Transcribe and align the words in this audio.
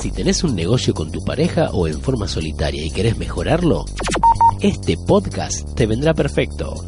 Si 0.00 0.12
tenés 0.12 0.44
un 0.44 0.54
negocio 0.54 0.94
con 0.94 1.10
tu 1.10 1.24
pareja 1.24 1.70
o 1.72 1.86
en 1.86 2.00
forma 2.00 2.28
solitaria 2.28 2.84
y 2.84 2.90
querés 2.90 3.18
mejorarlo, 3.18 3.84
este 4.60 4.96
podcast 4.96 5.74
te 5.74 5.86
vendrá 5.86 6.14
perfecto. 6.14 6.84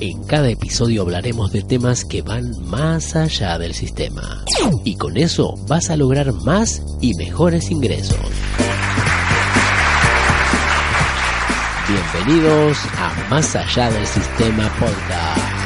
En 0.00 0.22
cada 0.24 0.48
episodio 0.48 1.02
hablaremos 1.02 1.52
de 1.52 1.62
temas 1.62 2.04
que 2.04 2.22
van 2.22 2.52
más 2.66 3.16
allá 3.16 3.58
del 3.58 3.74
sistema. 3.74 4.44
Y 4.84 4.96
con 4.96 5.16
eso 5.16 5.54
vas 5.68 5.90
a 5.90 5.96
lograr 5.96 6.32
más 6.32 6.82
y 7.00 7.14
mejores 7.14 7.70
ingresos. 7.70 8.16
Bienvenidos 11.88 12.78
a 12.98 13.28
Más 13.28 13.56
allá 13.56 13.90
del 13.90 14.06
sistema 14.06 14.68
podcast. 14.78 15.59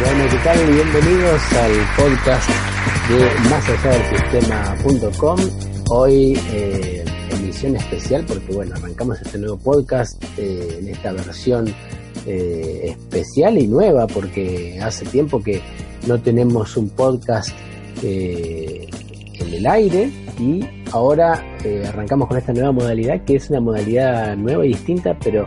Bueno, 0.00 0.24
¿qué 0.30 0.36
tal? 0.44 0.58
Bienvenidos 0.72 1.42
al 1.54 1.72
podcast 1.96 2.48
de 3.08 3.50
Más 3.50 3.68
allá 3.68 3.98
del 3.98 4.20
sistema.com. 4.20 5.40
Hoy 5.90 6.38
eh, 6.52 7.04
emisión 7.32 7.74
especial 7.74 8.24
porque 8.24 8.54
bueno, 8.54 8.76
arrancamos 8.76 9.20
este 9.20 9.38
nuevo 9.38 9.58
podcast 9.58 10.22
eh, 10.36 10.78
en 10.78 10.88
esta 10.90 11.10
versión 11.10 11.74
eh, 12.26 12.94
especial 12.96 13.58
y 13.58 13.66
nueva 13.66 14.06
porque 14.06 14.78
hace 14.80 15.04
tiempo 15.04 15.42
que 15.42 15.60
no 16.06 16.22
tenemos 16.22 16.76
un 16.76 16.90
podcast 16.90 17.50
en 18.00 19.52
el 19.52 19.66
aire 19.66 20.12
y 20.38 20.64
ahora 20.92 21.44
arrancamos 21.88 22.28
con 22.28 22.38
esta 22.38 22.52
nueva 22.52 22.70
modalidad 22.70 23.24
que 23.24 23.34
es 23.34 23.50
una 23.50 23.60
modalidad 23.60 24.36
nueva 24.36 24.64
y 24.64 24.68
distinta 24.68 25.18
pero 25.18 25.44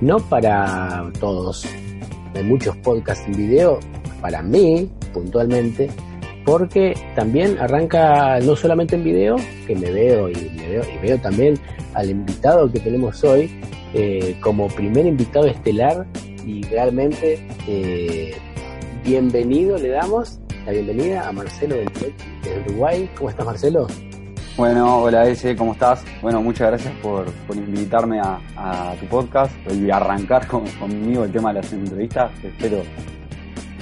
no 0.00 0.18
para 0.20 1.10
todos. 1.18 1.66
Hay 2.38 2.44
muchos 2.44 2.76
podcasts 2.76 3.26
en 3.26 3.32
video, 3.32 3.80
para 4.20 4.42
mí 4.42 4.88
puntualmente, 5.12 5.90
porque 6.44 6.94
también 7.16 7.58
arranca 7.58 8.38
no 8.38 8.54
solamente 8.54 8.94
en 8.94 9.02
video, 9.02 9.36
que 9.66 9.74
me 9.74 9.90
veo 9.90 10.28
y 10.28 10.34
me 10.56 10.68
veo 10.68 10.82
y 10.84 10.98
veo 11.04 11.18
también 11.18 11.58
al 11.94 12.10
invitado 12.10 12.70
que 12.70 12.78
tenemos 12.78 13.24
hoy 13.24 13.50
eh, 13.92 14.36
como 14.40 14.68
primer 14.68 15.06
invitado 15.06 15.48
estelar 15.48 16.06
y 16.46 16.62
realmente 16.62 17.44
eh, 17.66 18.36
bienvenido 19.04 19.76
le 19.76 19.88
damos 19.88 20.38
la 20.64 20.70
bienvenida 20.70 21.28
a 21.28 21.32
Marcelo 21.32 21.74
del 21.74 21.88
de 21.88 22.60
Uruguay. 22.66 23.10
¿Cómo 23.16 23.30
estás 23.30 23.46
Marcelo? 23.46 23.88
Bueno, 24.58 25.02
hola 25.02 25.24
Ese, 25.28 25.54
¿cómo 25.54 25.72
estás? 25.72 26.02
Bueno, 26.20 26.42
muchas 26.42 26.66
gracias 26.66 26.92
por, 27.00 27.26
invitarme 27.54 28.18
a, 28.18 28.92
tu 28.98 29.06
podcast 29.06 29.52
y 29.70 29.88
arrancar 29.88 30.48
con, 30.48 30.66
conmigo 30.80 31.22
el 31.22 31.30
tema 31.30 31.52
de 31.52 31.60
las 31.60 31.72
entrevistas. 31.72 32.32
Espero, 32.42 32.82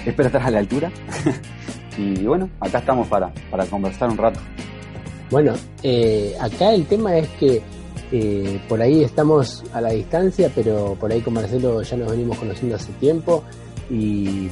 espero 0.04 0.26
estar 0.26 0.42
a 0.42 0.50
la 0.50 0.58
altura. 0.58 0.92
y 1.96 2.26
bueno, 2.26 2.50
acá 2.60 2.80
estamos 2.80 3.08
para, 3.08 3.32
para 3.50 3.64
conversar 3.64 4.10
un 4.10 4.18
rato. 4.18 4.38
Bueno, 5.30 5.54
eh, 5.82 6.36
acá 6.38 6.74
el 6.74 6.84
tema 6.84 7.16
es 7.16 7.28
que 7.40 7.62
eh, 8.12 8.60
por 8.68 8.82
ahí 8.82 9.02
estamos 9.02 9.64
a 9.72 9.80
la 9.80 9.92
distancia, 9.92 10.52
pero 10.54 10.94
por 11.00 11.10
ahí 11.10 11.22
con 11.22 11.32
Marcelo 11.32 11.80
ya 11.80 11.96
nos 11.96 12.10
venimos 12.10 12.36
conociendo 12.36 12.76
hace 12.76 12.92
tiempo 13.00 13.44
y 13.88 14.50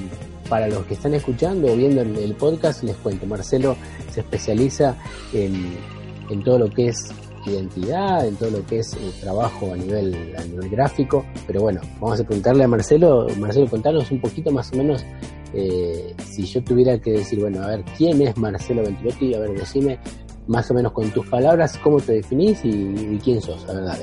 para 0.48 0.69
los 0.69 0.86
que 0.86 0.95
están 0.95 1.12
escuchando 1.12 1.70
o 1.70 1.77
viendo 1.77 2.00
el, 2.00 2.17
el 2.17 2.34
podcast 2.34 2.83
les 2.83 2.97
cuento, 2.97 3.27
Marcelo 3.27 3.77
se 4.11 4.20
especializa 4.20 4.97
en, 5.34 5.77
en, 6.30 6.42
todo 6.42 6.58
lo 6.58 6.70
que 6.70 6.89
es 6.89 7.12
identidad, 7.47 8.27
en 8.27 8.36
todo 8.36 8.50
lo 8.50 8.67
que 8.67 8.78
es 8.78 8.94
el 8.94 9.12
trabajo 9.20 9.72
a 9.72 9.77
nivel, 9.77 10.34
a 10.39 10.44
nivel 10.44 10.70
gráfico, 10.70 11.25
pero 11.47 11.62
bueno, 11.62 11.80
vamos 12.00 12.20
a 12.20 12.25
preguntarle 12.25 12.64
a 12.64 12.69
Marcelo, 12.69 13.27
Marcelo, 13.39 13.69
contanos 13.69 14.11
un 14.11 14.20
poquito 14.20 14.50
más 14.50 14.72
o 14.72 14.77
menos 14.77 15.05
eh, 15.52 16.14
si 16.25 16.45
yo 16.45 16.62
tuviera 16.64 16.98
que 16.98 17.12
decir, 17.12 17.41
bueno, 17.41 17.62
a 17.62 17.69
ver, 17.69 17.84
¿quién 17.97 18.20
es 18.22 18.36
Marcelo 18.36 18.83
Ventilotti? 18.83 19.34
A 19.34 19.41
ver, 19.41 19.58
decime 19.58 19.98
más 20.47 20.70
o 20.70 20.75
menos 20.75 20.92
con 20.92 21.11
tus 21.11 21.27
palabras 21.27 21.78
cómo 21.83 22.00
te 22.00 22.14
definís 22.14 22.64
y, 22.64 22.69
y 22.69 23.20
quién 23.22 23.41
sos, 23.41 23.64
la 23.67 23.74
verdad. 23.74 23.98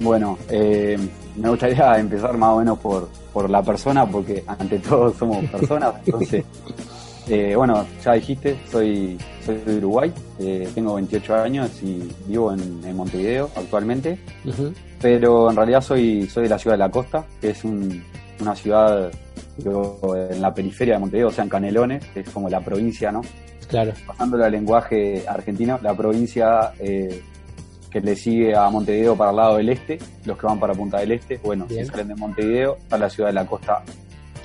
Bueno, 0.00 0.38
eh, 0.50 0.98
me 1.36 1.48
gustaría 1.48 1.98
empezar 1.98 2.36
más 2.36 2.50
o 2.50 2.58
menos 2.58 2.78
por, 2.78 3.08
por 3.32 3.48
la 3.48 3.62
persona, 3.62 4.06
porque 4.06 4.44
ante 4.46 4.78
todo 4.78 5.12
somos 5.12 5.44
personas, 5.46 5.94
entonces, 6.04 6.44
eh, 7.28 7.54
bueno, 7.56 7.86
ya 8.04 8.12
dijiste, 8.12 8.56
soy, 8.70 9.18
soy 9.44 9.56
de 9.56 9.76
Uruguay, 9.78 10.12
eh, 10.38 10.68
tengo 10.74 10.94
28 10.94 11.34
años 11.34 11.82
y 11.82 12.08
vivo 12.26 12.52
en, 12.52 12.82
en 12.84 12.96
Montevideo 12.96 13.50
actualmente, 13.56 14.18
uh 14.44 14.48
-huh. 14.48 14.74
pero 15.00 15.50
en 15.50 15.56
realidad 15.56 15.80
soy, 15.80 16.28
soy 16.28 16.44
de 16.44 16.50
la 16.50 16.58
ciudad 16.58 16.74
de 16.74 16.84
la 16.84 16.90
costa, 16.90 17.24
que 17.40 17.50
es 17.50 17.64
un, 17.64 18.02
una 18.40 18.54
ciudad 18.54 19.10
en 19.58 20.42
la 20.42 20.54
periferia 20.54 20.94
de 20.94 21.00
Montevideo, 21.00 21.28
o 21.28 21.32
sea, 21.32 21.44
en 21.44 21.50
Canelones, 21.50 22.04
que 22.12 22.20
es 22.20 22.30
como 22.30 22.48
la 22.48 22.60
provincia, 22.60 23.10
¿no? 23.10 23.22
Claro. 23.68 23.92
Pasándolo 24.06 24.44
al 24.44 24.52
lenguaje 24.52 25.24
argentino, 25.26 25.78
la 25.82 25.94
provincia 25.96 26.72
eh, 26.78 27.22
que 27.90 28.00
le 28.00 28.14
sigue 28.14 28.54
a 28.54 28.68
Montevideo 28.70 29.16
para 29.16 29.30
el 29.30 29.36
lado 29.36 29.56
del 29.56 29.68
este, 29.70 29.98
los 30.24 30.38
que 30.38 30.46
van 30.46 30.60
para 30.60 30.74
Punta 30.74 30.98
del 30.98 31.12
Este, 31.12 31.38
bueno, 31.38 31.66
Bien. 31.66 31.84
si 31.84 31.90
salen 31.90 32.08
de 32.08 32.14
Montevideo, 32.14 32.76
está 32.76 32.98
la 32.98 33.10
ciudad 33.10 33.30
de 33.30 33.34
la 33.34 33.46
costa 33.46 33.82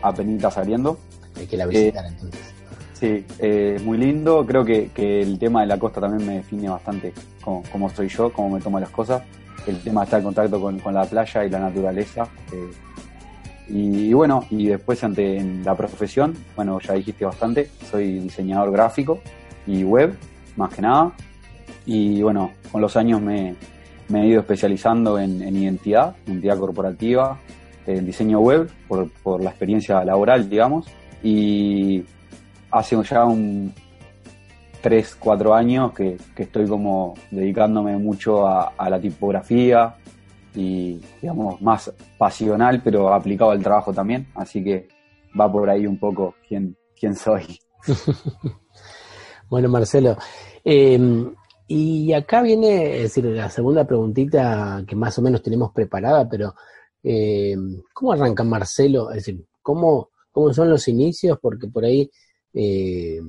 apenita 0.02 0.50
saliendo. 0.50 0.98
Hay 1.38 1.46
que 1.46 1.58
la 1.58 1.66
visitar 1.66 2.06
entonces. 2.06 2.51
Sí, 3.02 3.26
eh, 3.40 3.80
muy 3.84 3.98
lindo, 3.98 4.46
creo 4.46 4.64
que, 4.64 4.92
que, 4.94 5.24
el 5.24 5.40
tema 5.40 5.62
de 5.62 5.66
la 5.66 5.80
costa 5.80 6.00
también 6.00 6.24
me 6.28 6.36
define 6.36 6.70
bastante 6.70 7.12
cómo, 7.44 7.64
cómo 7.72 7.90
soy 7.90 8.08
yo, 8.08 8.32
cómo 8.32 8.52
me 8.52 8.62
tomo 8.62 8.80
las 8.80 8.92
cosas, 8.92 9.24
el 9.66 9.82
tema 9.82 10.02
de 10.02 10.06
estar 10.06 10.20
en 10.20 10.26
contacto 10.26 10.62
con, 10.62 10.78
con 10.78 10.94
la 10.94 11.04
playa 11.06 11.44
y 11.44 11.50
la 11.50 11.58
naturaleza. 11.62 12.28
Eh, 12.54 12.72
y, 13.70 14.14
bueno, 14.14 14.46
y 14.52 14.68
después 14.68 15.04
ante 15.04 15.36
en 15.38 15.64
la 15.66 15.74
profesión, 15.74 16.36
bueno, 16.56 16.80
ya 16.80 16.94
dijiste 16.94 17.26
bastante, 17.26 17.72
soy 17.90 18.20
diseñador 18.20 18.72
gráfico 18.72 19.20
y 19.66 19.84
web, 19.84 20.16
más 20.56 20.72
que 20.72 20.84
nada. 20.84 21.12
Y 21.88 22.22
bueno, 22.22 22.52
con 22.72 22.82
los 22.82 22.96
años 22.98 23.20
me, 23.20 23.56
me 24.10 24.22
he 24.22 24.28
ido 24.28 24.42
especializando 24.42 25.18
en, 25.18 25.42
en, 25.42 25.56
identidad, 25.56 26.16
identidad 26.28 26.60
corporativa, 26.60 27.40
en 27.88 28.06
diseño 28.06 28.42
web, 28.42 28.70
por, 28.88 29.10
por 29.24 29.42
la 29.42 29.50
experiencia 29.50 30.06
laboral, 30.06 30.48
digamos. 30.48 30.86
Y 31.24 32.04
hace 32.72 33.02
ya 33.04 33.26
un 33.26 33.74
3, 34.82 35.16
4 35.20 35.54
años 35.54 35.94
que, 35.94 36.18
que 36.36 36.44
estoy 36.44 36.68
como 36.68 37.14
dedicándome 37.30 37.98
mucho 37.98 38.48
a, 38.48 38.90
la 38.90 39.00
tipografía, 39.00 39.96
y 40.56 41.00
digamos 41.22 41.62
más 41.62 41.94
pasional 42.18 42.82
pero 42.84 43.14
aplicado 43.14 43.52
al 43.52 43.64
trabajo 43.64 43.94
también 43.94 44.28
así 44.36 44.62
que 44.62 44.90
va 45.40 45.50
por 45.50 45.70
ahí 45.70 45.88
un 45.88 45.98
poco 45.98 46.36
quién, 46.46 46.76
quién 47.00 47.16
soy 47.16 47.58
bueno 49.50 49.70
Marcelo 49.70 50.18
eh, 50.66 51.00
y 51.68 52.12
acá 52.12 52.42
viene 52.42 52.98
es 52.98 53.04
decir 53.04 53.26
la 53.26 53.50
segunda 53.50 53.86
preguntita 53.86 54.84
que 54.86 54.96
más 54.96 55.18
o 55.20 55.22
menos 55.22 55.42
tenemos 55.42 55.72
preparada 55.72 56.28
pero 56.28 56.54
eh, 57.02 57.56
¿cómo 57.94 58.12
arranca 58.12 58.44
Marcelo? 58.44 59.10
es 59.12 59.26
decir 59.26 59.46
¿cómo, 59.62 60.10
cómo 60.34 60.54
son 60.54 60.70
los 60.70 60.86
inicios? 60.90 61.40
porque 61.42 61.68
por 61.68 61.86
ahí 61.86 62.12
eh, 62.54 63.20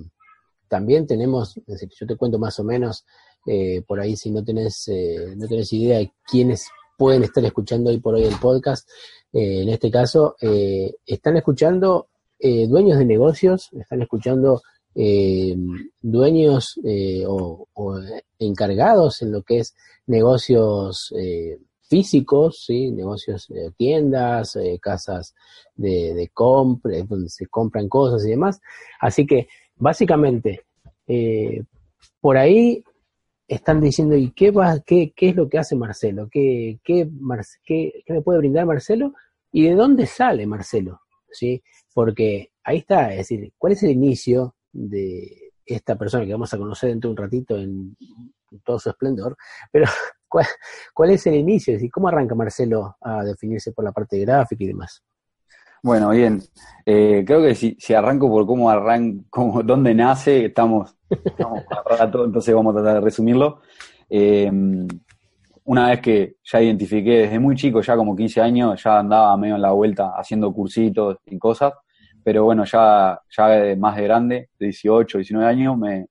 también 0.68 1.06
tenemos 1.06 1.54
yo 1.66 2.06
te 2.06 2.16
cuento 2.16 2.38
más 2.38 2.58
o 2.58 2.64
menos 2.64 3.04
eh, 3.46 3.82
por 3.86 4.00
ahí 4.00 4.16
si 4.16 4.30
no 4.30 4.42
tenés 4.42 4.88
eh, 4.88 5.34
no 5.36 5.46
tenés 5.46 5.72
idea 5.72 5.98
de 5.98 6.12
quién 6.26 6.50
es 6.50 6.66
pueden 7.02 7.24
estar 7.24 7.44
escuchando 7.44 7.90
hoy 7.90 7.98
por 7.98 8.14
hoy 8.14 8.22
el 8.22 8.38
podcast. 8.38 8.88
Eh, 9.32 9.62
en 9.62 9.68
este 9.70 9.90
caso, 9.90 10.36
eh, 10.40 10.94
están 11.04 11.36
escuchando 11.36 12.06
eh, 12.38 12.68
dueños 12.68 12.96
de 12.96 13.04
negocios, 13.04 13.70
están 13.72 14.02
escuchando 14.02 14.62
dueños 16.02 16.78
o, 17.26 17.66
o, 17.72 18.00
encargados 18.38 19.22
en 19.22 19.32
lo 19.32 19.42
que 19.42 19.60
es 19.60 19.74
negocios 20.06 21.14
físicos, 21.92 22.64
¿sí? 22.64 22.90
negocios 22.90 23.48
tiendas, 23.76 24.58
casas 24.80 25.34
de, 25.74 26.14
de 26.14 26.28
compra, 26.32 26.96
donde 27.06 27.28
se 27.28 27.46
compran 27.48 27.86
cosas 27.86 28.24
y 28.24 28.30
demás. 28.30 28.62
Así 28.98 29.26
que, 29.26 29.48
básicamente, 29.76 30.62
por 32.18 32.38
ahí 32.38 32.82
están 33.46 33.78
diciendo, 33.78 34.16
¿y 34.16 34.30
qué, 34.30 34.50
va, 34.50 34.80
qué, 34.80 35.12
qué 35.14 35.28
es 35.28 35.36
lo 35.36 35.50
que 35.50 35.58
hace 35.58 35.76
Marcelo? 35.76 36.28
¿Qué, 36.30 36.80
qué, 36.82 37.10
qué, 37.66 38.02
qué 38.06 38.12
me 38.14 38.22
puede 38.22 38.38
brindar 38.38 38.64
Marcelo? 38.64 39.12
¿Y 39.52 39.64
de 39.64 39.74
dónde 39.74 40.06
sale 40.06 40.46
Marcelo? 40.46 41.00
¿Sí? 41.30 41.62
Porque 41.92 42.52
ahí 42.64 42.78
está, 42.78 43.12
es 43.12 43.28
decir, 43.28 43.52
¿cuál 43.58 43.74
es 43.74 43.82
el 43.82 43.90
inicio 43.90 44.54
de 44.72 45.52
esta 45.66 45.96
persona 45.96 46.24
que 46.24 46.32
vamos 46.32 46.54
a 46.54 46.58
conocer 46.58 46.88
dentro 46.88 47.08
de 47.08 47.12
un 47.12 47.16
ratito 47.18 47.58
en 47.58 47.96
todo 48.64 48.78
su 48.78 48.88
esplendor? 48.88 49.36
Pero, 49.70 49.84
¿cuál, 50.94 51.10
es 51.10 51.26
el 51.26 51.34
inicio? 51.34 51.74
Decir, 51.74 51.90
¿cómo 51.90 52.08
arranca 52.08 52.34
Marcelo 52.34 52.96
a 53.00 53.22
definirse 53.22 53.72
por 53.72 53.84
la 53.84 53.92
parte 53.92 54.18
gráfica 54.18 54.64
y 54.64 54.68
demás? 54.68 55.02
Bueno, 55.82 56.10
bien. 56.10 56.40
Eh, 56.86 57.24
creo 57.26 57.42
que 57.42 57.54
si, 57.54 57.94
arranco 57.94 58.28
por 58.28 58.46
cómo 58.46 58.70
arranco, 58.70 59.62
dónde 59.64 59.94
nace, 59.94 60.46
estamos, 60.46 60.96
estamos 61.10 61.64
rato, 61.98 62.24
entonces 62.24 62.54
vamos 62.54 62.74
a 62.74 62.78
tratar 62.78 62.94
de 62.94 63.00
resumirlo. 63.00 63.60
Eh, 64.08 64.50
una 65.64 65.88
vez 65.88 66.00
que 66.00 66.36
ya 66.42 66.60
identifiqué 66.60 67.18
desde 67.18 67.38
muy 67.38 67.54
chico, 67.54 67.80
ya 67.80 67.96
como 67.96 68.16
15 68.16 68.40
años, 68.40 68.82
ya 68.82 68.98
andaba 68.98 69.36
medio 69.36 69.56
en 69.56 69.62
la 69.62 69.72
vuelta 69.72 70.12
haciendo 70.16 70.52
cursitos 70.52 71.18
y 71.26 71.38
cosas, 71.38 71.72
pero 72.24 72.44
bueno, 72.44 72.64
ya, 72.64 73.20
ya 73.36 73.76
más 73.76 73.96
de 73.96 74.02
grande, 74.02 74.50
de 74.58 74.66
18, 74.66 75.18
19 75.18 75.48
años, 75.48 75.78
me 75.78 76.06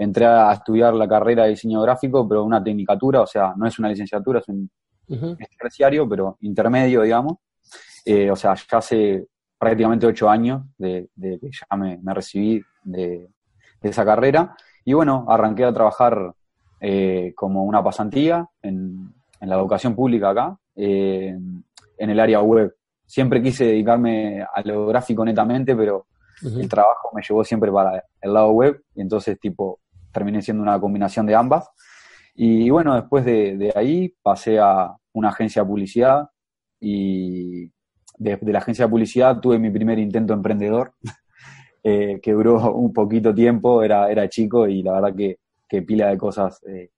entré 0.00 0.24
a 0.24 0.50
estudiar 0.50 0.94
la 0.94 1.06
carrera 1.06 1.44
de 1.44 1.50
diseño 1.50 1.82
gráfico, 1.82 2.26
pero 2.26 2.42
una 2.42 2.64
tecnicatura, 2.64 3.20
o 3.20 3.26
sea, 3.26 3.52
no 3.54 3.66
es 3.66 3.78
una 3.78 3.90
licenciatura, 3.90 4.38
es 4.38 4.48
un 4.48 4.70
terciario, 5.58 6.08
pero 6.08 6.38
intermedio, 6.40 7.02
digamos. 7.02 7.34
Eh, 8.06 8.30
o 8.30 8.34
sea, 8.34 8.54
ya 8.54 8.78
hace 8.78 9.26
prácticamente 9.58 10.06
ocho 10.06 10.30
años 10.30 10.62
de, 10.78 11.10
que 11.20 11.50
ya 11.52 11.76
me, 11.76 11.98
recibí 12.14 12.62
de, 12.82 13.28
esa 13.82 14.02
carrera. 14.06 14.56
Y 14.86 14.94
bueno, 14.94 15.26
arranqué 15.28 15.66
a 15.66 15.72
trabajar 15.74 16.32
eh, 16.80 17.34
como 17.36 17.64
una 17.64 17.84
pasantía 17.84 18.48
en, 18.62 19.12
la 19.42 19.56
educación 19.56 19.94
pública 19.94 20.30
acá, 20.30 20.58
eh, 20.76 21.36
en 21.98 22.10
el 22.10 22.20
área 22.20 22.40
web. 22.40 22.74
Siempre 23.04 23.42
quise 23.42 23.66
dedicarme 23.66 24.42
a 24.42 24.62
lo 24.62 24.86
gráfico 24.86 25.26
netamente, 25.26 25.76
pero 25.76 26.06
el 26.42 26.68
trabajo 26.70 27.10
me 27.14 27.20
llevó 27.20 27.44
siempre 27.44 27.70
para 27.70 28.02
el 28.22 28.32
lado 28.32 28.50
web, 28.52 28.82
y 28.94 29.02
entonces 29.02 29.38
tipo 29.38 29.78
terminé 30.12 30.42
siendo 30.42 30.62
una 30.62 30.80
combinación 30.80 31.26
de 31.26 31.34
ambas. 31.34 31.68
Y 32.34 32.70
bueno, 32.70 32.94
después 32.94 33.24
de, 33.24 33.72
ahí 33.74 34.14
pasé 34.22 34.58
a 34.58 34.94
una 35.12 35.28
agencia 35.28 35.62
de 35.62 35.68
publicidad 35.68 36.28
y 36.80 37.70
de, 38.16 38.38
la 38.42 38.58
agencia 38.58 38.86
de 38.86 38.90
publicidad 38.90 39.40
tuve 39.40 39.58
mi 39.58 39.70
primer 39.70 39.98
intento 39.98 40.32
emprendedor, 40.32 40.94
eh, 41.82 42.20
que 42.22 42.32
duró 42.32 42.72
un 42.74 42.92
poquito 42.92 43.34
tiempo, 43.34 43.82
era, 43.82 44.10
era 44.10 44.28
chico 44.28 44.66
y 44.66 44.82
la 44.82 44.92
verdad 45.00 45.14
que, 45.16 45.38
pila 45.82 46.08
de 46.08 46.18
cosas 46.18 46.60
eh, 46.66 46.90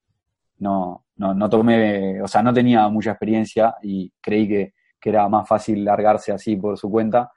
no, 0.60 1.04
no, 1.16 1.34
no 1.34 1.50
tomé, 1.50 2.22
o 2.22 2.28
sea, 2.28 2.42
no 2.42 2.54
tenía 2.54 2.88
mucha 2.88 3.10
experiencia 3.10 3.74
y 3.82 4.10
creí 4.20 4.48
que, 4.48 4.72
era 5.04 5.28
más 5.28 5.48
fácil 5.48 5.84
largarse 5.84 6.30
así 6.30 6.56
por 6.56 6.78
su 6.78 6.88
cuenta. 6.88 7.32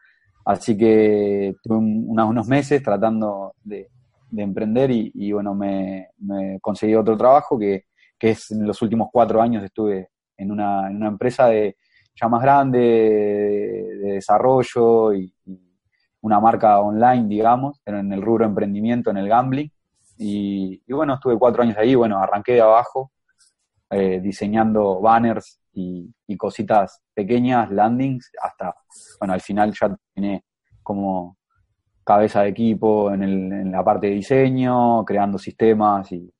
Así 0.45 0.77
que 0.77 1.55
tuve 1.63 1.77
unos 1.77 2.47
meses 2.47 2.83
tratando 2.83 3.55
de, 3.63 3.89
emprender 4.43 4.91
y, 4.91 5.31
bueno, 5.31 5.53
me, 5.55 6.09
conseguí 6.61 6.95
otro 6.95 7.17
trabajo 7.17 7.57
que, 7.57 7.85
que, 8.17 8.31
es 8.31 8.51
en 8.51 8.65
los 8.65 8.81
últimos 8.81 9.09
cuatro 9.11 9.41
años 9.41 9.63
estuve 9.63 10.09
en 10.37 10.51
una, 10.51 10.89
en 10.89 10.97
una 10.97 11.07
empresa 11.07 11.47
de, 11.47 11.77
ya 12.19 12.27
más 12.27 12.41
grande, 12.41 12.79
de, 12.79 14.13
desarrollo 14.13 15.13
y, 15.13 15.33
una 16.21 16.39
marca 16.39 16.79
online, 16.79 17.27
digamos, 17.27 17.79
en 17.85 18.11
el 18.11 18.19
rubro 18.19 18.45
emprendimiento, 18.45 19.11
en 19.11 19.17
el 19.17 19.27
gambling. 19.27 19.69
Y, 20.17 20.81
bueno, 20.91 21.13
estuve 21.13 21.37
cuatro 21.37 21.61
años 21.61 21.77
ahí, 21.77 21.93
bueno, 21.93 22.17
arranqué 22.17 22.53
de 22.53 22.61
abajo, 22.61 23.11
eh, 23.91 24.19
diseñando 24.21 24.99
banners 25.01 25.59
y, 25.71 26.11
cositas 26.35 26.99
pequeñas, 27.13 27.69
landings, 27.69 28.31
hasta, 28.41 28.73
bueno, 29.19 29.35
al 29.35 29.41
final 29.41 29.71
ya 29.79 29.95
terminé 30.13 30.43
como 30.81 31.37
cabeza 32.05 32.43
de 32.43 32.49
equipo 32.49 33.11
en, 33.11 33.23
el, 33.23 33.51
en 33.51 33.71
la 33.71 33.83
parte 33.83 34.07
de 34.07 34.13
diseño, 34.13 35.03
creando 35.03 35.37
sistemas 35.37 36.11
y, 36.11 36.31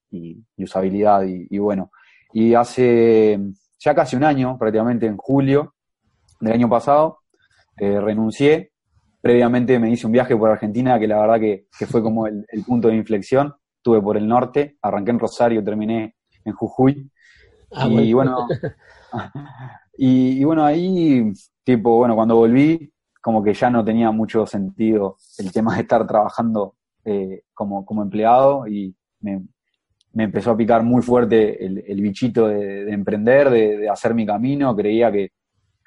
usabilidad 0.57 1.23
y, 1.25 1.57
bueno. 1.57 1.91
Y 2.31 2.53
hace 2.53 3.37
ya 3.77 3.93
casi 3.93 4.15
un 4.15 4.23
año, 4.23 4.57
prácticamente 4.57 5.05
en 5.05 5.17
julio 5.17 5.75
del 6.39 6.53
año 6.53 6.69
pasado, 6.69 7.19
eh, 7.77 7.99
renuncié. 7.99 8.71
Previamente 9.19 9.77
me 9.79 9.89
hice 9.89 10.05
un 10.05 10.13
viaje 10.13 10.37
por 10.37 10.49
Argentina 10.49 10.97
que 10.99 11.07
la 11.07 11.19
verdad 11.19 11.39
que, 11.39 11.65
fue 11.85 12.01
como 12.01 12.27
el, 12.27 12.45
punto 12.65 12.87
de 12.87 12.95
inflexión. 12.95 13.53
Estuve 13.77 14.01
por 14.01 14.15
el 14.15 14.27
norte, 14.27 14.77
arranqué 14.81 15.11
en 15.11 15.19
Rosario, 15.19 15.63
terminé 15.63 16.15
en 16.45 16.53
Jujuy. 16.53 17.11
Ah, 17.73 17.87
y 17.89 18.13
bueno, 18.13 18.47
y, 19.97 20.43
bueno, 20.43 20.63
ahí, 20.63 21.31
tipo, 21.63 21.97
bueno, 21.97 22.15
cuando 22.15 22.35
volví, 22.35 22.91
como 23.25 23.43
que 23.43 23.55
ya 23.55 23.71
no 23.71 23.83
tenía 23.83 24.11
mucho 24.11 24.45
sentido 24.45 25.17
el 25.39 25.51
tema 25.51 25.73
de 25.73 25.81
estar 25.81 26.05
trabajando 26.05 26.75
eh, 27.03 27.41
como, 27.55 27.83
como 27.83 28.03
empleado 28.03 28.67
y 28.67 28.95
me, 29.19 29.47
me 30.13 30.25
empezó 30.25 30.51
a 30.51 30.57
picar 30.57 30.83
muy 30.83 31.01
fuerte 31.01 31.65
el, 31.65 32.01
bichito 32.01 32.47
de, 32.47 32.87
emprender, 32.91 33.49
de, 33.49 33.89
hacer 33.89 34.13
mi 34.13 34.27
camino, 34.27 34.75
creía 34.75 35.11
que, 35.11 35.31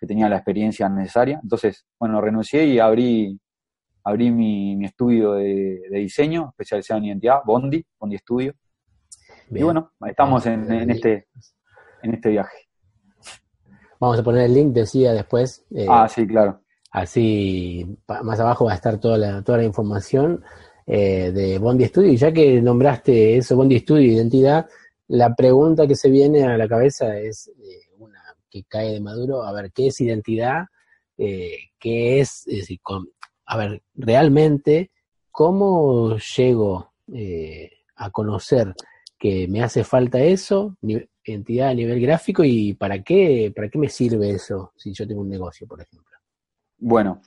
tenía 0.00 0.28
la 0.28 0.34
experiencia 0.34 0.88
necesaria. 0.88 1.38
Entonces, 1.40 1.86
bueno, 2.00 2.20
renuncié 2.20 2.66
y 2.66 2.80
abrí, 2.80 3.38
abrí 4.02 4.32
mi, 4.32 4.84
estudio 4.84 5.34
de, 5.34 5.80
diseño, 5.92 6.48
especializado 6.48 6.98
en 6.98 7.04
identidad, 7.04 7.38
Bondi, 7.46 7.86
Bondi 8.00 8.18
Studio. 8.18 8.52
Y 9.48 9.62
bueno, 9.62 9.92
estamos 10.08 10.44
en, 10.46 10.90
este, 10.90 11.28
en 12.02 12.14
este 12.14 12.30
viaje. 12.30 12.66
Vamos 14.00 14.18
a 14.18 14.24
poner 14.24 14.42
el 14.46 14.54
link, 14.54 14.72
decía 14.72 15.12
después. 15.12 15.64
Eh, 15.70 15.86
ah, 15.88 16.08
sí, 16.08 16.26
claro. 16.26 16.62
Así, 16.98 17.86
más 18.22 18.40
abajo 18.40 18.66
va 18.66 18.72
a 18.72 18.76
estar 18.76 18.98
toda 18.98 19.18
la, 19.18 19.42
toda 19.42 19.58
la 19.58 19.64
información. 19.64 20.44
Eh, 20.90 21.32
de 21.32 21.58
Bondi 21.58 21.84
Studio. 21.84 22.10
Y 22.10 22.16
ya 22.16 22.32
que 22.32 22.62
nombraste 22.62 23.36
eso, 23.36 23.56
Bondi 23.56 23.78
Studio, 23.80 24.10
identidad, 24.10 24.66
la 25.08 25.34
pregunta 25.34 25.86
que 25.86 25.94
se 25.94 26.08
viene 26.08 26.44
a 26.44 26.56
la 26.56 26.66
cabeza 26.66 27.18
es 27.18 27.48
eh, 27.48 27.90
una 27.98 28.18
que 28.48 28.64
cae 28.64 28.94
de 28.94 29.00
maduro, 29.00 29.42
a 29.42 29.52
ver, 29.52 29.70
¿qué 29.70 29.88
es 29.88 30.00
identidad? 30.00 30.64
Eh, 31.18 31.58
¿Qué 31.78 32.20
es, 32.20 32.44
decir, 32.46 32.80
a 33.44 33.56
ver, 33.58 33.82
realmente, 33.96 34.90
cómo 35.30 36.16
llego 36.16 36.94
a 37.96 38.10
conocer 38.10 38.74
que 39.18 39.46
me 39.46 39.62
hace 39.62 39.84
falta 39.84 40.20
eso, 40.20 40.78
identidad 41.22 41.68
a 41.68 41.74
nivel 41.74 42.00
gráfico 42.00 42.44
y 42.44 42.72
para 42.72 43.02
qué, 43.02 43.52
para 43.54 43.68
qué 43.68 43.78
me 43.78 43.90
sirve 43.90 44.30
eso 44.30 44.72
si 44.74 44.94
yo 44.94 45.06
tengo 45.06 45.20
un 45.20 45.28
negocio, 45.28 45.66
por 45.66 45.82
ejemplo? 45.82 46.17
Bueno, 46.78 47.20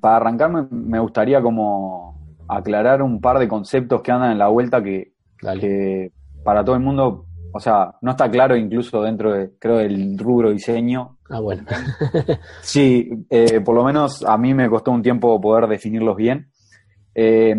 para 0.00 0.16
arrancarme 0.16 0.66
me 0.70 0.98
gustaría 1.00 1.40
como 1.42 2.12
aclarar 2.48 3.02
un 3.02 3.20
par 3.20 3.38
de 3.38 3.48
conceptos 3.48 4.02
que 4.02 4.12
andan 4.12 4.32
en 4.32 4.38
la 4.38 4.48
vuelta 4.48 4.82
que, 4.82 5.12
para 6.44 6.64
todo 6.64 6.76
el 6.76 6.82
mundo, 6.82 7.26
o 7.52 7.60
sea, 7.60 7.94
no 8.00 8.12
está 8.12 8.30
claro 8.30 8.56
incluso 8.56 9.02
dentro 9.02 9.32
de, 9.32 9.52
creo, 9.58 9.78
del 9.78 10.18
rubro 10.18 10.50
diseño. 10.50 11.18
Ah, 11.30 11.40
bueno. 11.40 11.64
sí, 12.60 13.10
eh, 13.30 13.60
por 13.60 13.74
lo 13.74 13.84
menos 13.84 14.24
a 14.24 14.36
mí 14.38 14.54
me 14.54 14.68
costó 14.68 14.90
un 14.90 15.02
tiempo 15.02 15.40
poder 15.40 15.66
definirlos 15.68 16.16
bien. 16.16 16.50
Eh, 17.14 17.54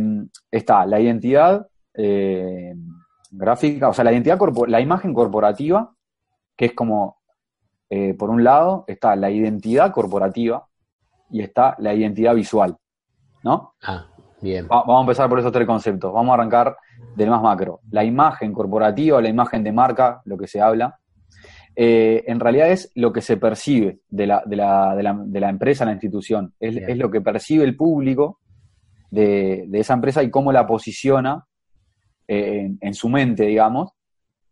está 0.50 0.86
la 0.86 1.00
identidad 1.00 1.68
eh, 1.94 2.74
gráfica, 3.32 3.90
o 3.90 3.94
sea, 3.94 4.04
la 4.04 4.12
identidad, 4.12 4.40
la 4.68 4.82
imagen 4.82 5.14
corporativa, 5.14 5.94
que 6.56 6.66
es 6.66 6.74
como, 6.74 7.22
por 8.18 8.32
un 8.32 8.44
lado, 8.44 8.86
está 8.88 9.16
la 9.16 9.30
identidad 9.30 9.92
corporativa 9.92 10.68
y 11.30 11.42
está 11.42 11.76
la 11.80 11.94
identidad 11.94 12.36
visual, 12.36 12.76
¿no? 13.44 13.74
Ah, 13.82 14.08
Bien. 14.42 14.68
vamos 14.68 14.98
a 14.98 15.02
empezar 15.02 15.30
por 15.30 15.40
esos 15.40 15.52
tres 15.52 15.66
conceptos. 15.66 16.14
Vamos 16.14 16.32
a 16.32 16.34
arrancar 16.36 16.76
del 17.16 17.30
más 17.30 17.42
macro. 17.42 17.80
La 17.92 18.04
imagen 18.04 18.54
corporativa, 18.54 19.22
la 19.22 19.30
imagen 19.30 19.64
de 19.64 19.72
marca, 19.72 20.22
lo 20.26 20.38
que 20.38 20.48
se 20.48 20.62
habla, 20.62 21.00
eh, 21.76 22.24
en 22.28 22.40
realidad 22.40 22.70
es 22.70 22.92
lo 22.96 23.12
que 23.12 23.22
se 23.22 23.38
percibe 23.38 24.00
de 24.10 24.28
la, 24.28 24.44
de 24.46 24.56
la, 24.56 24.96
de 24.96 25.04
la, 25.04 25.20
de 25.20 25.40
la 25.40 25.50
empresa, 25.50 25.86
la 25.86 25.94
institución. 25.94 26.54
Es, 26.60 26.98
lo 26.98 27.10
que 27.10 27.22
percibe 27.22 27.64
el 27.64 27.76
público 27.76 28.40
de, 29.10 29.68
esa 29.74 29.94
empresa 29.94 30.22
y 30.22 30.30
cómo 30.30 30.52
la 30.52 30.68
posiciona 30.68 31.46
eh, 32.28 32.72
en, 32.80 32.94
su 32.94 33.10
mente, 33.10 33.46
digamos, 33.46 33.92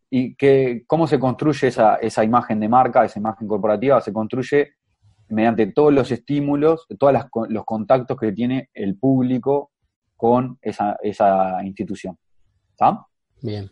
y 0.10 0.36
que, 0.36 0.84
cómo 0.88 1.08
se 1.08 1.20
construye 1.20 1.68
esa, 1.68 1.96
esa 1.96 2.24
imagen 2.24 2.60
de 2.60 2.70
marca, 2.70 3.06
esa 3.06 3.20
imagen 3.20 3.48
corporativa, 3.48 4.02
se 4.02 4.12
construye 4.12 4.74
mediante 5.32 5.68
todos 5.68 5.94
los 5.94 6.12
estímulos, 6.12 6.86
todos 7.00 7.16
los 7.50 7.66
contactos 7.66 8.18
que 8.18 8.32
tiene 8.32 8.70
el 8.74 8.98
público 8.98 9.72
con 10.16 10.58
esa, 10.62 10.98
esa 11.02 11.64
institución. 11.64 12.18
¿Está? 12.72 13.06
Bien. 13.42 13.70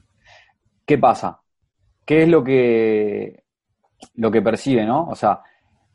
¿Qué 0.85 0.97
pasa? 0.97 1.39
¿Qué 2.05 2.23
es 2.23 2.29
lo 2.29 2.43
que, 2.43 3.43
lo 4.15 4.31
que 4.31 4.41
percibe, 4.41 4.85
no? 4.85 5.07
O 5.07 5.15
sea, 5.15 5.41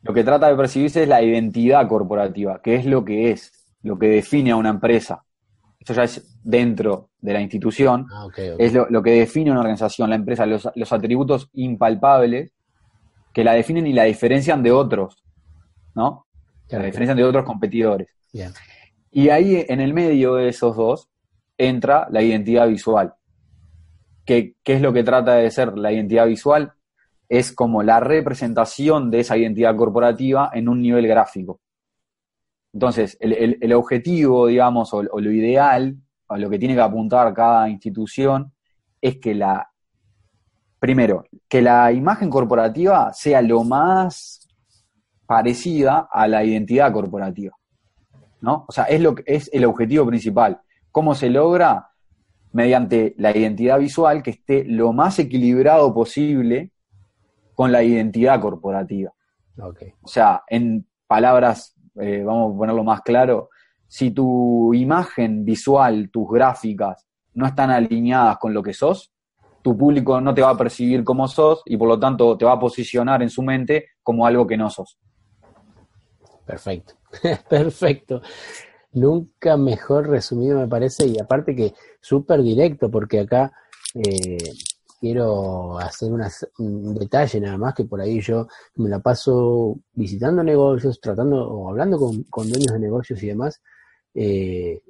lo 0.02 0.12
que 0.12 0.22
trata 0.22 0.48
de 0.48 0.56
percibirse 0.56 1.02
es 1.02 1.08
la 1.08 1.22
identidad 1.22 1.88
corporativa, 1.88 2.60
que 2.62 2.76
es 2.76 2.84
lo 2.84 3.04
que 3.04 3.30
es, 3.30 3.66
lo 3.82 3.98
que 3.98 4.08
define 4.08 4.52
a 4.52 4.56
una 4.56 4.68
empresa. 4.68 5.24
Esto 5.80 5.94
ya 5.94 6.04
es 6.04 6.38
dentro 6.42 7.10
de 7.20 7.32
la 7.32 7.40
institución, 7.40 8.06
ah, 8.12 8.28
es 8.58 8.72
lo, 8.74 9.02
que 9.02 9.12
define 9.12 9.50
una 9.50 9.60
organización, 9.60 10.10
la 10.10 10.16
empresa, 10.16 10.46
los, 10.46 10.92
atributos 10.92 11.48
impalpables 11.54 12.52
que 13.32 13.44
la 13.44 13.54
definen 13.54 13.86
y 13.86 13.92
la 13.92 14.04
diferencian 14.04 14.62
de 14.62 14.72
otros, 14.72 15.24
¿no? 15.94 16.26
la 16.68 16.86
diferencian 16.86 17.16
de 17.16 17.24
otros 17.24 17.44
competidores. 17.44 18.08
Bien. 18.32 18.52
Y 19.10 19.28
ahí 19.28 19.64
en 19.68 19.80
el 19.80 19.94
medio 19.94 20.34
de 20.34 20.48
esos 20.48 20.76
dos 20.76 21.08
entra 21.56 22.08
la 22.10 22.22
identidad 22.22 22.66
visual. 22.66 23.14
¿Qué, 24.24 24.56
es 24.64 24.80
lo 24.80 24.92
que 24.92 25.04
trata 25.04 25.34
de 25.34 25.50
ser 25.50 25.76
la 25.78 25.92
identidad 25.92 26.26
visual? 26.26 26.72
Es 27.28 27.52
como 27.52 27.82
la 27.82 28.00
representación 28.00 29.10
de 29.10 29.20
esa 29.20 29.36
identidad 29.36 29.76
corporativa 29.76 30.50
en 30.52 30.68
un 30.68 30.80
nivel 30.80 31.06
gráfico. 31.06 31.60
Entonces, 32.72 33.16
el, 33.20 33.72
objetivo, 33.72 34.48
digamos, 34.48 34.92
o, 34.94 35.02
lo 35.02 35.30
ideal, 35.30 35.96
a 36.28 36.38
lo 36.38 36.50
que 36.50 36.58
tiene 36.58 36.74
que 36.74 36.80
apuntar 36.80 37.32
cada 37.32 37.68
institución, 37.68 38.52
es 39.00 39.18
que 39.18 39.34
la, 39.34 39.70
primero, 40.80 41.24
que 41.46 41.62
la 41.62 41.92
imagen 41.92 42.30
corporativa 42.30 43.12
sea 43.12 43.42
lo 43.42 43.62
más 43.62 44.43
parecida 45.26 46.08
a 46.12 46.26
la 46.28 46.44
identidad 46.44 46.92
corporativa. 46.92 47.56
¿no? 48.40 48.64
O 48.68 48.72
sea, 48.72 48.84
es, 48.84 49.00
lo, 49.00 49.14
que- 49.14 49.24
es 49.26 49.48
el 49.52 49.64
objetivo 49.64 50.06
principal. 50.06 50.60
¿Cómo 50.92 51.14
se 51.14 51.30
logra? 51.30 51.88
Mediante 52.52 53.14
la 53.18 53.36
identidad 53.36 53.78
visual 53.78 54.22
que 54.22 54.30
esté 54.30 54.64
lo 54.64 54.92
más 54.92 55.18
equilibrado 55.18 55.92
posible 55.92 56.70
con 57.54 57.72
la 57.72 57.82
identidad 57.82 58.40
corporativa. 58.40 59.12
Ok. 59.60 59.82
O 60.02 60.08
sea, 60.08 60.42
en 60.48 60.86
palabras, 61.06 61.74
eh, 62.00 62.22
vamos 62.24 62.54
a 62.54 62.58
ponerlo 62.58 62.84
más 62.84 63.00
claro, 63.00 63.48
si 63.88 64.10
tu 64.10 64.72
imagen 64.74 65.44
visual, 65.44 66.10
tus 66.12 66.28
gráficas, 66.30 67.06
no 67.32 67.46
están 67.46 67.70
alineadas 67.70 68.38
con 68.38 68.52
lo 68.54 68.62
que 68.62 68.72
sos, 68.72 69.12
tu 69.62 69.76
público 69.76 70.20
no 70.20 70.34
te 70.34 70.42
va 70.42 70.50
a 70.50 70.56
percibir 70.56 71.02
como 71.02 71.26
sos 71.26 71.62
y 71.64 71.76
por 71.76 71.88
lo 71.88 71.98
tanto 71.98 72.36
te 72.36 72.44
va 72.44 72.52
a 72.52 72.58
posicionar 72.58 73.22
en 73.22 73.30
su 73.30 73.42
mente 73.42 73.86
como 74.02 74.26
algo 74.26 74.46
que 74.46 74.56
no 74.56 74.68
sos. 74.70 74.98
Perfecto, 76.46 76.94
perfecto. 77.48 78.20
Nunca 78.92 79.56
mejor 79.56 80.08
resumido 80.08 80.58
me 80.60 80.68
parece 80.68 81.06
y 81.06 81.18
aparte 81.20 81.56
que 81.56 81.74
súper 82.00 82.42
directo 82.42 82.90
porque 82.90 83.20
acá 83.20 83.52
eh, 83.94 84.38
quiero 85.00 85.78
hacer 85.78 86.12
unas- 86.12 86.48
un 86.58 86.94
detalle 86.94 87.40
nada 87.40 87.58
más 87.58 87.74
que 87.74 87.84
por 87.84 88.00
ahí 88.00 88.20
yo 88.20 88.48
me 88.76 88.88
la 88.90 89.00
paso 89.00 89.78
visitando 89.94 90.42
negocios, 90.44 91.00
tratando 91.00 91.48
o 91.48 91.70
hablando 91.70 91.98
con, 91.98 92.24
con 92.24 92.48
dueños 92.50 92.72
de 92.72 92.80
negocios 92.80 93.22
y 93.22 93.28
demás. 93.28 93.60
eh, 94.14 94.82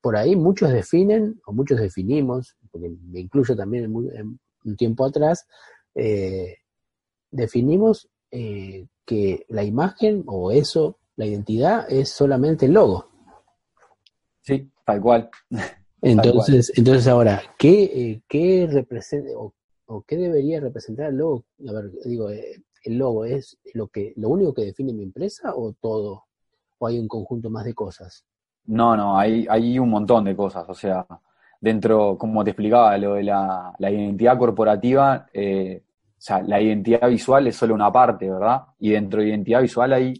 por 0.00 0.16
ahí 0.16 0.36
muchos 0.36 0.70
definen 0.72 1.40
o 1.46 1.52
muchos 1.52 1.80
definimos, 1.80 2.56
porque 2.70 2.90
me 3.10 3.20
incluyo 3.20 3.56
también 3.56 3.84
en, 3.84 4.18
en 4.18 4.40
un 4.64 4.76
tiempo 4.76 5.04
atrás, 5.06 5.46
eh, 5.94 6.56
definimos 7.30 8.08
eh, 8.36 8.88
que 9.06 9.46
la 9.48 9.62
imagen 9.62 10.24
o 10.26 10.50
eso, 10.50 10.98
la 11.14 11.24
identidad, 11.24 11.86
es 11.88 12.08
solamente 12.08 12.66
el 12.66 12.72
logo. 12.72 13.08
Sí, 14.40 14.68
tal 14.84 15.00
cual. 15.00 15.30
Entonces, 16.02 16.72
entonces 16.76 17.06
ahora, 17.06 17.40
¿qué, 17.56 17.84
eh, 17.84 18.22
qué 18.28 18.68
representa 18.68 19.30
o, 19.36 19.54
o 19.86 20.02
qué 20.02 20.16
debería 20.16 20.58
representar 20.58 21.10
el 21.10 21.18
logo? 21.18 21.44
A 21.68 21.72
ver, 21.72 21.92
digo, 22.04 22.28
eh, 22.30 22.60
el 22.82 22.98
logo 22.98 23.24
es 23.24 23.56
lo 23.72 23.86
que 23.86 24.12
lo 24.16 24.30
único 24.30 24.52
que 24.52 24.64
define 24.64 24.92
mi 24.92 25.04
empresa 25.04 25.54
o 25.54 25.72
todo 25.72 26.24
o 26.78 26.86
hay 26.88 26.98
un 26.98 27.06
conjunto 27.06 27.50
más 27.50 27.64
de 27.64 27.72
cosas. 27.72 28.24
No, 28.66 28.96
no, 28.96 29.16
hay, 29.16 29.46
hay 29.48 29.78
un 29.78 29.90
montón 29.90 30.24
de 30.24 30.34
cosas. 30.34 30.68
O 30.68 30.74
sea, 30.74 31.06
dentro, 31.60 32.18
como 32.18 32.42
te 32.42 32.50
explicaba, 32.50 32.98
lo 32.98 33.14
de 33.14 33.22
la, 33.22 33.72
la 33.78 33.90
identidad 33.92 34.36
corporativa, 34.36 35.28
eh, 35.32 35.83
sea, 36.24 36.42
la 36.42 36.60
identidad 36.60 37.08
visual 37.08 37.46
es 37.46 37.56
solo 37.56 37.74
una 37.74 37.92
parte, 37.92 38.30
¿verdad? 38.30 38.62
Y 38.78 38.90
dentro 38.92 39.20
de 39.20 39.28
identidad 39.28 39.62
visual 39.62 39.92
hay 39.92 40.14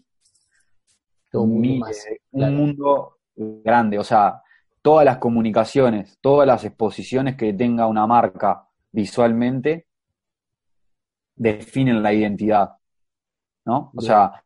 un 2.31 2.49
mundo 2.55 3.17
un 3.35 3.61
grande. 3.63 3.99
O 3.99 4.03
sea, 4.03 4.41
todas 4.81 5.05
las 5.05 5.17
comunicaciones, 5.17 6.17
todas 6.21 6.47
las 6.47 6.63
exposiciones 6.65 7.35
que 7.35 7.53
tenga 7.53 7.87
una 7.87 8.07
marca 8.07 8.67
visualmente 8.91 9.87
definen 11.35 12.01
la 12.01 12.13
identidad, 12.13 12.77
¿no? 13.65 13.91
O 13.95 14.01
sea, 14.01 14.43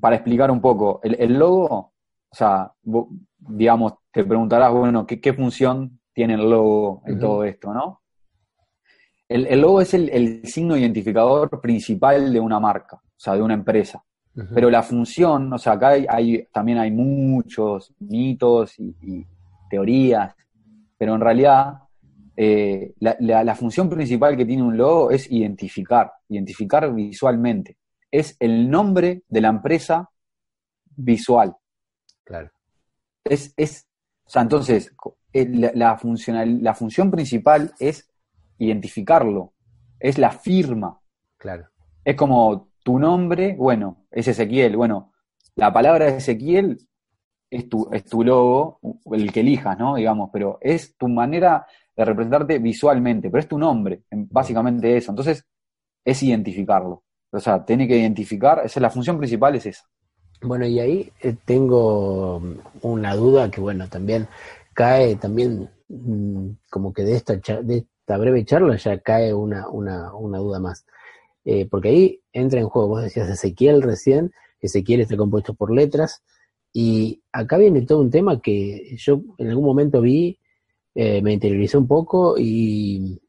para 0.00 0.16
explicar 0.16 0.50
un 0.50 0.60
poco, 0.62 1.00
el, 1.04 1.16
el 1.20 1.38
logo, 1.38 1.68
o 2.30 2.34
sea, 2.34 2.72
vo- 2.84 3.08
digamos, 3.38 3.94
te 4.12 4.24
preguntarás, 4.24 4.72
bueno, 4.72 5.06
¿qué, 5.06 5.20
qué 5.20 5.34
función 5.34 6.00
tiene 6.14 6.34
el 6.34 6.48
logo 6.50 7.02
en 7.06 7.18
todo 7.18 7.44
esto, 7.44 7.74
no? 7.74 8.01
El, 9.34 9.46
el 9.46 9.60
logo 9.60 9.80
es 9.80 9.94
el, 9.94 10.08
el 10.10 10.46
signo 10.46 10.76
identificador 10.76 11.60
principal 11.60 12.32
de 12.32 12.40
una 12.40 12.60
marca, 12.60 12.96
o 12.96 13.00
sea, 13.16 13.34
de 13.34 13.42
una 13.42 13.54
empresa. 13.54 14.02
Pero 14.54 14.70
la 14.70 14.82
función, 14.82 15.52
o 15.52 15.58
sea, 15.58 15.74
acá 15.74 15.88
hay, 15.90 16.06
hay- 16.08 16.46
también 16.52 16.78
hay 16.78 16.90
muchos 16.90 17.92
mitos 17.98 18.78
y, 18.78 18.94
y 19.02 19.26
teorías, 19.68 20.34
pero 20.96 21.14
en 21.14 21.20
realidad 21.20 21.74
eh, 22.34 22.94
la, 23.00 23.14
la- 23.20 23.44
la 23.44 23.54
función 23.54 23.90
principal 23.90 24.34
que 24.36 24.46
tiene 24.46 24.62
un 24.62 24.74
logo 24.76 25.10
es 25.10 25.30
identificar, 25.30 26.12
identificar 26.30 26.90
visualmente. 26.94 27.76
Es 28.10 28.34
el 28.40 28.70
nombre 28.70 29.22
de 29.28 29.40
la 29.42 29.48
empresa 29.48 30.08
visual. 30.96 31.54
Claro. 32.24 32.50
Es, 33.24 33.52
es, 33.56 33.86
o 34.24 34.30
sea, 34.30 34.42
entonces, 34.42 34.94
eh, 35.34 35.46
la, 35.50 35.72
la 35.74 35.98
funcional, 35.98 36.62
la 36.62 36.74
función 36.74 37.10
principal 37.10 37.72
es 37.78 38.08
identificarlo, 38.64 39.52
es 40.00 40.18
la 40.18 40.30
firma. 40.30 40.98
Claro. 41.38 41.66
Es 42.04 42.16
como 42.16 42.68
tu 42.82 42.98
nombre, 42.98 43.54
bueno, 43.58 44.06
es 44.10 44.28
Ezequiel. 44.28 44.76
Bueno, 44.76 45.12
la 45.56 45.72
palabra 45.72 46.08
Ezequiel 46.08 46.78
es 47.50 47.68
tu, 47.68 47.88
es 47.92 48.04
tu 48.04 48.24
logo, 48.24 48.80
el 49.12 49.32
que 49.32 49.40
elijas, 49.40 49.78
¿no? 49.78 49.96
Digamos, 49.96 50.30
pero 50.32 50.58
es 50.60 50.96
tu 50.96 51.08
manera 51.08 51.66
de 51.96 52.04
representarte 52.04 52.58
visualmente, 52.58 53.30
pero 53.30 53.40
es 53.40 53.48
tu 53.48 53.58
nombre, 53.58 54.02
en- 54.10 54.28
básicamente 54.30 54.96
eso. 54.96 55.12
Entonces, 55.12 55.44
es 56.04 56.22
identificarlo. 56.22 57.02
O 57.30 57.40
sea, 57.40 57.64
tiene 57.64 57.88
que 57.88 57.96
identificar, 57.98 58.58
esa 58.64 58.80
es 58.80 58.82
la 58.82 58.90
función 58.90 59.18
principal, 59.18 59.54
es 59.56 59.66
esa. 59.66 59.84
Bueno, 60.42 60.66
y 60.66 60.80
ahí 60.80 61.12
eh, 61.20 61.36
tengo 61.44 62.40
mm, 62.40 62.54
una 62.82 63.14
duda 63.14 63.50
que, 63.50 63.60
bueno, 63.60 63.88
también 63.88 64.28
cae, 64.74 65.16
también 65.16 65.70
mm, 65.88 66.48
como 66.70 66.92
que 66.92 67.02
de 67.04 67.16
esta, 67.16 67.34
de 67.36 67.86
esta 68.02 68.18
breve 68.18 68.44
charla 68.44 68.76
ya 68.76 68.98
cae 68.98 69.32
una, 69.32 69.68
una, 69.68 70.12
una 70.14 70.38
duda 70.38 70.58
más. 70.58 70.84
Eh, 71.44 71.66
porque 71.70 71.88
ahí 71.88 72.20
entra 72.32 72.58
en 72.58 72.68
juego, 72.68 72.88
vos 72.88 73.02
decías 73.02 73.28
Ezequiel 73.28 73.80
recién, 73.80 74.32
Ezequiel 74.60 75.00
está 75.00 75.16
compuesto 75.16 75.54
por 75.54 75.72
letras, 75.72 76.22
y 76.72 77.22
acá 77.30 77.58
viene 77.58 77.82
todo 77.82 78.00
un 78.00 78.10
tema 78.10 78.40
que 78.40 78.96
yo 78.96 79.22
en 79.38 79.48
algún 79.48 79.64
momento 79.64 80.00
vi, 80.00 80.38
eh, 80.96 81.22
me 81.22 81.32
interiorizé 81.32 81.78
un 81.78 81.86
poco 81.86 82.34
y, 82.38 83.20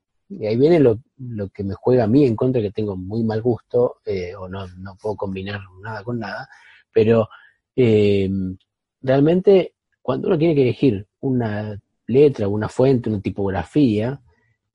ahí 0.42 0.58
viene 0.58 0.80
lo, 0.80 1.00
lo 1.18 1.50
que 1.50 1.64
me 1.64 1.76
juega 1.76 2.06
a 2.06 2.08
mí 2.08 2.26
en 2.26 2.36
contra, 2.36 2.62
que 2.62 2.72
tengo 2.72 2.98
muy 2.98 3.24
mal 3.24 3.44
gusto, 3.44 3.98
eh, 4.06 4.34
o 4.36 4.50
no, 4.50 4.68
no 4.80 4.96
puedo 5.00 5.16
combinar 5.16 5.62
nada 5.82 6.04
con 6.04 6.18
nada, 6.20 6.50
pero 6.92 7.30
realmente 9.02 9.76
cuando 10.02 10.28
uno 10.28 10.38
tiene 10.38 10.56
que 10.56 10.64
elegir 10.64 11.08
una 11.20 11.80
letra, 12.08 12.48
una 12.48 12.70
fuente, 12.70 13.10
una 13.10 13.22
tipografía, 13.22 14.20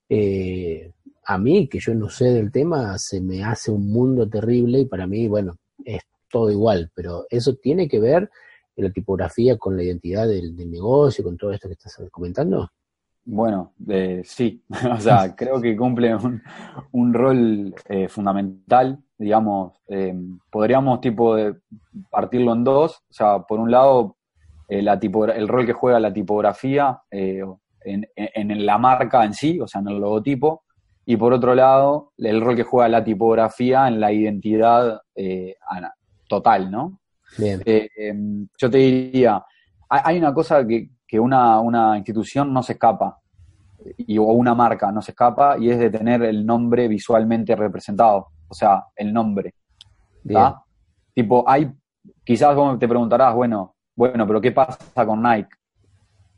eh, 0.09 0.91
a 1.25 1.37
mí, 1.37 1.67
que 1.67 1.79
yo 1.79 1.93
no 1.93 2.09
sé 2.09 2.25
del 2.25 2.51
tema, 2.51 2.97
se 2.97 3.21
me 3.21 3.43
hace 3.43 3.71
un 3.71 3.91
mundo 3.91 4.27
terrible 4.27 4.79
y 4.79 4.85
para 4.85 5.05
mí, 5.07 5.27
bueno, 5.27 5.57
es 5.85 6.01
todo 6.29 6.51
igual, 6.51 6.91
pero 6.93 7.25
eso 7.29 7.55
tiene 7.55 7.87
que 7.87 7.99
ver 7.99 8.29
la 8.75 8.91
tipografía 8.91 9.57
con 9.57 9.75
la 9.75 9.83
identidad 9.83 10.27
del, 10.27 10.55
del 10.55 10.71
negocio, 10.71 11.23
con 11.23 11.37
todo 11.37 11.51
esto 11.51 11.67
que 11.67 11.73
estás 11.73 12.01
comentando. 12.11 12.69
Bueno, 13.25 13.73
eh, 13.87 14.21
sí, 14.25 14.63
o 14.91 14.99
sea, 14.99 15.35
creo 15.35 15.61
que 15.61 15.75
cumple 15.75 16.15
un, 16.15 16.41
un 16.91 17.13
rol 17.13 17.75
eh, 17.87 18.07
fundamental, 18.07 18.97
digamos, 19.17 19.73
eh, 19.87 20.15
podríamos 20.49 21.01
tipo 21.01 21.35
de 21.35 21.55
partirlo 22.09 22.53
en 22.53 22.63
dos, 22.63 23.03
o 23.09 23.13
sea, 23.13 23.39
por 23.39 23.59
un 23.59 23.71
lado, 23.71 24.15
la 24.67 24.99
el 25.01 25.47
rol 25.47 25.65
que 25.65 25.73
juega 25.73 25.99
la 25.99 26.13
tipografía 26.13 27.01
eh, 27.09 27.41
en, 27.83 28.05
en- 28.15 28.65
la 28.65 28.77
marca 28.77 29.23
en 29.23 29.33
sí, 29.33 29.59
o 29.59 29.67
sea, 29.67 29.81
en 29.81 29.87
el 29.89 29.99
logotipo, 29.99 30.63
y 31.05 31.17
por 31.17 31.33
otro 31.33 31.55
lado, 31.55 32.11
el 32.17 32.39
rol 32.41 32.55
que 32.55 32.63
juega 32.63 32.87
la 32.89 33.03
tipografía 33.03 33.87
en 33.87 33.99
la 33.99 34.11
identidad 34.11 35.01
eh, 35.15 35.55
total, 36.27 36.69
¿no? 36.69 36.99
Bien, 37.37 37.61
Eh, 37.65 37.89
em, 37.97 38.47
yo 38.57 38.69
te 38.69 38.77
diría, 38.77 39.43
hay, 39.89 40.17
una 40.19 40.33
cosa 40.33 40.65
que, 40.67 40.89
que 41.07 41.19
una, 41.19 41.59
una 41.61 41.97
institución 41.97 42.53
no 42.53 42.61
se 42.61 42.73
escapa, 42.73 43.17
y, 43.97 44.17
o 44.17 44.23
una 44.23 44.53
marca 44.53 44.91
no 44.91 45.01
se 45.01 45.11
escapa, 45.11 45.57
y 45.57 45.69
es 45.71 45.79
de 45.79 45.89
tener 45.89 46.21
el 46.23 46.45
nombre 46.45 46.87
visualmente 46.87 47.55
representado, 47.55 48.27
o 48.47 48.53
sea, 48.53 48.83
el 48.95 49.11
nombre. 49.11 49.53
Tipo, 51.13 51.43
hay, 51.47 51.71
quizás 52.23 52.55
vos 52.55 52.77
te 52.77 52.87
preguntarás, 52.87 53.33
bueno, 53.33 53.75
bueno, 53.95 54.25
pero 54.27 54.39
¿qué 54.39 54.51
pasa 54.51 55.05
con 55.05 55.21
Nike? 55.23 55.49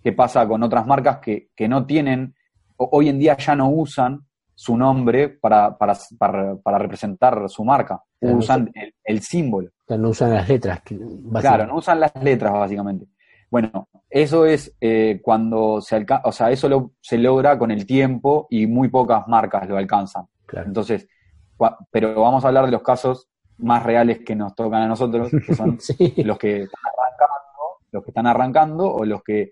¿Qué 0.03 0.12
pasa 0.13 0.48
con 0.48 0.63
otras 0.63 0.86
marcas 0.88 1.20
que, 1.20 1.50
que 1.55 1.67
no 1.67 1.86
tienen, 1.86 2.36
hoy 2.77 3.10
en 3.10 3.20
día 3.20 3.38
ya 3.38 3.55
no 3.55 3.70
usan 3.70 4.22
su 4.55 4.77
nombre 4.77 5.29
para, 5.29 5.77
para, 5.77 5.96
para, 6.17 6.55
para 6.55 6.77
representar 6.77 7.48
su 7.50 7.63
marca? 7.63 8.01
Claro, 8.20 8.38
Usan 8.38 8.72
el, 8.74 8.93
el 9.03 9.22
símbolo. 9.22 9.70
No 9.89 10.10
usan 10.10 10.34
las 10.34 10.48
letras. 10.48 10.81
que- 10.81 11.00
Claro, 11.39 11.67
no 11.67 11.75
usan 11.75 12.00
las 12.00 12.12
letras 12.24 12.53
básicamente. 12.53 13.05
Bueno, 13.50 13.89
eso 14.10 14.46
es 14.46 14.75
eh, 14.79 15.20
cuando 15.22 15.81
se 15.81 15.96
alcanza, 15.98 16.27
o 16.27 16.31
sea, 16.31 16.50
eso 16.51 16.70
lo- 16.70 16.91
se 17.01 17.17
logra 17.17 17.58
con 17.60 17.70
el 17.72 17.86
tiempo 17.86 18.48
y 18.50 18.65
muy 18.67 18.88
pocas 18.89 19.27
marcas 19.27 19.67
lo 19.67 19.77
alcanzan. 19.77 20.25
Claro. 20.46 20.67
Entonces, 20.67 21.08
pero 21.91 22.20
vamos 22.22 22.43
a 22.43 22.48
hablar 22.48 22.65
de 22.65 22.72
los 22.72 22.81
casos 22.81 23.27
más 23.58 23.84
reales 23.84 24.20
que 24.25 24.36
nos 24.36 24.55
tocan 24.55 24.81
a 24.84 24.88
nosotros, 24.88 25.29
que 25.46 25.53
son 25.53 25.77
Sí, 25.79 26.13
los 26.24 26.38
que 26.38 26.63
están 26.63 26.81
arrancando, 26.86 27.79
los 27.91 28.03
que 28.03 28.10
están 28.12 28.27
arrancando 28.27 28.93
o 28.93 29.05
los 29.05 29.22
que 29.24 29.51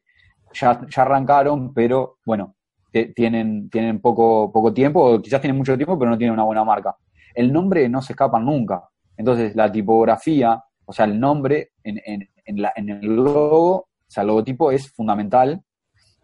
ya, 0.53 0.81
ya 0.87 1.01
arrancaron, 1.01 1.73
pero 1.73 2.17
bueno, 2.25 2.55
te- 2.91 3.07
tienen, 3.13 3.69
tienen 3.69 3.99
poco, 4.01 4.51
poco 4.51 4.73
tiempo, 4.73 5.03
o 5.03 5.21
quizás 5.21 5.41
tienen 5.41 5.57
mucho 5.57 5.75
tiempo, 5.77 5.97
pero 5.97 6.11
no 6.11 6.17
tienen 6.17 6.33
una 6.33 6.43
buena 6.43 6.63
marca. 6.63 6.95
El 7.33 7.51
nombre 7.53 7.87
no 7.89 8.01
se 8.01 8.13
escapa 8.13 8.39
nunca. 8.39 8.83
Entonces, 9.17 9.55
la 9.55 9.71
tipografía, 9.71 10.61
o 10.85 10.93
sea, 10.93 11.05
el 11.05 11.19
nombre 11.19 11.71
en, 11.83 11.99
en- 12.05 12.29
en, 12.45 12.61
la, 12.61 12.73
en 12.75 12.89
el 12.89 13.05
logo, 13.15 13.75
o 13.75 13.87
sea, 14.07 14.21
el 14.21 14.27
logotipo 14.27 14.71
es 14.71 14.91
fundamental 14.91 15.61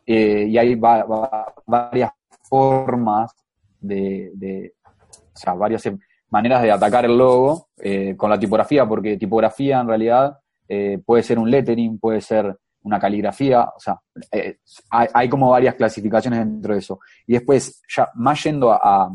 eh, 0.05 0.47
y 0.49 0.57
hay 0.57 0.75
varias 0.75 2.11
formas 2.49 3.31
de, 3.79 4.31
de, 4.35 4.73
o 5.13 5.37
sea, 5.37 5.53
varias 5.53 5.83
maneras 6.29 6.61
de 6.63 6.71
atacar 6.71 7.05
el 7.05 7.17
logo 7.17 7.67
eh, 7.77 8.15
con 8.17 8.29
la 8.29 8.39
tipografía, 8.39 8.87
porque 8.87 9.17
tipografía 9.17 9.79
en 9.79 9.87
realidad 9.87 10.37
eh, 10.67 10.99
puede 11.05 11.23
ser 11.23 11.37
un 11.39 11.49
lettering, 11.49 11.99
puede 11.99 12.21
ser 12.21 12.57
una 12.85 12.99
caligrafía, 12.99 13.63
o 13.63 13.79
sea, 13.79 13.99
eh, 14.31 14.59
hay, 14.89 15.27
como 15.27 15.49
varias 15.49 15.75
clasificaciones 15.75 16.39
dentro 16.39 16.73
de 16.73 16.79
eso. 16.79 16.99
Y 17.27 17.33
después, 17.33 17.81
ya 17.87 18.09
más 18.15 18.43
yendo 18.43 18.71
a, 18.71 19.11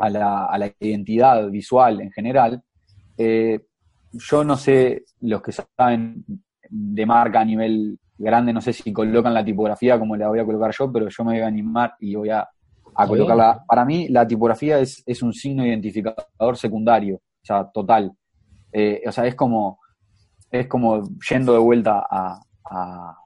a, 0.00 0.10
la, 0.10 0.46
a 0.46 0.58
la, 0.58 0.72
identidad 0.80 1.48
visual 1.50 2.00
en 2.00 2.10
general, 2.10 2.62
yo 4.12 4.44
no 4.44 4.56
sé, 4.56 5.04
los 5.20 5.42
que 5.42 5.52
saben 5.52 6.24
de 6.68 7.06
marca 7.06 7.40
a 7.40 7.44
nivel 7.44 7.98
grande, 8.16 8.52
no 8.52 8.60
sé 8.60 8.72
si 8.72 8.92
colocan 8.92 9.34
la 9.34 9.44
tipografía 9.44 9.98
como 9.98 10.16
la 10.16 10.28
voy 10.28 10.38
a 10.38 10.44
colocar 10.44 10.72
yo, 10.76 10.90
pero 10.90 11.08
yo 11.08 11.24
me 11.24 11.32
voy 11.32 11.42
a 11.42 11.46
animar 11.46 11.94
y 12.00 12.14
voy 12.14 12.30
a 12.30 12.48
a 12.94 13.06
colocarla. 13.06 13.64
Para 13.66 13.84
mí, 13.84 14.08
la 14.08 14.26
tipografía 14.26 14.78
es, 14.78 15.02
es, 15.06 15.22
un 15.22 15.32
signo 15.32 15.66
identificador 15.66 16.56
secundario, 16.56 17.16
o 17.16 17.44
sea, 17.46 17.64
total. 17.72 18.12
Eh, 18.72 19.02
o 19.06 19.12
sea, 19.12 19.26
es 19.26 19.34
como, 19.34 19.78
es 20.50 20.66
como 20.66 21.02
yendo 21.28 21.52
de 21.52 21.58
vuelta 21.58 22.06
a, 22.10 22.40
a, 22.70 23.16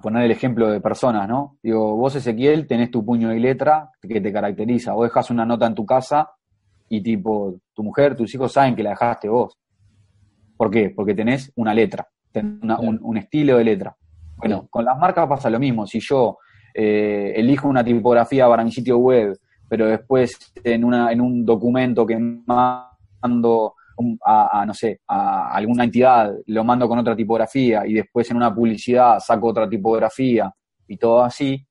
poner 0.00 0.24
el 0.24 0.30
ejemplo 0.30 0.70
de 0.70 0.80
personas, 0.80 1.28
¿no? 1.28 1.58
Digo, 1.62 1.96
vos, 1.96 2.14
Ezequiel, 2.14 2.66
tenés 2.66 2.90
tu 2.90 3.04
puño 3.04 3.34
y 3.34 3.40
letra 3.40 3.90
que 4.00 4.20
te 4.20 4.32
caracteriza. 4.32 4.92
Vos 4.92 5.08
dejas 5.08 5.30
una 5.30 5.44
nota 5.44 5.66
en 5.66 5.74
tu 5.74 5.84
casa 5.84 6.30
y, 6.88 7.02
tipo, 7.02 7.58
tu 7.74 7.82
mujer, 7.82 8.14
tus 8.16 8.32
hijos 8.34 8.52
saben 8.52 8.76
que 8.76 8.84
la 8.84 8.90
dejaste 8.90 9.28
vos. 9.28 9.58
¿Por 10.56 10.70
qué? 10.70 10.90
Porque 10.90 11.14
tenés 11.14 11.52
una 11.56 11.74
letra, 11.74 12.06
un, 12.34 13.00
un 13.02 13.16
estilo 13.16 13.58
de 13.58 13.64
letra. 13.64 13.96
Bueno, 14.36 14.68
con 14.70 14.84
las 14.84 14.96
marcas 14.98 15.26
pasa 15.26 15.50
lo 15.50 15.58
mismo. 15.58 15.86
Si 15.86 15.98
yo 15.98 16.38
eh, 16.78 17.32
elijo 17.34 17.68
una 17.68 17.82
tipografía 17.82 18.46
para 18.46 18.62
mi 18.62 18.70
sitio 18.70 18.98
web, 18.98 19.38
pero 19.66 19.86
después 19.86 20.52
en, 20.62 20.84
una, 20.84 21.10
en 21.10 21.22
un 21.22 21.44
documento 21.44 22.06
que 22.06 22.18
mando 22.18 23.74
a, 24.24 24.64
no 24.66 24.74
sé, 24.74 25.00
a 25.06 25.54
alguna 25.54 25.84
entidad, 25.84 26.32
lo 26.46 26.64
mando 26.64 26.88
con 26.88 26.98
otra 26.98 27.16
tipografía 27.16 27.86
y 27.86 27.94
después 27.94 28.30
en 28.30 28.36
una 28.36 28.54
publicidad 28.54 29.18
saco 29.20 29.48
otra 29.48 29.68
tipografía 29.68 30.52
y 30.86 30.96
todo 30.96 31.22
así, 31.22 31.66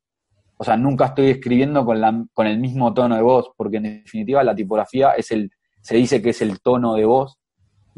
o 0.57 0.63
sea, 0.63 0.77
nunca 0.77 1.07
estoy 1.07 1.31
escribiendo 1.31 1.85
con, 1.85 1.99
la, 1.99 2.25
con 2.33 2.47
el 2.47 2.59
mismo 2.59 2.93
tono 2.93 3.15
de 3.15 3.21
voz, 3.21 3.51
porque 3.57 3.77
en 3.77 4.03
definitiva 4.03 4.43
la 4.43 4.55
tipografía 4.55 5.11
es 5.11 5.31
el, 5.31 5.51
se 5.81 5.97
dice 5.97 6.21
que 6.21 6.29
es 6.29 6.41
el 6.41 6.61
tono 6.61 6.95
de 6.95 7.05
voz 7.05 7.37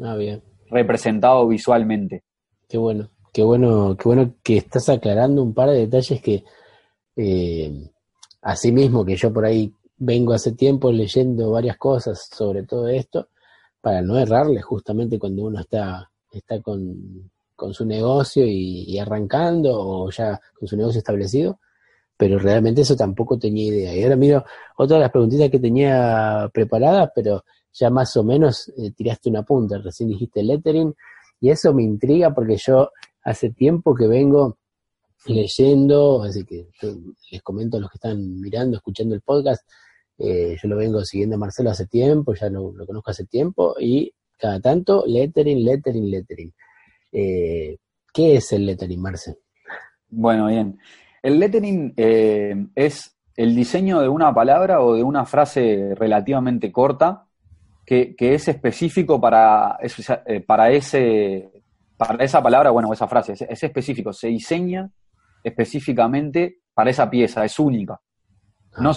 ah, 0.02 0.16
bien. 0.16 0.42
representado 0.70 1.46
visualmente. 1.46 2.24
Qué 2.68 2.76
bueno, 2.76 3.10
qué 3.32 3.42
bueno, 3.42 3.96
qué 3.96 4.08
bueno 4.08 4.34
que 4.42 4.58
estás 4.58 4.88
aclarando 4.88 5.42
un 5.42 5.54
par 5.54 5.70
de 5.70 5.86
detalles 5.86 6.20
que 6.20 6.44
eh, 7.16 7.90
asimismo 8.42 9.04
que 9.04 9.16
yo 9.16 9.32
por 9.32 9.44
ahí 9.44 9.72
vengo 9.96 10.32
hace 10.32 10.52
tiempo 10.52 10.92
leyendo 10.92 11.50
varias 11.52 11.76
cosas 11.76 12.28
sobre 12.32 12.64
todo 12.64 12.88
esto, 12.88 13.28
para 13.88 14.02
no 14.02 14.18
errarle 14.18 14.60
justamente 14.60 15.18
cuando 15.18 15.46
uno 15.46 15.60
está, 15.60 16.10
está 16.30 16.60
con, 16.60 17.30
su 17.72 17.86
negocio 17.86 18.44
y, 18.46 18.98
arrancando 18.98 19.70
o 19.80 20.10
ya 20.10 20.38
con 20.58 20.68
su 20.68 20.76
negocio 20.76 20.98
establecido, 20.98 21.58
pero 22.14 22.38
realmente 22.38 22.82
eso 22.82 22.94
tampoco 22.94 23.38
tenía 23.38 23.64
idea. 23.64 23.96
Y 23.96 24.02
ahora 24.02 24.16
miro 24.16 24.44
otra 24.76 24.98
de 24.98 25.04
las 25.04 25.10
preguntitas 25.10 25.48
que 25.48 25.58
tenía 25.58 26.50
preparadas, 26.52 27.12
pero 27.14 27.46
ya 27.72 27.88
más 27.88 28.14
o 28.18 28.24
menos 28.24 28.70
eh, 28.76 28.90
tiraste 28.90 29.30
una 29.30 29.42
punta, 29.42 29.78
recién 29.78 30.10
dijiste 30.10 30.42
lettering, 30.42 30.94
y 31.40 31.48
eso 31.48 31.72
me 31.72 31.82
intriga 31.82 32.34
porque 32.34 32.58
yo 32.58 32.90
hace 33.22 33.48
tiempo 33.48 33.94
que 33.94 34.06
vengo 34.06 34.58
leyendo, 35.24 36.24
así 36.24 36.44
que 36.44 36.68
les 37.30 37.42
comento 37.42 37.78
a 37.78 37.80
los 37.80 37.90
que 37.90 37.96
están 37.96 38.38
mirando, 38.38 38.76
escuchando 38.76 39.14
el 39.14 39.22
podcast, 39.22 39.66
eh, 40.18 40.56
yo 40.60 40.68
lo 40.68 40.76
vengo 40.76 41.04
siguiendo 41.04 41.36
a 41.36 41.38
Marcelo 41.38 41.70
hace 41.70 41.86
tiempo, 41.86 42.34
ya 42.34 42.50
lo, 42.50 42.72
conozco 42.86 43.10
hace 43.10 43.24
tiempo, 43.24 43.76
y 43.78 44.12
cada 44.36 44.60
tanto 44.60 45.04
lettering, 45.06 45.64
lettering, 45.64 46.10
lettering. 46.10 46.52
Eh, 47.12 47.76
¿Qué 48.12 48.36
es 48.36 48.52
el 48.52 48.66
lettering, 48.66 49.00
Marcelo? 49.00 49.38
Bueno, 50.08 50.48
bien. 50.48 50.78
El 51.22 51.38
lettering 51.38 51.94
eh, 51.96 52.66
es 52.74 53.16
el 53.36 53.54
diseño 53.54 54.00
de 54.00 54.08
una 54.08 54.34
palabra 54.34 54.80
o 54.82 54.94
de 54.94 55.02
una 55.02 55.24
frase 55.24 55.94
relativamente 55.94 56.72
corta 56.72 57.26
que, 57.86 58.14
es 58.18 58.48
específico 58.48 59.20
para, 59.20 59.78
para, 60.46 60.70
ese, 60.70 61.62
para 61.96 62.22
esa 62.22 62.42
palabra, 62.42 62.70
bueno, 62.70 62.92
esa 62.92 63.08
frase, 63.08 63.32
es 63.32 63.62
específico, 63.62 64.12
se 64.12 64.28
diseña 64.28 64.90
específicamente 65.42 66.58
para 66.74 66.90
esa 66.90 67.08
pieza, 67.08 67.44
es 67.46 67.58
única. 67.58 67.98
No 68.78 68.92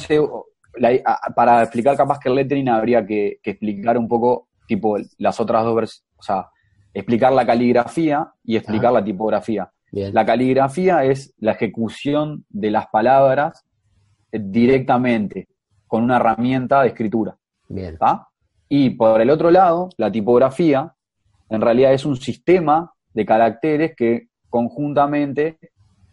para 1.36 1.64
explicar 1.64 1.98
capaz 1.98 2.20
que 2.20 2.30
el 2.30 2.36
lettering 2.36 2.70
habría 2.70 3.06
que, 3.06 3.40
explicar 3.44 3.98
un 3.98 4.08
poco, 4.08 4.48
tipo, 4.68 4.98
las 5.18 5.40
otras 5.40 5.64
dos 5.64 5.76
versiones, 5.76 6.06
o 6.18 6.24
sea, 6.24 6.50
explicar 6.94 7.34
la 7.34 7.46
caligrafía 7.46 8.32
y 8.44 8.56
explicar 8.56 8.92
la 8.92 9.04
tipografía. 9.04 9.72
La 9.92 10.26
caligrafía 10.26 11.04
es 11.04 11.34
la 11.38 11.52
ejecución 11.52 12.46
de 12.50 12.72
las 12.72 12.88
palabras 12.88 13.66
directamente 14.32 15.50
con 15.88 16.04
una 16.04 16.16
herramienta 16.16 16.82
de 16.82 16.90
escritura. 16.90 17.38
Bien. 17.68 17.98
Y 18.70 18.92
por 18.92 19.20
el 19.20 19.30
otro 19.30 19.52
lado, 19.52 19.90
la 19.98 20.10
tipografía 20.10 20.94
en 21.50 21.60
realidad 21.60 21.92
es 21.92 22.06
un 22.06 22.16
sistema 22.16 22.94
de 23.14 23.26
caracteres 23.26 23.94
que 23.98 24.30
conjuntamente 24.50 25.58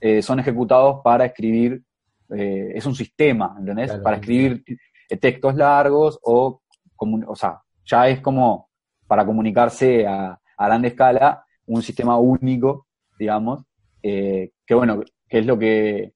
eh, 0.01 0.23
son 0.23 0.41
ejecutados 0.41 1.01
para 1.05 1.27
escribir, 1.27 1.83
eh, 2.31 2.73
es 2.75 2.85
un 2.87 2.95
sistema, 2.95 3.57
¿entendés? 3.59 3.93
para 3.99 4.17
escribir 4.17 4.63
textos 5.21 5.55
largos 5.55 6.19
o, 6.23 6.61
o 6.97 7.37
sea, 7.37 7.61
ya 7.85 8.09
es 8.09 8.21
como 8.21 8.69
para 9.07 9.25
comunicarse 9.25 10.07
a, 10.07 10.39
grande 10.59 10.89
escala, 10.89 11.45
un 11.67 11.83
sistema 11.83 12.19
único, 12.19 12.87
digamos, 13.19 13.63
eh, 14.03 14.51
que 14.67 14.75
bueno, 14.75 15.03
que 15.29 15.39
es 15.39 15.47
lo 15.47 15.59
que, 15.59 16.13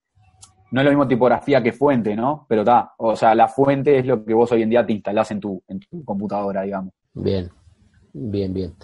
no 0.72 0.81
es 0.81 0.85
lo 0.85 0.90
mismo 0.90 1.07
tipografía 1.09 1.62
que 1.62 1.72
fuente, 1.72 2.16
¿no? 2.16 2.44
Pero 2.48 2.62
está, 2.62 2.92
o 2.98 3.14
sea, 3.14 3.35
la 3.35 3.48
fuente 3.48 3.98
es 3.98 4.07
lo 4.07 4.25
que 4.25 4.35
vos 4.35 4.51
hoy 4.53 4.62
en 4.62 4.70
día 4.70 4.85
te 4.85 4.92
instalás 4.92 5.31
en 5.31 5.40
tu, 5.40 5.62
en 5.68 5.81
tu 5.81 6.05
computadora, 6.05 6.62
digamos. 6.62 6.92
Bien, 7.14 7.51
bien, 8.12 8.53
bien. 8.53 8.75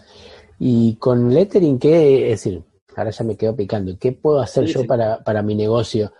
Y 0.58 0.96
con 0.96 1.32
lettering, 1.32 1.78
¿qué? 1.78 2.30
Es 2.30 2.44
decir, 2.44 2.62
ahora 2.96 3.10
ya 3.10 3.24
me 3.24 3.36
quedo 3.36 3.56
picando. 3.56 3.96
¿Qué 3.98 4.12
puedo 4.12 4.40
hacer 4.40 4.64
yo 4.66 4.86
Para, 4.86 5.22
para 5.22 5.42
mi 5.42 5.54
negocio 5.54 6.12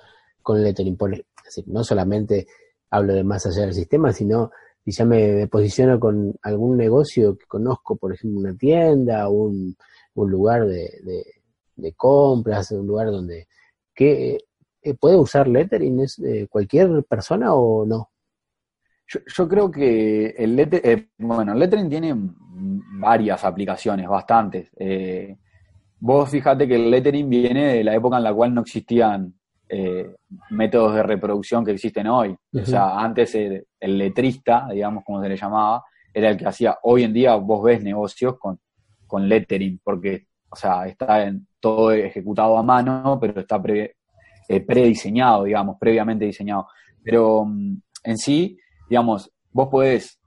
con 0.48 0.62
lettering? 0.62 0.96
es 1.12 1.44
decir, 1.44 1.64
no 1.68 1.84
solamente 1.84 2.46
hablo 2.88 3.12
de 3.12 3.22
más 3.22 3.44
allá 3.44 3.66
del 3.66 3.74
sistema, 3.74 4.14
sino 4.14 4.50
si 4.82 4.92
ya 4.92 5.04
me, 5.04 5.46
posiciono 5.46 6.00
con 6.00 6.34
algún 6.40 6.78
negocio 6.78 7.36
que 7.36 7.44
conozco, 7.44 7.96
por 7.96 8.14
ejemplo, 8.14 8.40
una 8.40 8.56
tienda, 8.56 9.28
un, 9.28 9.76
lugar 10.14 10.66
de, 10.66 11.92
compras, 11.96 12.70
un 12.70 12.86
lugar 12.86 13.10
donde... 13.10 13.46
¿qué, 13.94 14.38
eh, 14.80 14.94
¿Puede 14.94 15.16
usar 15.16 15.48
lettering 15.48 16.00
es, 16.00 16.16
cualquier 16.48 17.04
persona 17.04 17.52
o 17.52 17.84
no? 17.84 18.10
Yo, 19.06 19.48
creo 19.48 19.70
que 19.70 20.28
el 20.28 20.56
lettering, 20.56 20.98
eh, 20.98 21.08
bueno, 21.18 21.52
el 21.52 21.58
lettering 21.58 21.90
tiene 21.90 22.14
varias 22.16 23.44
aplicaciones, 23.44 24.08
bastantes. 24.08 24.70
Eh, 24.78 25.36
Vos 26.00 26.30
fíjate 26.30 26.68
que 26.68 26.76
el 26.76 26.90
lettering 26.90 27.28
viene 27.28 27.74
de 27.74 27.84
la 27.84 27.94
época 27.94 28.18
en 28.18 28.22
la 28.22 28.32
cual 28.32 28.54
no 28.54 28.60
existían 28.60 29.34
eh, 29.68 30.14
métodos 30.50 30.94
de 30.94 31.02
reproducción 31.02 31.64
que 31.64 31.72
existen 31.72 32.06
hoy. 32.06 32.34
O 32.54 32.64
sea, 32.64 32.98
antes 32.98 33.34
el, 33.34 33.66
letrista, 33.80 34.68
digamos 34.72 35.04
como 35.04 35.22
se 35.22 35.28
le 35.28 35.36
llamaba, 35.36 35.84
era 36.12 36.30
el 36.30 36.36
que 36.36 36.46
hacía. 36.46 36.78
Hoy 36.82 37.02
en 37.02 37.12
día 37.12 37.34
vos 37.36 37.62
ves 37.62 37.82
negocios 37.82 38.38
con, 38.38 38.58
con 39.06 39.28
lettering, 39.28 39.80
porque, 39.84 40.26
o 40.48 40.56
sea, 40.56 40.86
está 40.86 41.24
en, 41.24 41.46
todo 41.60 41.92
ejecutado 41.92 42.56
a 42.56 42.62
mano, 42.62 43.18
pero 43.20 43.40
está 43.40 43.60
pre, 43.60 43.96
eh, 44.48 44.60
prediseñado, 44.60 45.44
digamos, 45.44 45.76
previamente 45.78 46.24
diseñado. 46.24 46.68
Pero 47.02 47.44
mm, 47.44 47.76
en 48.04 48.16
sí, 48.16 48.58
digamos, 48.88 49.30
vos 49.52 49.68
podés, 49.68 50.18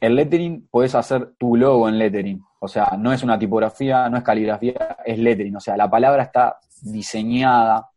el 0.00 0.14
lettering, 0.14 0.68
podés 0.70 0.94
hacer 0.94 1.34
tu 1.38 1.56
logo 1.56 1.88
en 1.88 1.98
lettering. 1.98 2.40
O 2.60 2.68
sea, 2.68 2.96
no 2.98 3.12
es 3.12 3.22
una 3.22 3.38
tipografía, 3.38 4.08
no 4.08 4.16
es 4.16 4.22
caligrafía, 4.22 4.96
es 5.04 5.18
lettering. 5.18 5.56
O 5.56 5.60
sea, 5.60 5.76
la 5.76 5.90
palabra 5.90 6.22
está 6.22 6.56
diseñada 6.82 7.90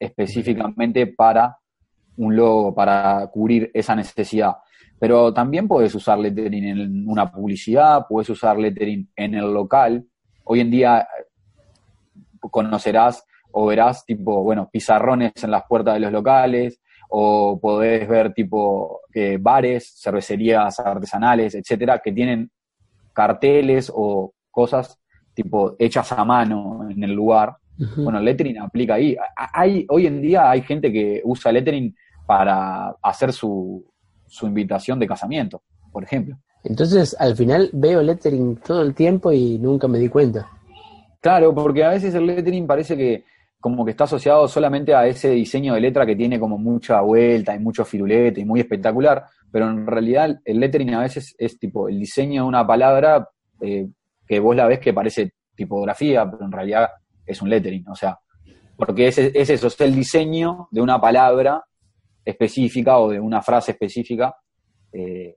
específicamente 0.00 1.06
para 1.06 1.56
un 2.16 2.34
logo, 2.34 2.74
para 2.74 3.28
cubrir 3.28 3.70
esa 3.72 3.94
necesidad. 3.94 4.56
Pero 4.98 5.32
también 5.32 5.68
puedes 5.68 5.94
usar 5.94 6.18
lettering 6.18 6.64
en 6.64 7.08
una 7.08 7.30
publicidad, 7.30 8.06
puedes 8.08 8.28
usar 8.30 8.58
lettering 8.58 9.10
en 9.14 9.34
el 9.34 9.52
local. 9.52 10.04
Hoy 10.44 10.60
en 10.60 10.70
día 10.70 11.06
conocerás 12.40 13.24
o 13.52 13.66
verás 13.66 14.04
tipo, 14.04 14.42
bueno, 14.42 14.68
pizarrones 14.70 15.32
en 15.42 15.50
las 15.50 15.64
puertas 15.68 15.94
de 15.94 16.00
los 16.00 16.12
locales, 16.12 16.80
o 17.08 17.58
podés 17.60 18.08
ver 18.08 18.32
tipo 18.32 19.00
eh, 19.12 19.36
bares, 19.40 19.98
cervecerías 20.00 20.78
artesanales, 20.78 21.54
etcétera, 21.54 21.98
que 21.98 22.12
tienen 22.12 22.50
carteles 23.12 23.90
o 23.92 24.32
cosas 24.50 24.98
tipo 25.34 25.74
hechas 25.78 26.12
a 26.12 26.24
mano 26.24 26.88
en 26.88 27.02
el 27.02 27.12
lugar. 27.12 27.56
Bueno, 27.96 28.18
el 28.18 28.24
lettering 28.24 28.58
aplica 28.58 28.94
ahí. 28.94 29.16
Hay, 29.36 29.86
hoy 29.88 30.06
en 30.06 30.20
día 30.20 30.50
hay 30.50 30.62
gente 30.62 30.92
que 30.92 31.22
usa 31.24 31.50
lettering 31.50 31.94
para 32.26 32.94
hacer 33.02 33.32
su, 33.32 33.84
su 34.26 34.46
invitación 34.46 34.98
de 34.98 35.06
casamiento, 35.06 35.62
por 35.90 36.04
ejemplo. 36.04 36.36
Entonces, 36.62 37.16
al 37.18 37.34
final 37.36 37.70
veo 37.72 38.02
lettering 38.02 38.56
todo 38.56 38.82
el 38.82 38.94
tiempo 38.94 39.32
y 39.32 39.58
nunca 39.58 39.88
me 39.88 39.98
di 39.98 40.08
cuenta. 40.08 40.48
Claro, 41.20 41.54
porque 41.54 41.84
a 41.84 41.90
veces 41.90 42.14
el 42.14 42.26
lettering 42.26 42.66
parece 42.66 42.96
que 42.96 43.24
como 43.60 43.84
que 43.84 43.90
está 43.90 44.04
asociado 44.04 44.48
solamente 44.48 44.94
a 44.94 45.06
ese 45.06 45.30
diseño 45.30 45.74
de 45.74 45.82
letra 45.82 46.06
que 46.06 46.16
tiene 46.16 46.40
como 46.40 46.56
mucha 46.56 47.02
vuelta 47.02 47.54
y 47.54 47.58
mucho 47.58 47.84
firulete 47.84 48.40
y 48.40 48.44
muy 48.46 48.60
espectacular, 48.60 49.24
pero 49.52 49.68
en 49.68 49.86
realidad 49.86 50.40
el 50.44 50.60
lettering 50.60 50.94
a 50.94 51.00
veces 51.00 51.34
es 51.38 51.58
tipo 51.58 51.88
el 51.88 51.98
diseño 51.98 52.42
de 52.42 52.48
una 52.48 52.66
palabra 52.66 53.28
eh, 53.60 53.86
que 54.26 54.40
vos 54.40 54.56
la 54.56 54.66
ves 54.66 54.78
que 54.78 54.94
parece 54.94 55.34
tipografía, 55.54 56.30
pero 56.30 56.46
en 56.46 56.52
realidad 56.52 56.88
es 57.30 57.42
un 57.42 57.50
lettering, 57.50 57.88
o 57.88 57.94
sea, 57.94 58.18
porque 58.76 59.08
es, 59.08 59.18
es 59.18 59.50
eso, 59.50 59.66
es 59.66 59.80
el 59.80 59.94
diseño 59.94 60.68
de 60.70 60.80
una 60.80 61.00
palabra 61.00 61.64
específica 62.24 62.98
o 62.98 63.10
de 63.10 63.20
una 63.20 63.42
frase 63.42 63.72
específica. 63.72 64.34
Eh, 64.92 65.36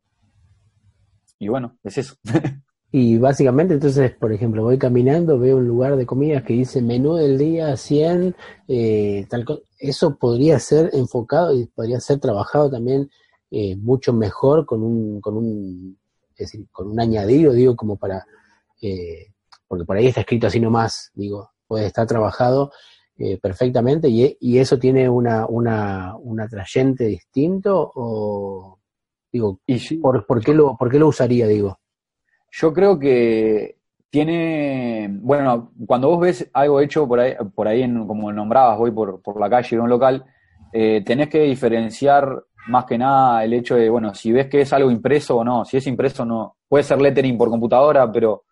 y 1.39 1.47
bueno, 1.47 1.77
es 1.83 1.97
eso. 1.97 2.15
Y 2.95 3.17
básicamente, 3.17 3.73
entonces, 3.73 4.11
por 4.11 4.31
ejemplo, 4.31 4.61
voy 4.61 4.77
caminando, 4.77 5.39
veo 5.39 5.57
un 5.57 5.67
lugar 5.67 5.95
de 5.95 6.05
comidas 6.05 6.43
que 6.43 6.53
dice 6.53 6.79
menú 6.79 7.15
del 7.15 7.39
día 7.39 7.75
100, 7.75 8.35
eh, 8.67 9.25
tal 9.31 9.45
Eso 9.79 10.15
podría 10.19 10.59
ser 10.59 10.91
enfocado 10.93 11.55
y 11.55 11.65
podría 11.65 11.99
ser 11.99 12.19
trabajado 12.19 12.69
también 12.69 13.09
eh, 13.49 13.75
mucho 13.77 14.13
mejor 14.13 14.67
con 14.67 14.83
un, 14.83 15.21
con 15.21 15.37
un, 15.37 15.97
con 16.71 16.91
un 16.91 16.99
añadido, 16.99 17.51
digo, 17.53 17.75
como 17.75 17.97
para, 17.97 18.27
eh, 18.79 19.33
porque 19.67 19.85
por 19.85 19.97
ahí 19.97 20.05
está 20.05 20.21
escrito 20.21 20.45
así 20.45 20.59
nomás, 20.59 21.09
digo, 21.15 21.49
puede 21.73 21.87
estar 21.87 22.05
trabajado 22.05 22.71
eh, 23.17 23.39
perfectamente 23.41 24.07
y, 24.09 24.37
y, 24.39 24.59
eso 24.59 24.77
tiene 24.77 25.09
una, 25.09 25.47
una, 25.47 26.15
un 26.17 26.39
atrayente 26.39 27.05
distinto 27.05 27.91
o, 27.95 28.77
digo, 29.31 29.59
y 29.65 29.97
¿por, 29.97 30.23
por, 30.27 30.43
qué 30.43 30.53
lo, 30.53 30.77
¿por 30.77 30.91
qué 30.91 30.99
lo 30.99 31.07
usaría, 31.07 31.47
digo? 31.47 31.79
Yo 32.51 32.71
creo 32.71 32.99
que 32.99 33.77
tiene, 34.11 35.09
bueno, 35.19 35.71
cuando 35.87 36.09
vos 36.09 36.19
ves 36.19 36.47
algo 36.53 36.79
hecho 36.79 37.07
por 37.07 37.21
ahí, 37.21 37.33
por 37.55 37.67
ahí 37.67 37.81
en, 37.81 38.05
como 38.05 38.31
nombrabas, 38.31 38.77
voy 38.77 38.91
por, 38.91 39.19
por 39.23 39.39
la 39.39 39.49
calle 39.49 39.75
en 39.75 39.81
un 39.81 39.89
local, 39.89 40.23
eh, 40.71 41.01
tenés 41.03 41.27
que 41.27 41.41
diferenciar 41.41 42.43
más 42.67 42.85
que 42.85 42.99
nada 42.99 43.43
el 43.43 43.53
hecho 43.53 43.73
de, 43.73 43.89
bueno, 43.89 44.13
si 44.13 44.31
ves 44.31 44.47
que 44.47 44.61
es 44.61 44.71
algo 44.73 44.91
impreso 44.91 45.37
o 45.37 45.43
no, 45.43 45.65
si 45.65 45.77
es 45.77 45.87
impreso 45.87 46.23
no, 46.23 46.57
puede 46.67 46.83
ser 46.83 47.01
lettering 47.01 47.35
por 47.35 47.49
computadora, 47.49 48.11
pero, 48.11 48.43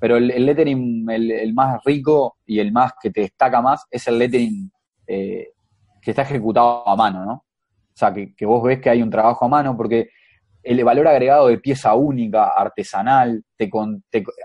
pero 0.00 0.16
el, 0.16 0.28
lettering, 0.46 1.08
el, 1.10 1.54
más 1.54 1.80
rico 1.84 2.38
y 2.46 2.58
el 2.58 2.72
más 2.72 2.94
que 3.00 3.10
te 3.10 3.20
destaca 3.20 3.60
más 3.60 3.84
es 3.90 4.08
el 4.08 4.18
lettering 4.18 4.72
eh, 5.06 5.48
que 6.00 6.10
está 6.10 6.22
ejecutado 6.22 6.88
a 6.88 6.96
mano, 6.96 7.24
¿no? 7.24 7.32
O 7.32 7.96
sea, 8.00 8.12
que, 8.12 8.34
que 8.34 8.46
vos 8.46 8.62
ves 8.62 8.80
que 8.80 8.88
hay 8.88 9.02
un 9.02 9.10
trabajo 9.10 9.44
a 9.44 9.48
mano, 9.48 9.76
porque 9.76 10.08
el 10.62 10.84
valor 10.84 11.08
agregado 11.08 11.48
de 11.48 11.58
pieza 11.58 11.94
única, 11.94 12.48
artesanal, 12.48 13.44
te, 13.56 13.70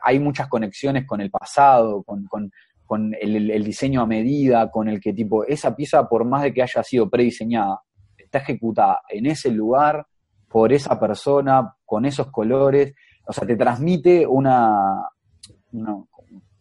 hay 0.04 0.20
muchas 0.20 0.48
conexiones 0.48 1.06
con 1.06 1.22
el 1.22 1.30
pasado, 1.30 2.04
con, 2.04 3.12
el, 3.20 3.64
diseño 3.64 4.02
a 4.02 4.06
medida, 4.06 4.70
con 4.72 4.88
el 4.88 5.00
que 5.00 5.14
tipo, 5.14 5.44
esa 5.46 5.76
pieza, 5.76 6.08
por 6.08 6.26
más 6.26 6.44
de 6.44 6.54
que 6.54 6.62
haya 6.62 6.84
sido 6.84 7.10
prediseñada, 7.10 7.82
está 8.18 8.40
ejecutada 8.40 9.02
en 9.10 9.26
ese 9.26 9.52
lugar, 9.52 10.06
por 10.50 10.72
esa 10.72 11.00
persona, 11.00 11.76
con 11.86 12.06
esos 12.06 12.28
colores, 12.28 12.94
o 13.28 13.34
sea, 13.34 13.46
te 13.46 13.56
transmite 13.56 14.26
una, 14.26 15.10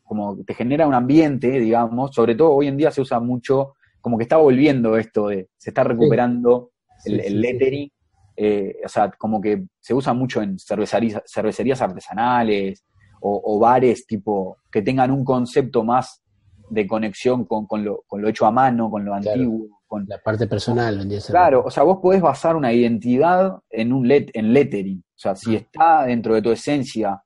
como 0.03 0.37
te 0.44 0.55
genera 0.55 0.87
un 0.87 0.94
ambiente, 0.94 1.50
digamos, 1.59 2.14
sobre 2.14 2.35
todo 2.35 2.53
hoy 2.53 2.68
en 2.68 2.77
día 2.77 2.90
se 2.90 3.00
usa 3.00 3.20
mucho, 3.20 3.74
como 4.00 4.18
que 4.18 4.24
está 4.24 4.37
volviendo 4.37 4.96
esto 4.96 5.29
de, 5.29 5.48
se 5.57 5.70
está 5.70 5.83
recuperando 5.85 6.70
el, 7.05 7.40
lettering 7.40 7.90
eh, 8.37 8.77
o 8.85 8.88
sea, 8.88 9.11
como 9.12 9.40
que 9.40 9.64
se 9.81 9.94
usa 9.94 10.12
mucho 10.12 10.42
en 10.42 10.59
cervecerías, 10.59 11.22
cervecerías 11.27 11.81
artesanales 11.81 12.85
o, 13.27 13.59
bares 13.59 14.07
tipo 14.07 14.59
que 14.70 14.83
tengan 14.83 15.11
un 15.11 15.24
concepto 15.24 15.83
más 15.83 16.22
de 16.68 16.87
conexión 16.87 17.46
con, 17.46 17.83
lo, 17.83 18.05
hecho 18.29 18.44
a 18.44 18.50
mano, 18.50 18.90
con 18.90 19.03
lo 19.03 19.14
antiguo. 19.14 19.68
Con 19.87 20.05
la 20.07 20.18
parte 20.18 20.46
personal. 20.46 21.09
Claro, 21.29 21.62
o 21.64 21.70
sea, 21.70 21.85
vos 21.85 22.00
podés 22.03 22.20
basar 22.20 22.55
una 22.55 22.70
identidad 22.70 23.57
en 23.70 23.94
un 23.94 24.07
let, 24.07 24.27
en 24.35 24.53
lettering. 24.53 24.98
O 24.98 25.18
sea, 25.18 25.37
si 25.37 25.57
está 25.57 26.05
dentro 26.05 26.35
de 26.35 26.42
tu 26.42 26.50
esencia 26.50 27.22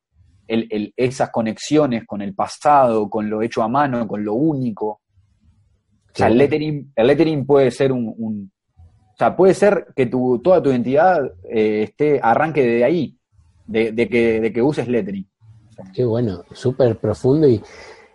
el, 0.49 0.93
esas 0.97 1.31
conexiones 1.31 2.05
con 2.07 2.23
el 2.23 2.35
pasado, 2.35 3.09
con 3.09 3.29
lo 3.29 3.43
hecho 3.43 3.63
a 3.63 3.69
mano, 3.69 4.09
con 4.09 4.25
lo 4.25 4.35
único. 4.35 4.87
O 4.87 6.15
sea, 6.15 6.29
el 6.29 6.39
lettering, 6.39 6.93
el 6.97 7.07
lettering 7.07 7.47
puede 7.47 7.71
ser 7.71 7.93
un, 7.93 8.51
o 9.13 9.17
sea, 9.17 9.37
puede 9.37 9.55
ser 9.55 9.89
que 9.95 10.07
tu, 10.07 10.41
toda 10.41 10.63
tu 10.63 10.71
identidad 10.71 11.21
eh, 11.49 11.83
esté, 11.85 12.19
arranque 12.23 12.63
de 12.63 12.85
ahí, 12.85 13.17
de, 13.67 14.09
que, 14.09 14.41
de 14.41 14.53
que 14.53 14.63
uses 14.63 14.89
lettering. 14.89 15.29
Qué 15.95 16.05
bueno, 16.05 16.43
súper 16.53 16.99
profundo 16.99 17.47
y, 17.49 17.63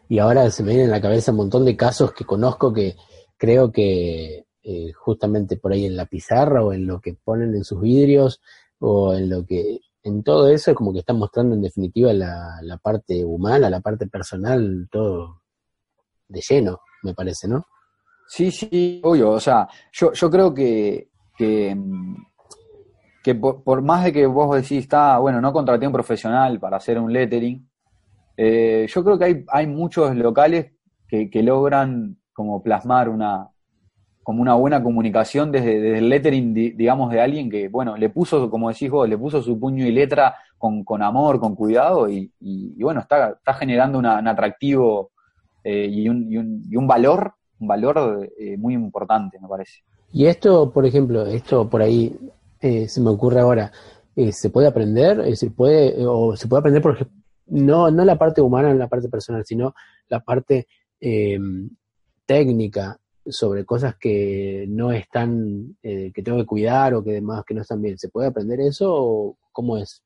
y 0.10 0.20
ahora 0.20 0.50
se 0.52 0.64
me 0.64 0.70
vienen 0.70 0.86
en 0.86 0.92
la 0.92 1.02
cabeza 1.02 1.32
un 1.32 1.38
montón 1.38 1.66
de 1.66 1.78
casos 1.78 2.14
que 2.14 2.26
conozco 2.26 2.74
que 2.74 2.96
creo 3.38 3.72
que 3.72 4.46
eh, 4.64 4.92
justamente 4.94 5.58
por 5.58 5.74
ahí 5.74 5.86
en 5.86 5.98
la 5.98 6.06
pizarra 6.06 6.64
o 6.64 6.72
en 6.72 6.88
lo 6.88 7.02
que 7.02 7.14
ponen 7.14 7.54
en 7.56 7.64
sus 7.64 7.82
vidrios 7.82 8.42
o 8.80 9.14
en 9.14 9.30
lo 9.30 9.46
que 9.46 9.80
en 10.04 10.24
todo 10.24 10.50
eso 10.50 10.76
como 10.76 10.92
que 10.92 11.00
están 11.00 11.18
mostrando 11.18 11.56
en 11.56 11.62
definitiva 11.62 12.12
la, 12.14 12.60
la 12.62 12.78
parte 12.78 13.24
humana, 13.24 13.70
la 13.70 13.80
parte 13.80 14.08
personal, 14.08 14.88
todo 14.92 15.42
de 16.28 16.42
lleno, 16.42 16.80
me 17.04 17.14
parece, 17.14 17.48
¿no? 17.48 17.66
Sí, 18.28 18.52
sí, 18.52 19.02
obvio. 19.04 19.32
O 19.32 19.40
sea, 19.40 19.68
yo, 19.92 20.12
yo 20.14 20.30
creo 20.30 20.54
que, 20.54 21.10
que, 21.38 21.76
por, 23.36 23.82
más 23.82 24.04
de 24.06 24.14
que 24.14 24.26
vos 24.26 24.56
decís, 24.56 24.84
está, 24.84 25.18
bueno, 25.20 25.40
no 25.40 25.54
contraté 25.54 25.86
a 25.86 25.90
un 25.90 25.94
profesional 25.94 26.60
para 26.60 26.78
hacer 26.78 27.00
un 27.00 27.12
lettering, 27.12 27.70
eh, 28.36 28.88
yo 28.90 29.04
creo 29.04 29.18
que 29.18 29.26
hay, 29.26 29.46
hay 29.50 29.68
muchos 29.68 30.16
locales 30.16 30.74
que, 31.08 31.30
que 31.30 31.44
logran 31.44 32.18
como 32.34 32.64
plasmar 32.64 33.10
una, 33.10 33.53
como 34.24 34.42
una 34.42 34.56
buena 34.56 34.82
comunicación 34.82 35.52
desde, 35.52 35.98
el 35.98 36.10
lettering, 36.10 36.54
digamos, 36.54 37.12
de 37.12 37.22
alguien 37.22 37.50
que, 37.50 37.68
bueno, 37.68 37.98
le 37.98 38.10
puso, 38.10 38.50
como 38.50 38.70
decís 38.70 38.90
vos, 38.90 39.08
le 39.08 39.18
puso 39.18 39.42
su 39.42 39.60
puño 39.60 39.86
y 39.86 39.92
letra 39.92 40.36
con, 40.58 40.84
con 40.84 41.02
amor, 41.04 41.40
con 41.40 41.56
cuidado 41.56 42.10
y, 42.10 42.32
y, 42.40 42.82
bueno, 42.82 43.02
está, 43.02 43.32
está 43.32 43.54
generando 43.54 44.00
un 44.00 44.06
atractivo 44.06 45.12
eh, 45.64 45.88
y, 45.92 46.08
un, 46.10 46.32
y, 46.32 46.38
un, 46.38 46.64
y 46.70 46.76
un 46.76 46.88
valor 46.88 47.34
un 47.64 47.68
valor 47.68 48.30
eh, 48.38 48.58
muy 48.58 48.74
importante, 48.74 49.40
me 49.40 49.48
parece. 49.48 49.84
Y 50.12 50.26
esto, 50.28 50.72
por 50.72 50.86
ejemplo, 50.86 51.26
esto 51.26 51.70
por 51.70 51.82
ahí 51.82 52.16
eh, 52.60 52.88
se 52.88 53.02
me 53.02 53.10
ocurre 53.10 53.40
ahora, 53.40 53.72
eh, 54.16 54.32
¿se 54.32 54.50
puede 54.50 54.68
aprender? 54.68 55.20
Es 55.22 55.40
decir, 55.40 55.56
puede, 55.56 55.96
o 56.06 56.36
se 56.36 56.48
puede 56.48 56.60
aprender, 56.60 56.82
por 56.82 57.10
no, 57.48 57.90
no 57.90 58.06
la 58.06 58.18
parte 58.18 58.42
humana, 58.42 58.70
no 58.70 58.76
la 58.76 58.88
parte 58.88 59.10
personal, 59.10 59.44
sino 59.46 59.74
la 60.08 60.20
parte 60.20 60.68
técnica 62.26 62.98
sobre 63.26 63.66
cosas 63.66 63.96
que 63.96 64.66
no 64.68 64.92
están, 64.92 65.78
que 65.82 66.22
tengo 66.24 66.38
que 66.40 66.46
cuidar 66.46 66.94
o 66.94 67.04
que 67.04 67.12
demás 67.12 67.44
que 67.46 67.54
no 67.54 67.62
están 67.62 67.82
bien. 67.82 67.98
¿Se 67.98 68.10
puede 68.10 68.28
aprender 68.28 68.60
eso 68.60 68.94
o 68.94 69.38
cómo 69.52 69.78
es? 69.78 70.04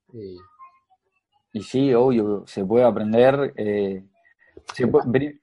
Y 1.58 1.62
sí, 1.64 1.94
obvio, 1.94 2.44
se 2.46 2.64
puede 2.66 2.86
aprender. 2.86 3.54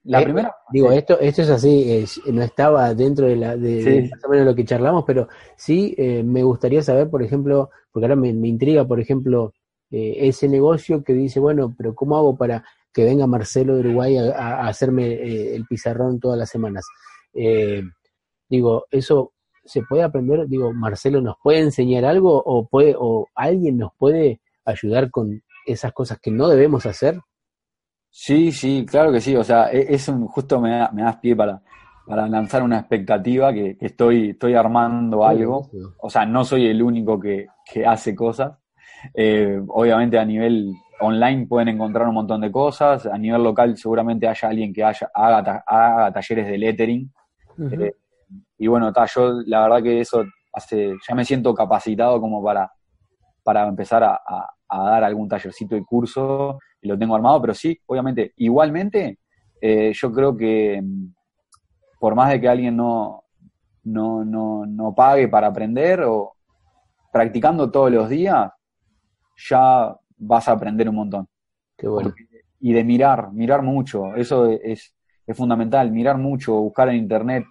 La 0.03 0.21
eh, 0.21 0.23
primera. 0.23 0.55
Digo, 0.71 0.91
esto, 0.91 1.19
esto 1.19 1.41
es 1.41 1.49
así, 1.49 2.05
no 2.31 2.41
estaba 2.41 2.93
dentro 2.93 3.27
de, 3.27 3.35
la, 3.35 3.57
de, 3.57 4.09
más 4.11 4.23
o 4.23 4.29
menos 4.29 4.45
lo 4.45 4.55
que 4.55 4.65
charlamos, 4.65 5.03
pero 5.05 5.27
sí 5.57 5.93
eh, 5.97 6.23
me 6.23 6.43
gustaría 6.43 6.81
saber, 6.81 7.09
por 7.09 7.23
ejemplo, 7.23 7.69
porque 7.91 8.05
ahora 8.05 8.15
me, 8.15 8.29
intriga, 8.29 8.85
por 8.85 8.99
ejemplo, 8.99 9.53
eh, 9.91 10.15
ese 10.19 10.47
negocio 10.47 11.03
que 11.03 11.13
dice, 11.13 11.39
bueno, 11.39 11.73
pero 11.77 11.95
¿cómo 11.95 12.17
hago 12.17 12.37
para 12.37 12.63
que 12.93 13.03
venga 13.03 13.27
Marcelo 13.27 13.75
de 13.75 13.81
Uruguay 13.81 14.17
a, 14.17 14.67
hacerme 14.67 15.55
el 15.55 15.65
pizarrón 15.65 16.19
todas 16.19 16.37
las 16.37 16.49
semanas? 16.49 16.85
Digo, 18.49 18.85
eso 18.91 19.33
se 19.65 19.81
puede 19.81 20.03
aprender, 20.03 20.47
digo, 20.47 20.73
Marcelo 20.73 21.21
nos 21.21 21.35
puede 21.43 21.59
enseñar 21.59 22.05
algo 22.05 22.41
o 22.45 22.67
puede, 22.67 22.95
o 22.97 23.27
alguien 23.35 23.77
nos 23.77 23.93
puede 23.97 24.39
ayudar 24.63 25.09
con 25.09 25.41
esas 25.65 25.91
cosas 25.91 26.19
que 26.19 26.31
no 26.31 26.47
debemos 26.47 26.85
hacer. 26.85 27.19
Sí, 28.09 28.51
sí, 28.51 28.85
claro 28.89 29.11
que 29.11 29.19
sí. 29.19 29.35
O 29.35 29.43
sea, 29.43 29.71
e, 29.71 29.93
es 29.93 30.07
un, 30.07 30.27
justo 30.27 30.61
me, 30.61 30.87
me 30.93 31.01
das 31.01 31.17
pie 31.17 31.35
para, 31.35 31.61
para 32.05 32.27
lanzar 32.27 32.63
una 32.63 32.79
expectativa 32.79 33.51
que, 33.51 33.77
estoy, 33.81 34.29
estoy 34.31 34.53
armando 34.53 35.25
algo. 35.25 35.69
O 35.99 36.09
sea, 36.09 36.25
no 36.25 36.45
soy 36.45 36.67
el 36.67 36.81
único 36.81 37.19
que, 37.19 37.47
que 37.69 37.85
hace 37.85 38.15
cosas. 38.15 38.53
Eh, 39.13 39.59
obviamente 39.67 40.17
a 40.17 40.25
nivel 40.25 40.73
online 40.99 41.45
pueden 41.47 41.69
encontrar 41.69 42.07
un 42.07 42.15
montón 42.15 42.41
de 42.41 42.51
cosas. 42.51 43.05
A 43.05 43.17
nivel 43.17 43.43
local 43.43 43.75
seguramente 43.75 44.27
haya 44.27 44.47
alguien 44.47 44.71
que 44.71 44.83
haya, 44.83 45.09
haga, 45.13 45.63
haga 45.65 46.13
talleres 46.13 46.47
de 46.47 46.57
lettering. 46.57 47.11
Eh, 47.59 47.93
y 48.57 48.67
bueno, 48.67 48.91
ta, 48.91 49.05
yo 49.05 49.41
la 49.45 49.61
verdad 49.63 49.83
que 49.83 50.01
eso 50.01 50.23
hace, 50.53 50.95
ya 51.07 51.15
me 51.15 51.25
siento 51.25 51.53
capacitado 51.53 52.19
como 52.19 52.43
para, 52.43 52.71
para 53.43 53.67
empezar 53.67 54.03
a, 54.03 54.19
dar 54.67 55.03
algún 55.03 55.29
tallercito 55.29 55.75
y 55.77 55.85
curso 55.85 56.59
y 56.81 56.87
lo 56.87 56.97
tengo 56.97 57.15
armado, 57.15 57.39
pero 57.41 57.53
sí, 57.53 57.79
obviamente, 57.85 58.33
igualmente, 58.37 59.19
eh, 59.61 59.93
yo 59.93 60.11
creo 60.11 60.35
que 60.35 60.81
mm, 60.81 61.13
por 61.99 62.15
más 62.15 62.29
de 62.29 62.41
que 62.41 62.49
alguien 62.49 62.75
no, 62.75 63.23
no, 63.83 64.25
no, 64.25 64.65
no 64.65 64.93
pague 64.93 65.27
para 65.27 65.47
aprender 65.47 66.01
o 66.01 66.33
practicando 67.11 67.71
todos 67.71 67.91
los 67.91 68.09
días, 68.09 68.51
ya 69.49 69.95
vas 70.17 70.47
a 70.47 70.51
aprender 70.51 70.89
un 70.89 70.95
montón. 70.95 71.27
Qué 71.77 71.87
bueno. 71.87 72.13
y 72.59 72.73
de 72.73 72.83
mirar, 72.83 73.31
mirar 73.31 73.61
mucho, 73.61 74.15
eso 74.15 74.47
es, 74.47 74.94
es 75.25 75.37
fundamental, 75.37 75.91
mirar 75.91 76.17
mucho, 76.17 76.53
buscar 76.53 76.89
en 76.89 76.97
internet, 76.97 77.45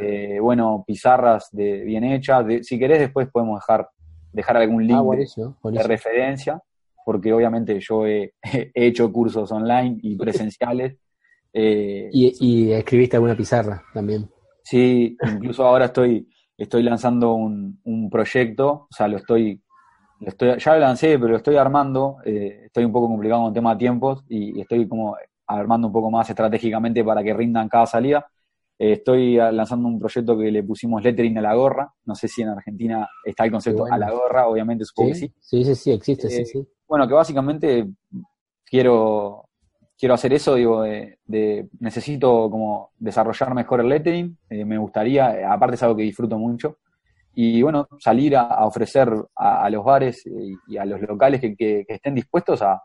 eh, 0.00 0.38
bueno, 0.40 0.84
pizarras 0.86 1.48
de, 1.52 1.82
bien 1.84 2.04
hechas, 2.04 2.44
si 2.62 2.78
querés 2.78 3.00
después 3.00 3.28
podemos 3.30 3.60
dejar, 3.60 3.88
dejar 4.32 4.56
algún 4.56 4.86
link 4.86 4.98
ah, 4.98 5.70
de 5.70 5.82
referencia, 5.82 6.60
porque 7.04 7.32
obviamente 7.32 7.78
yo 7.80 8.06
he, 8.06 8.34
hecho 8.74 9.12
cursos 9.12 9.50
online 9.52 9.98
y 10.02 10.16
presenciales. 10.16 10.96
Eh, 11.52 12.08
¿Y, 12.12 12.72
escribiste 12.72 13.16
alguna 13.16 13.36
pizarra 13.36 13.82
también? 13.92 14.28
Sí, 14.62 15.16
incluso 15.22 15.64
ahora 15.64 15.86
estoy, 15.86 16.28
estoy 16.56 16.82
lanzando 16.82 17.34
un, 17.34 17.80
un 17.84 18.10
proyecto, 18.10 18.70
o 18.70 18.88
sea, 18.90 19.06
lo 19.06 19.18
estoy 19.18 19.62
ya 20.58 20.74
lo 20.74 20.80
lancé, 20.80 21.18
pero 21.18 21.28
lo 21.28 21.36
estoy 21.36 21.56
armando. 21.56 22.18
Eh, 22.24 22.62
estoy 22.66 22.84
un 22.84 22.92
poco 22.92 23.08
complicado 23.08 23.42
con 23.42 23.48
el 23.48 23.54
tema 23.54 23.72
de 23.72 23.78
tiempos 23.78 24.24
y, 24.28 24.60
estoy 24.60 24.88
como 24.88 25.16
armando 25.46 25.88
un 25.88 25.92
poco 25.92 26.10
más 26.10 26.28
estratégicamente 26.28 27.04
para 27.04 27.22
que 27.22 27.34
rindan 27.34 27.68
cada 27.68 27.86
salida. 27.86 28.26
Eh, 28.78 28.92
estoy 28.92 29.36
lanzando 29.36 29.88
un 29.88 29.98
proyecto 29.98 30.36
que 30.36 30.50
le 30.50 30.62
pusimos 30.62 31.02
lettering 31.02 31.38
a 31.38 31.42
la 31.42 31.54
gorra. 31.54 31.92
No 32.04 32.14
sé 32.14 32.28
si 32.28 32.42
en 32.42 32.48
Argentina 32.48 33.08
está 33.24 33.44
el 33.44 33.52
concepto 33.52 33.86
a 33.86 33.98
la 33.98 34.10
gorra, 34.10 34.48
obviamente 34.48 34.84
supongo 34.84 35.10
que 35.10 35.14
sí. 35.16 35.32
Sí, 35.40 35.64
sí, 35.64 35.74
sí, 35.74 35.92
existe, 35.92 36.28
sí, 36.28 36.42
eh, 36.42 36.46
sí. 36.46 36.68
Bueno, 36.86 37.06
que 37.08 37.14
básicamente 37.14 37.88
quiero, 38.64 39.48
quiero 39.98 40.14
hacer 40.14 40.32
eso, 40.32 40.54
digo, 40.54 40.82
de, 40.82 41.68
necesito 41.80 42.50
como 42.50 42.90
desarrollar 42.98 43.54
mejor 43.54 43.80
el 43.80 43.88
lettering. 43.88 44.36
me 44.50 44.78
gustaría, 44.78 45.52
aparte 45.52 45.76
es 45.76 45.82
algo 45.82 45.96
que 45.96 46.02
disfruto 46.02 46.38
mucho 46.38 46.78
y 47.34 47.62
bueno, 47.62 47.88
salir 47.98 48.36
a, 48.36 48.64
ofrecer 48.64 49.12
a, 49.34 49.68
los 49.70 49.84
bares 49.84 50.24
y, 50.26 50.76
a 50.76 50.84
los 50.84 51.00
locales 51.02 51.40
que, 51.40 51.84
estén 51.88 52.14
dispuestos 52.14 52.62
a, 52.62 52.80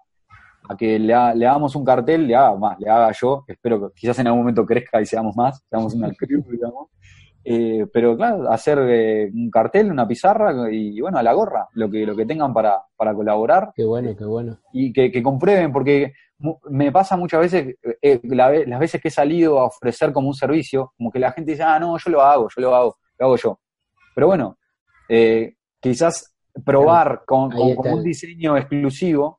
que 0.77 0.99
le, 0.99 1.13
le, 1.35 1.47
hagamos 1.47 1.75
un 1.75 1.83
cartel, 1.83 2.27
le 2.27 2.35
haga 2.35 2.55
más, 2.55 2.79
le 2.79 2.89
haga 2.89 3.11
yo, 3.11 3.43
espero 3.47 3.89
que 3.89 4.01
quizás 4.01 4.19
en 4.19 4.27
algún 4.27 4.41
momento 4.41 4.65
crezca 4.65 5.01
y 5.01 5.05
seamos 5.05 5.35
más, 5.35 5.63
seamos 5.69 5.93
una 5.93 6.11
crew, 6.13 6.43
digamos. 6.49 6.89
Eh, 7.43 7.87
pero 7.91 8.15
claro, 8.15 8.51
hacer 8.51 8.77
eh, 8.89 9.31
un 9.33 9.49
cartel, 9.49 9.91
una 9.91 10.07
pizarra 10.07 10.71
y, 10.71 10.99
bueno, 10.99 11.17
a 11.17 11.23
la 11.23 11.33
gorra, 11.33 11.67
lo 11.73 11.89
que, 11.89 12.05
lo 12.05 12.15
que 12.15 12.25
tengan 12.25 12.53
para, 12.53 12.83
para 12.95 13.13
colaborar. 13.13 13.71
Qué 13.75 13.85
bueno, 13.85 14.15
qué 14.15 14.25
bueno. 14.25 14.59
Y 14.73 14.91
que, 14.93 15.23
comprueben, 15.23 15.71
porque 15.71 16.13
me 16.69 16.91
pasa 16.91 17.17
muchas 17.17 17.39
veces, 17.39 17.75
eh, 18.01 18.19
las 18.23 18.79
veces 18.79 19.01
que 19.01 19.07
he 19.07 19.11
salido 19.11 19.59
a 19.59 19.65
ofrecer 19.65 20.13
como 20.13 20.27
un 20.27 20.35
servicio, 20.35 20.93
como 20.97 21.11
que 21.11 21.19
la 21.19 21.31
gente 21.31 21.51
dice, 21.51 21.63
ah, 21.63 21.79
no, 21.79 21.97
yo 21.97 22.11
lo 22.11 22.21
hago, 22.21 22.47
yo 22.55 22.61
lo 22.61 22.75
hago, 22.75 22.97
lo 23.17 23.25
hago 23.25 23.35
yo. 23.37 23.59
Pero 24.13 24.27
bueno, 24.27 24.57
eh, 25.07 25.55
quizás 25.79 26.35
probar 26.65 27.23
con, 27.25 27.51
un 27.53 28.03
diseño 28.03 28.57
exclusivo, 28.57 29.38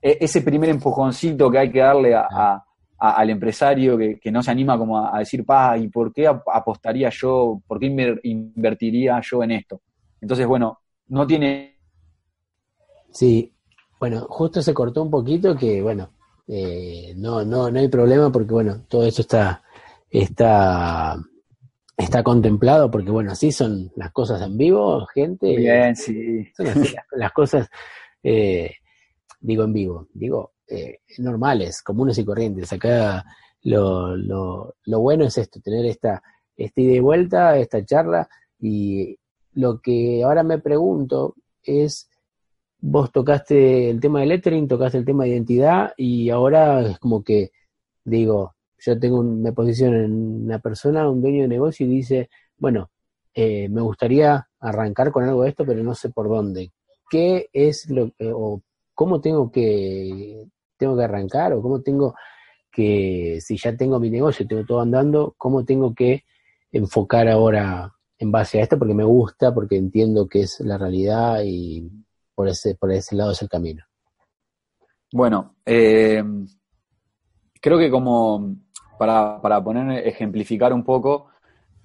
ese 0.00 0.42
primer 0.42 0.70
empujoncito 0.70 1.50
que 1.50 1.58
hay 1.58 1.70
que 1.70 1.80
darle 1.80 2.14
al 2.14 3.30
empresario 3.30 3.98
que, 3.98 4.30
no 4.30 4.42
se 4.42 4.50
anima 4.50 4.78
como 4.78 5.06
a, 5.06 5.18
decir, 5.18 5.44
pa, 5.44 5.76
¿y 5.76 5.88
por 5.88 6.12
qué 6.12 6.26
apostaría 6.26 7.10
yo, 7.10 7.60
por 7.66 7.78
qué 7.78 7.86
invertiría 8.22 9.20
yo 9.22 9.42
en 9.42 9.52
esto? 9.52 9.80
Entonces, 10.20 10.46
bueno, 10.46 10.80
no 11.08 11.26
tiene... 11.26 11.78
Sí, 13.10 13.52
bueno, 13.98 14.26
justo 14.28 14.62
se 14.62 14.72
cortó 14.72 15.02
un 15.02 15.10
poquito 15.10 15.56
que, 15.56 15.82
bueno, 15.82 16.10
eh, 16.46 17.12
no, 17.16 17.44
no, 17.44 17.70
no 17.70 17.78
hay 17.78 17.88
problema 17.88 18.30
porque, 18.30 18.52
bueno, 18.52 18.84
todo 18.88 19.04
eso 19.04 19.22
está, 19.22 19.62
está 20.08 21.18
está 22.00 22.22
contemplado, 22.22 22.90
porque 22.90 23.10
bueno, 23.10 23.32
así 23.32 23.52
son 23.52 23.90
las 23.96 24.10
cosas 24.12 24.40
en 24.42 24.56
vivo, 24.56 25.06
gente. 25.14 25.56
Bien, 25.56 25.94
sí. 25.94 26.46
Son 26.56 26.66
así 26.66 26.94
las, 27.12 27.32
cosas, 27.32 27.68
eh, 28.22 28.72
digo 29.40 29.64
en 29.64 29.72
vivo, 29.72 30.08
digo 30.12 30.52
eh, 30.68 31.00
normales, 31.18 31.82
comunes 31.82 32.18
y 32.18 32.24
corrientes. 32.24 32.72
Acá 32.72 33.24
lo, 33.62 34.16
lo, 34.16 34.76
lo 34.84 35.00
bueno 35.00 35.24
es 35.24 35.38
esto, 35.38 35.60
tener 35.60 35.86
esta, 35.86 36.22
esta 36.56 36.80
ida 36.80 36.92
y 36.92 37.00
vuelta, 37.00 37.58
esta 37.58 37.84
charla, 37.84 38.28
y 38.58 39.18
lo 39.54 39.80
que 39.80 40.22
ahora 40.22 40.42
me 40.42 40.58
pregunto 40.58 41.34
es, 41.62 42.08
vos 42.78 43.10
tocaste 43.10 43.90
el 43.90 44.00
tema 44.00 44.20
de 44.20 44.26
lettering, 44.26 44.68
tocaste 44.68 44.98
el 44.98 45.04
tema 45.04 45.24
de 45.24 45.30
identidad, 45.30 45.92
y 45.96 46.30
ahora 46.30 46.82
es 46.82 46.98
como 46.98 47.24
que, 47.24 47.50
digo, 48.04 48.54
yo 48.78 48.98
tengo 48.98 49.22
me 49.22 49.52
posiciono 49.52 49.98
en 49.98 50.44
una 50.44 50.58
persona, 50.58 51.08
un 51.08 51.20
dueño 51.20 51.42
de 51.42 51.48
negocio 51.48 51.86
y 51.86 51.90
dice, 51.90 52.30
bueno, 52.56 52.90
eh, 53.34 53.68
me 53.68 53.82
gustaría 53.82 54.48
arrancar 54.58 55.12
con 55.12 55.24
algo 55.24 55.42
de 55.42 55.50
esto, 55.50 55.64
pero 55.66 55.82
no 55.82 55.94
sé 55.94 56.10
por 56.10 56.28
dónde. 56.28 56.72
¿Qué 57.10 57.48
es 57.52 57.90
lo 57.90 58.10
o 58.34 58.62
cómo 59.00 59.18
tengo 59.18 59.50
que 59.50 60.46
tengo 60.76 60.94
que 60.94 61.04
arrancar 61.04 61.54
o 61.54 61.62
cómo 61.62 61.80
tengo 61.80 62.14
que 62.70 63.38
si 63.40 63.56
ya 63.56 63.74
tengo 63.74 63.98
mi 63.98 64.10
negocio, 64.10 64.46
tengo 64.46 64.66
todo 64.66 64.82
andando, 64.82 65.34
cómo 65.38 65.64
tengo 65.64 65.94
que 65.94 66.24
enfocar 66.70 67.26
ahora 67.26 67.94
en 68.18 68.30
base 68.30 68.58
a 68.58 68.62
esto 68.62 68.78
porque 68.78 68.92
me 68.92 69.04
gusta, 69.04 69.54
porque 69.54 69.78
entiendo 69.78 70.28
que 70.28 70.42
es 70.42 70.60
la 70.60 70.76
realidad 70.76 71.40
y 71.42 71.90
por 72.34 72.48
ese 72.48 72.74
por 72.74 72.92
ese 72.92 73.16
lado 73.16 73.32
es 73.32 73.40
el 73.40 73.48
camino. 73.48 73.82
Bueno, 75.14 75.56
eh, 75.64 76.22
creo 77.58 77.78
que 77.78 77.90
como 77.90 78.54
para, 78.98 79.40
para 79.40 79.64
poner, 79.64 80.06
ejemplificar 80.06 80.74
un 80.74 80.84
poco, 80.84 81.30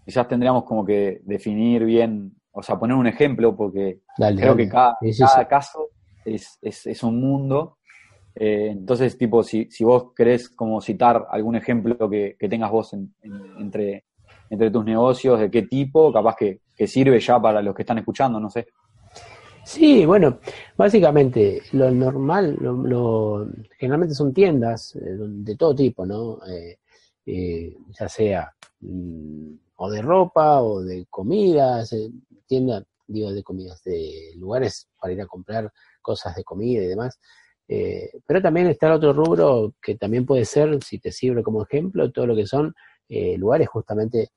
quizás 0.03 0.27
tendríamos 0.27 0.65
como 0.65 0.83
que 0.83 1.21
definir 1.23 1.85
bien, 1.85 2.35
o 2.51 2.61
sea, 2.61 2.77
poner 2.77 2.97
un 2.97 3.07
ejemplo, 3.07 3.55
porque 3.55 4.01
creo 4.17 4.57
que 4.57 4.67
cada, 4.67 4.97
caso 5.47 5.91
es, 6.25 6.59
es, 6.61 7.03
un 7.03 7.19
mundo. 7.19 7.77
Eh, 8.35 8.69
entonces, 8.71 9.17
tipo, 9.17 9.43
si, 9.43 9.69
si 9.69 9.83
vos 9.83 10.13
querés 10.15 10.49
como 10.49 10.81
citar 10.81 11.27
algún 11.29 11.55
ejemplo 11.55 12.09
que, 12.09 12.35
tengas 12.49 12.71
vos 12.71 12.93
entre, 12.93 14.05
entre 14.49 14.71
tus 14.71 14.83
negocios, 14.83 15.39
de 15.39 15.49
qué 15.49 15.63
tipo, 15.63 16.11
capaz 16.11 16.35
que, 16.35 16.59
sirve 16.87 17.19
ya 17.19 17.39
para 17.39 17.61
los 17.61 17.73
que 17.73 17.83
están 17.83 17.99
escuchando, 17.99 18.39
no 18.39 18.49
sé. 18.49 18.67
Sí, 19.63 20.05
bueno, 20.05 20.39
básicamente 20.77 21.61
lo 21.71 21.89
normal, 21.89 22.57
lo, 22.59 23.47
generalmente 23.79 24.13
son 24.13 24.33
tiendas 24.33 24.95
eh, 24.95 24.99
de 25.01 25.55
todo 25.55 25.73
tipo, 25.73 26.05
¿no? 26.05 26.39
Eh, 27.25 27.73
ya 27.99 28.07
sea 28.07 28.53
mm, 28.81 29.53
o 29.77 29.89
de 29.89 30.01
ropa 30.03 30.61
o 30.61 30.83
de 30.83 31.07
comidas, 31.09 31.95
tiendas, 32.45 32.83
digo, 33.07 33.31
de 33.31 33.43
comidas, 33.43 33.83
de 33.83 34.33
lugares 34.37 34.87
para 34.99 35.13
ir 35.13 35.21
a 35.21 35.27
comprar 35.27 35.71
cosas 36.05 36.35
de 36.35 36.43
comida 36.43 36.83
y 36.83 36.87
demás. 36.87 37.19
Eh, 37.67 38.11
pero 38.27 38.41
también 38.41 38.67
está 38.67 38.87
el 38.87 38.93
otro 38.93 39.13
rubro 39.13 39.73
que 39.81 39.95
también 39.95 40.25
puede 40.25 40.45
ser, 40.45 40.83
si 40.83 40.99
te 40.99 41.11
sirve 41.11 41.43
como 41.43 41.63
ejemplo, 41.63 42.11
todo 42.11 42.27
lo 42.27 42.35
que 42.35 42.45
son 42.45 42.73
lugares 43.37 43.67
justamente 43.69 44.29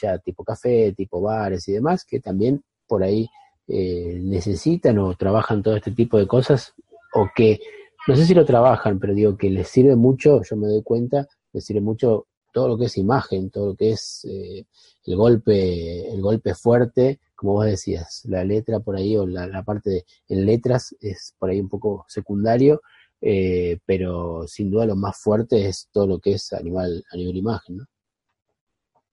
ya 0.00 0.18
tipo 0.18 0.42
café, 0.42 0.92
tipo 0.96 1.20
bares 1.20 1.68
y 1.68 1.72
demás, 1.72 2.04
que 2.04 2.18
también 2.18 2.64
por 2.88 3.04
ahí 3.04 3.28
necesitan 3.68 4.98
o 4.98 5.14
trabajan 5.14 5.62
todo 5.62 5.76
este 5.76 5.92
tipo 5.92 6.18
de 6.18 6.26
cosas 6.26 6.74
o 7.14 7.28
que 7.34 7.60
no 8.06 8.14
sé 8.14 8.24
si 8.24 8.34
lo 8.34 8.44
trabajan, 8.44 9.00
pero 9.00 9.14
digo 9.14 9.36
que 9.36 9.50
les 9.50 9.68
sirve 9.68 9.96
mucho, 9.96 10.42
yo 10.42 10.56
me 10.56 10.68
doy 10.68 10.82
cuenta, 10.82 11.26
decir 11.52 11.80
mucho 11.80 12.26
todo 12.52 12.68
lo 12.68 12.78
que 12.78 12.86
es 12.86 12.96
imagen, 12.96 13.50
todo 13.50 13.66
lo 13.66 13.74
que 13.74 13.90
es 13.90 14.24
eh, 14.30 14.64
el 15.04 15.16
golpe, 15.16 16.08
el 16.08 16.22
golpe 16.22 16.54
fuerte, 16.54 17.20
como 17.36 17.52
vos 17.52 17.66
decías, 17.66 18.22
la 18.24 18.44
letra 18.44 18.80
por 18.80 18.96
ahí 18.96 19.16
o 19.16 19.26
la, 19.26 19.62
parte 19.62 19.90
de, 19.90 20.04
en 20.28 20.46
letras 20.46 20.94
es 21.00 21.34
por 21.38 21.50
ahí 21.50 21.60
un 21.60 21.68
poco 21.68 22.04
secundario, 22.08 22.80
eh, 23.20 23.78
pero 23.86 24.46
sin 24.46 24.70
duda 24.70 24.86
lo 24.86 24.96
más 24.96 25.18
fuerte 25.18 25.68
es 25.68 25.88
todo 25.92 26.06
lo 26.06 26.18
que 26.18 26.32
es 26.32 26.52
a 26.52 26.60
nivel, 26.60 27.04
a 27.12 27.16
nivel 27.16 27.36
imagen, 27.36 27.78
¿no? 27.78 27.84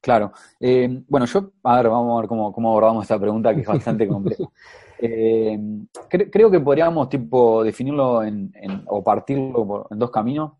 Claro. 0.01 0.33
Eh, 0.59 1.01
bueno, 1.07 1.25
yo, 1.25 1.51
a 1.63 1.77
ver, 1.77 1.89
vamos 1.89 2.17
a 2.17 2.21
ver 2.21 2.27
cómo, 2.27 2.51
cómo 2.51 2.71
abordamos 2.71 3.03
esta 3.03 3.19
pregunta 3.19 3.55
que 3.55 3.61
es 3.61 3.67
bastante 3.67 4.05
compleja. 4.07 4.43
creo 6.29 6.51
que 6.51 6.59
podríamos 6.59 7.07
tipo 7.07 7.63
definirlo 7.63 8.21
en, 8.23 8.51
o 8.87 9.01
partirlo 9.01 9.87
en 9.89 9.99
dos 9.99 10.11
caminos. 10.11 10.53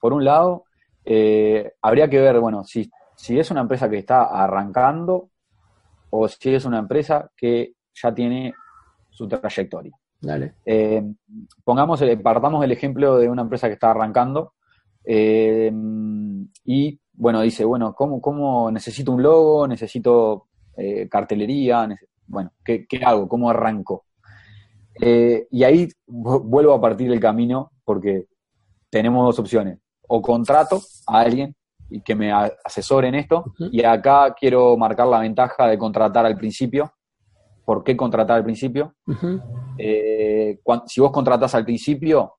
Por 0.00 0.12
un 0.12 0.24
lado, 0.24 0.64
eh, 1.04 1.72
habría 1.82 2.08
que 2.08 2.20
ver, 2.20 2.40
bueno, 2.40 2.64
si, 2.64 2.90
si 3.16 3.38
es 3.38 3.50
una 3.50 3.60
empresa 3.60 3.88
que 3.88 3.98
está 3.98 4.24
arrancando 4.24 5.30
o 6.10 6.28
si 6.28 6.54
es 6.54 6.64
una 6.64 6.78
empresa 6.78 7.30
que 7.36 7.74
ya 7.94 8.14
tiene 8.14 8.54
su 9.10 9.28
trayectoria. 9.28 9.92
Dale. 10.20 10.54
Eh, 10.64 11.02
pongamos, 11.64 12.02
partamos 12.22 12.64
el 12.64 12.72
ejemplo 12.72 13.18
de 13.18 13.28
una 13.28 13.42
empresa 13.42 13.68
que 13.68 13.74
está 13.74 13.90
arrancando 13.90 14.52
eh, 15.04 15.72
y, 16.64 17.00
bueno, 17.14 17.40
dice, 17.40 17.64
bueno, 17.64 17.94
¿cómo, 17.94 18.20
cómo 18.20 18.70
necesito 18.70 19.12
un 19.12 19.22
logo? 19.22 19.66
Necesito 19.66 20.46
cartelería, 21.10 21.86
bueno, 22.26 22.52
¿qué, 22.64 22.86
¿qué, 22.86 23.04
hago? 23.04 23.28
¿Cómo 23.28 23.50
arranco? 23.50 24.06
Eh, 25.00 25.46
y 25.50 25.64
ahí 25.64 25.88
vuelvo 26.06 26.74
a 26.74 26.80
partir 26.80 27.10
del 27.10 27.20
camino 27.20 27.72
porque 27.84 28.26
tenemos 28.90 29.24
dos 29.24 29.38
opciones. 29.38 29.78
O 30.08 30.20
contrato 30.20 30.80
a 31.06 31.20
alguien 31.20 31.54
y 31.90 32.02
que 32.02 32.14
me 32.14 32.32
asesore 32.32 33.08
en 33.08 33.16
esto, 33.16 33.52
y 33.72 33.82
acá 33.82 34.34
quiero 34.38 34.76
marcar 34.76 35.08
la 35.08 35.20
ventaja 35.20 35.66
de 35.66 35.76
contratar 35.76 36.24
al 36.24 36.36
principio. 36.36 36.92
¿Por 37.64 37.84
qué 37.84 37.96
contratar 37.96 38.38
al 38.38 38.44
principio? 38.44 38.94
Eh, 39.78 40.58
si 40.86 41.00
vos 41.00 41.10
contratás 41.10 41.54
al 41.54 41.64
principio, 41.64 42.36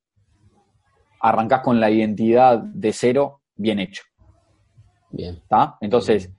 arrancás 1.21 1.61
con 1.61 1.79
la 1.79 1.89
identidad 1.89 2.57
de 2.59 2.91
cero 2.91 3.41
bien 3.55 3.79
hecho. 3.79 4.03
Bien. 5.09 5.35
¿Está? 5.35 5.77
Entonces, 5.81 6.33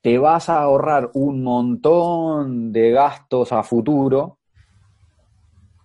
te 0.00 0.18
vas 0.18 0.48
a 0.48 0.60
ahorrar 0.60 1.10
un 1.14 1.42
montón 1.42 2.72
de 2.72 2.90
gastos 2.90 3.52
a 3.52 3.62
futuro 3.62 4.38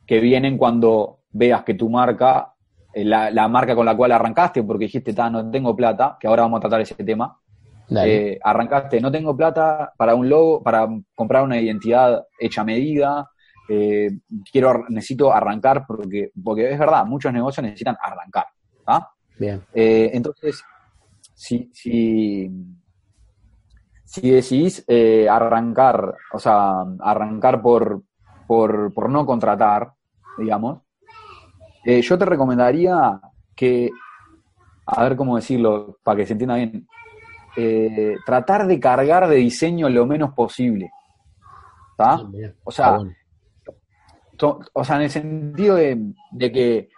que 0.05 0.19
vienen 0.19 0.57
cuando 0.57 1.19
veas 1.29 1.63
que 1.63 1.73
tu 1.73 1.89
marca, 1.89 2.53
eh, 2.93 3.03
la, 3.03 3.47
marca 3.47 3.75
con 3.75 3.85
la 3.85 3.95
cual 3.95 4.11
arrancaste, 4.11 4.63
porque 4.63 4.85
dijiste, 4.85 5.13
no 5.13 5.49
tengo 5.49 5.75
plata, 5.75 6.17
que 6.19 6.27
ahora 6.27 6.43
vamos 6.43 6.57
a 6.57 6.61
tratar 6.61 6.81
ese 6.81 6.95
tema, 6.95 7.37
eh, 7.95 8.39
arrancaste, 8.43 9.01
no 9.01 9.11
tengo 9.11 9.35
plata 9.35 9.93
para 9.97 10.15
un 10.15 10.29
logo, 10.29 10.61
para 10.61 10.87
comprar 11.15 11.43
una 11.43 11.59
identidad 11.59 12.23
hecha 12.39 12.61
a 12.61 12.65
medida, 12.65 13.29
eh, 13.67 14.09
quiero, 14.51 14.85
necesito 14.89 15.31
arrancar 15.31 15.85
porque, 15.87 16.31
porque 16.43 16.71
es 16.71 16.79
verdad, 16.79 17.05
muchos 17.05 17.31
negocios 17.33 17.63
necesitan 17.63 17.97
arrancar. 18.01 18.45
Bien. 19.37 19.63
entonces, 19.73 20.61
si, 21.33 21.69
si, 21.73 22.51
si 24.09 24.31
decidís 24.31 24.83
eh, 24.87 25.29
arrancar, 25.29 26.15
o 26.33 26.39
sea, 26.39 26.83
arrancar 26.99 27.61
por, 27.61 28.01
por, 28.47 29.09
no 29.09 29.23
contratar, 29.23 29.93
digamos, 30.37 30.81
eh, 31.83 32.01
yo 32.01 32.17
te 32.17 32.25
recomendaría 32.25 33.19
que, 33.55 33.89
a 34.85 35.03
ver 35.03 35.15
cómo 35.15 35.35
decirlo, 35.35 35.97
para 36.03 36.17
que 36.17 36.25
se 36.25 36.33
entienda 36.33 36.55
bien, 36.55 36.87
eh, 37.55 38.15
tratar 38.25 38.67
de 38.67 38.79
cargar 38.79 39.27
de 39.27 39.35
diseño 39.37 39.89
lo 39.89 40.05
menos 40.05 40.33
posible. 40.33 40.91
¿Está? 41.91 42.21
O 42.63 42.71
sea, 42.71 42.99
o 44.73 44.83
sea, 44.83 44.95
en 44.95 45.01
el 45.01 45.09
sentido 45.09 45.75
de, 45.75 46.13
de 46.31 46.51
que 46.51 46.89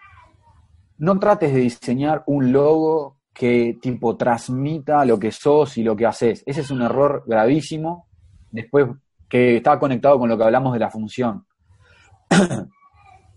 no 1.00 1.18
trates 1.18 1.54
de 1.54 1.62
diseñar 1.62 2.24
un 2.28 2.52
logo 2.52 3.18
que 3.34 3.80
tipo 3.82 4.18
transmita 4.18 5.04
lo 5.06 5.18
que 5.18 5.32
sos 5.32 5.78
y 5.78 5.84
lo 5.84 5.96
que 5.96 6.06
haces. 6.06 6.44
Ese 6.46 6.62
es 6.62 6.70
un 6.70 6.82
error 6.82 7.24
gravísimo. 7.26 8.08
Después, 8.52 8.88
que 9.28 9.58
está 9.58 9.80
conectado 9.80 10.20
con 10.20 10.30
lo 10.30 10.38
que 10.38 10.44
hablamos 10.44 10.74
de 10.74 10.80
la 10.80 10.92
función. 10.92 11.46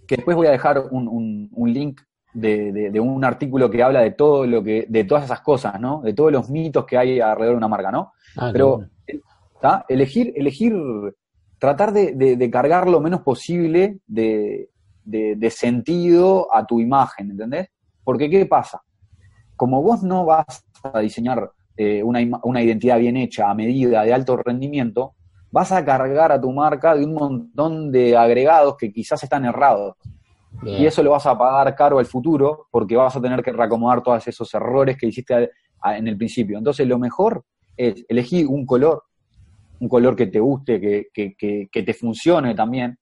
que 0.07 0.17
después 0.17 0.37
voy 0.37 0.47
a 0.47 0.51
dejar 0.51 0.79
un, 0.90 1.51
link 1.67 2.01
de, 2.33 3.01
un 3.01 3.25
artículo 3.25 3.71
que 3.71 3.83
habla 3.83 4.01
de 4.01 4.12
todo 4.12 4.47
lo 4.47 4.62
que, 4.62 4.87
de 4.88 5.05
todas 5.05 5.25
esas 5.25 5.40
cosas, 5.40 5.81
¿no? 5.81 6.03
De 6.03 6.12
todos 6.12 6.33
los 6.33 6.51
mitos 6.51 6.85
que 6.85 6.99
hay 6.99 7.21
alrededor 7.21 7.55
de 7.55 7.59
una 7.59 7.69
marca, 7.69 7.90
¿no? 7.90 8.12
Ah, 8.37 8.51
Pero, 8.53 8.87
Elegir, 9.88 10.35
elegir, 10.37 10.75
tratar 11.59 11.93
de, 11.93 12.51
cargar 12.53 12.87
lo 12.87 13.01
menos 13.01 13.23
posible 13.23 14.01
de, 14.07 14.69
sentido 15.51 16.55
a 16.55 16.67
tu 16.67 16.81
imagen, 16.81 17.31
¿entendés? 17.31 17.69
Porque, 18.05 18.29
¿qué 18.29 18.45
pasa? 18.45 18.83
como 19.57 19.83
vos 19.83 20.03
no 20.03 20.25
vas 20.25 20.64
a 20.83 21.01
diseñar 21.01 21.51
eh, 21.77 22.03
una, 22.03 22.62
identidad 22.62 22.99
bien 22.99 23.17
hecha, 23.17 23.51
a 23.51 23.55
medida, 23.55 24.03
de 24.03 24.12
alto 24.12 24.37
rendimiento, 24.37 25.14
vas 25.55 25.71
a 25.73 25.85
cargar 25.85 26.33
a 26.33 26.40
tu 26.40 26.51
marca 26.53 26.95
de 26.95 27.05
un 27.05 27.14
montón 27.14 27.93
de 27.93 28.17
agregados 28.17 28.77
que 28.77 28.93
quizás 28.93 29.23
están 29.23 29.45
errados. 29.45 29.95
Y 30.62 30.87
eso 30.87 31.03
lo 31.03 31.11
vas 31.12 31.27
a 31.27 31.37
pagar 31.37 31.75
caro 31.75 31.99
al 31.99 32.07
futuro 32.07 32.67
porque 32.71 32.97
vas 32.97 33.14
a 33.14 33.21
tener 33.21 33.43
que 33.43 33.53
reacomodar 33.53 34.03
todos 34.03 34.27
esos 34.27 34.53
errores 34.55 34.97
que 34.97 35.07
hiciste 35.07 35.51
en 35.85 36.09
el 36.09 36.17
principio. 36.17 36.59
Entonces 36.59 36.87
lo 36.87 36.99
mejor 36.99 37.45
es 37.77 38.05
elegir 38.09 38.47
un 38.47 38.64
color, 38.64 39.05
un 39.81 39.88
color 39.88 40.17
que 40.17 40.27
te 40.27 40.40
guste, 40.40 40.81
que, 40.81 41.09
que, 41.12 41.69
que 41.71 41.83
te 41.83 41.95
funcione 41.95 42.55
también, 42.55 42.99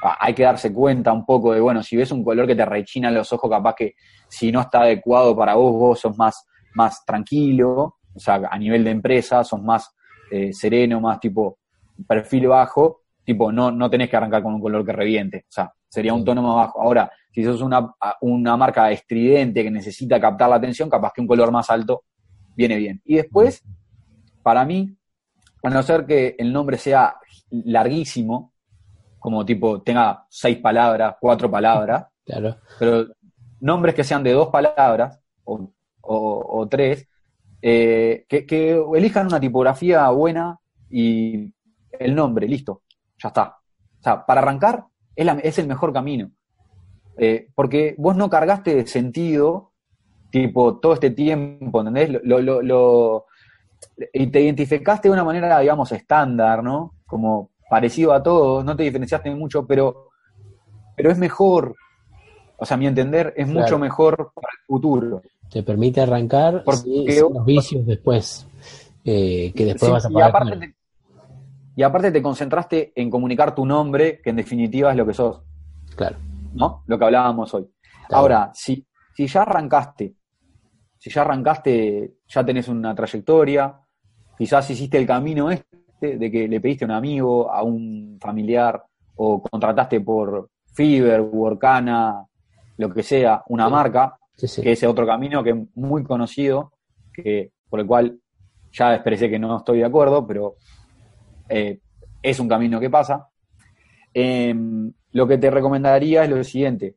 Ah, 0.00 0.16
hay 0.20 0.34
que 0.34 0.44
darse 0.44 0.72
cuenta 0.72 1.12
un 1.12 1.24
poco 1.24 1.52
de, 1.52 1.60
bueno, 1.60 1.82
si 1.82 1.96
ves 1.96 2.12
un 2.12 2.22
color 2.22 2.46
que 2.46 2.54
te 2.54 2.64
rechina 2.64 3.10
los 3.10 3.32
ojos, 3.32 3.50
capaz 3.50 3.74
que 3.74 3.94
si 4.28 4.52
no 4.52 4.60
está 4.60 4.82
adecuado 4.82 5.36
para 5.36 5.54
vos, 5.54 5.72
vos 5.72 6.00
sos 6.00 6.16
más, 6.16 6.46
más 6.74 7.04
tranquilo, 7.04 7.96
o 8.14 8.20
sea, 8.20 8.40
a 8.48 8.58
nivel 8.58 8.84
de 8.84 8.90
empresa, 8.90 9.42
sos 9.42 9.60
más 9.60 9.90
eh, 10.30 10.52
sereno, 10.52 11.00
más 11.00 11.18
tipo 11.18 11.58
perfil 12.06 12.48
bajo, 12.48 13.02
tipo, 13.24 13.52
no, 13.52 13.70
no 13.70 13.90
tenés 13.90 14.08
que 14.08 14.16
arrancar 14.16 14.42
con 14.42 14.54
un 14.54 14.60
color 14.60 14.84
que 14.84 14.92
reviente, 14.92 15.44
o 15.48 15.52
sea, 15.52 15.72
sería 15.88 16.14
un 16.14 16.24
tono 16.24 16.42
más 16.42 16.56
bajo. 16.56 16.82
Ahora, 16.82 17.10
si 17.32 17.44
sos 17.44 17.60
una, 17.60 17.94
una 18.20 18.56
marca 18.56 18.90
estridente 18.90 19.62
que 19.62 19.70
necesita 19.70 20.20
captar 20.20 20.48
la 20.48 20.56
atención, 20.56 20.88
capaz 20.88 21.12
que 21.14 21.20
un 21.20 21.26
color 21.26 21.50
más 21.52 21.70
alto 21.70 22.04
viene 22.56 22.76
bien. 22.76 23.00
Y 23.04 23.16
después, 23.16 23.62
para 24.42 24.64
mí, 24.64 24.96
a 25.62 25.70
no 25.70 25.82
ser 25.82 26.06
que 26.06 26.34
el 26.38 26.52
nombre 26.52 26.78
sea 26.78 27.16
larguísimo, 27.50 28.52
como 29.18 29.44
tipo 29.44 29.82
tenga 29.82 30.26
seis 30.28 30.58
palabras, 30.58 31.16
cuatro 31.20 31.50
palabras. 31.50 32.06
Claro. 32.28 32.58
Pero 32.78 33.06
nombres 33.58 33.94
que 33.94 34.04
sean 34.04 34.22
de 34.22 34.32
dos 34.32 34.48
palabras 34.48 35.18
o, 35.44 36.68
tres, 36.70 37.08
eh, 37.62 38.26
que, 38.28 38.84
elijan 38.94 39.28
una 39.28 39.40
tipografía 39.40 40.06
buena 40.10 40.60
y 40.90 41.54
el 41.98 42.14
nombre, 42.14 42.46
listo, 42.46 42.82
ya 43.22 43.28
está. 43.28 43.58
O 44.00 44.02
sea, 44.02 44.24
para 44.24 44.40
arrancar 44.40 44.84
es, 45.14 45.26
es 45.42 45.58
el 45.58 45.66
mejor 45.66 45.92
camino. 45.92 46.30
Eh, 47.16 47.48
porque 47.54 47.96
vos 47.98 48.16
no 48.16 48.30
cargaste 48.30 48.74
de 48.74 48.86
sentido, 48.86 49.72
tipo, 50.30 50.78
todo 50.78 50.94
este 50.94 51.10
tiempo, 51.10 51.80
¿entendés? 51.80 52.10
Lo, 52.22 52.40
lo, 52.40 52.62
lo, 52.62 53.26
y 54.12 54.28
te 54.28 54.40
identificaste 54.40 55.08
de 55.08 55.12
una 55.12 55.24
manera, 55.24 55.58
digamos, 55.58 55.90
estándar, 55.92 56.62
¿no? 56.62 56.94
Como 57.06 57.50
parecido 57.68 58.12
a 58.12 58.22
todos, 58.22 58.64
no 58.64 58.76
te 58.76 58.84
diferenciaste 58.84 59.34
mucho, 59.34 59.66
pero, 59.66 60.10
pero 60.96 61.10
es 61.10 61.18
mejor, 61.18 61.74
o 62.56 62.64
sea, 62.64 62.76
a 62.76 62.78
mi 62.78 62.86
entender, 62.86 63.34
es 63.36 63.48
mucho 63.48 63.78
mejor 63.78 64.30
para 64.34 64.48
el 64.52 64.66
futuro. 64.66 65.22
Te 65.50 65.62
permite 65.62 66.00
arrancar 66.00 66.62
Porque, 66.64 67.20
los 67.20 67.44
vicios 67.44 67.84
después, 67.84 68.46
eh, 69.04 69.52
que 69.54 69.64
después 69.64 69.90
vas 69.90 70.06
a 70.06 70.10
pagar. 70.10 70.28
Y 70.28 70.30
aparte, 70.30 70.56
te, 70.56 70.74
y 71.78 71.84
aparte 71.84 72.10
te 72.10 72.20
concentraste 72.20 72.92
en 72.96 73.08
comunicar 73.08 73.54
tu 73.54 73.64
nombre, 73.64 74.20
que 74.20 74.30
en 74.30 74.36
definitiva 74.36 74.90
es 74.90 74.96
lo 74.96 75.06
que 75.06 75.14
sos. 75.14 75.44
Claro. 75.94 76.16
¿No? 76.52 76.82
Lo 76.88 76.98
que 76.98 77.04
hablábamos 77.04 77.54
hoy. 77.54 77.70
Ahora, 78.10 78.50
si, 78.52 78.84
si 79.14 79.28
ya 79.28 79.42
arrancaste, 79.42 80.12
si 80.98 81.08
ya 81.08 81.20
arrancaste, 81.20 82.14
ya 82.26 82.44
tenés 82.44 82.66
una 82.66 82.96
trayectoria, 82.96 83.78
quizás 84.36 84.68
hiciste 84.68 84.98
el 84.98 85.06
camino 85.06 85.52
este, 85.52 86.18
de 86.18 86.30
que 86.32 86.48
le 86.48 86.60
pediste 86.60 86.84
a 86.84 86.88
un 86.88 86.94
amigo, 86.94 87.48
a 87.48 87.62
un 87.62 88.18
familiar, 88.20 88.82
o 89.14 89.40
contrataste 89.40 90.00
por 90.00 90.50
Fiverr, 90.74 91.20
Workana, 91.20 92.26
lo 92.76 92.92
que 92.92 93.04
sea, 93.04 93.44
una 93.50 93.68
marca, 93.68 94.18
que 94.36 94.72
es 94.72 94.82
otro 94.82 95.06
camino 95.06 95.44
que 95.44 95.50
es 95.50 95.56
muy 95.76 96.02
conocido, 96.02 96.72
que, 97.12 97.52
por 97.70 97.78
el 97.78 97.86
cual 97.86 98.18
ya 98.72 98.94
expresé 98.94 99.30
que 99.30 99.38
no 99.38 99.58
estoy 99.58 99.78
de 99.78 99.84
acuerdo, 99.84 100.26
pero 100.26 100.56
eh, 101.48 101.80
es 102.22 102.40
un 102.40 102.48
camino 102.48 102.80
que 102.80 102.90
pasa. 102.90 103.28
Em, 104.12 104.92
lo 105.12 105.26
que 105.26 105.38
te 105.38 105.50
recomendaría 105.50 106.24
es 106.24 106.30
lo 106.30 106.42
siguiente. 106.44 106.96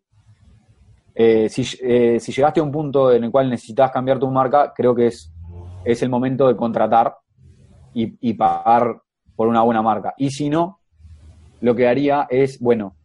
Eh, 1.13 1.49
si, 1.49 1.63
eh, 1.81 2.19
si, 2.19 2.31
llegaste 2.31 2.59
a 2.59 2.63
un 2.63 2.71
punto 2.71 3.11
en 3.11 3.25
el 3.25 3.31
cual 3.31 3.49
necesitas 3.49 3.91
cambiar 3.91 4.19
tu 4.19 4.29
marca, 4.29 4.73
creo 4.75 4.95
que 4.95 5.07
es, 5.07 5.31
es 5.83 6.01
el 6.01 6.09
momento 6.09 6.47
de 6.47 6.55
contratar 6.55 7.17
y, 7.93 8.33
pagar 8.33 9.01
por 9.35 9.47
una 9.47 9.61
buena 9.61 9.81
marca. 9.81 10.13
Y 10.17 10.29
si 10.29 10.49
no, 10.49 10.79
lo 11.59 11.75
que 11.75 11.87
haría 11.87 12.27
es, 12.29 12.59
bueno, 12.59 12.95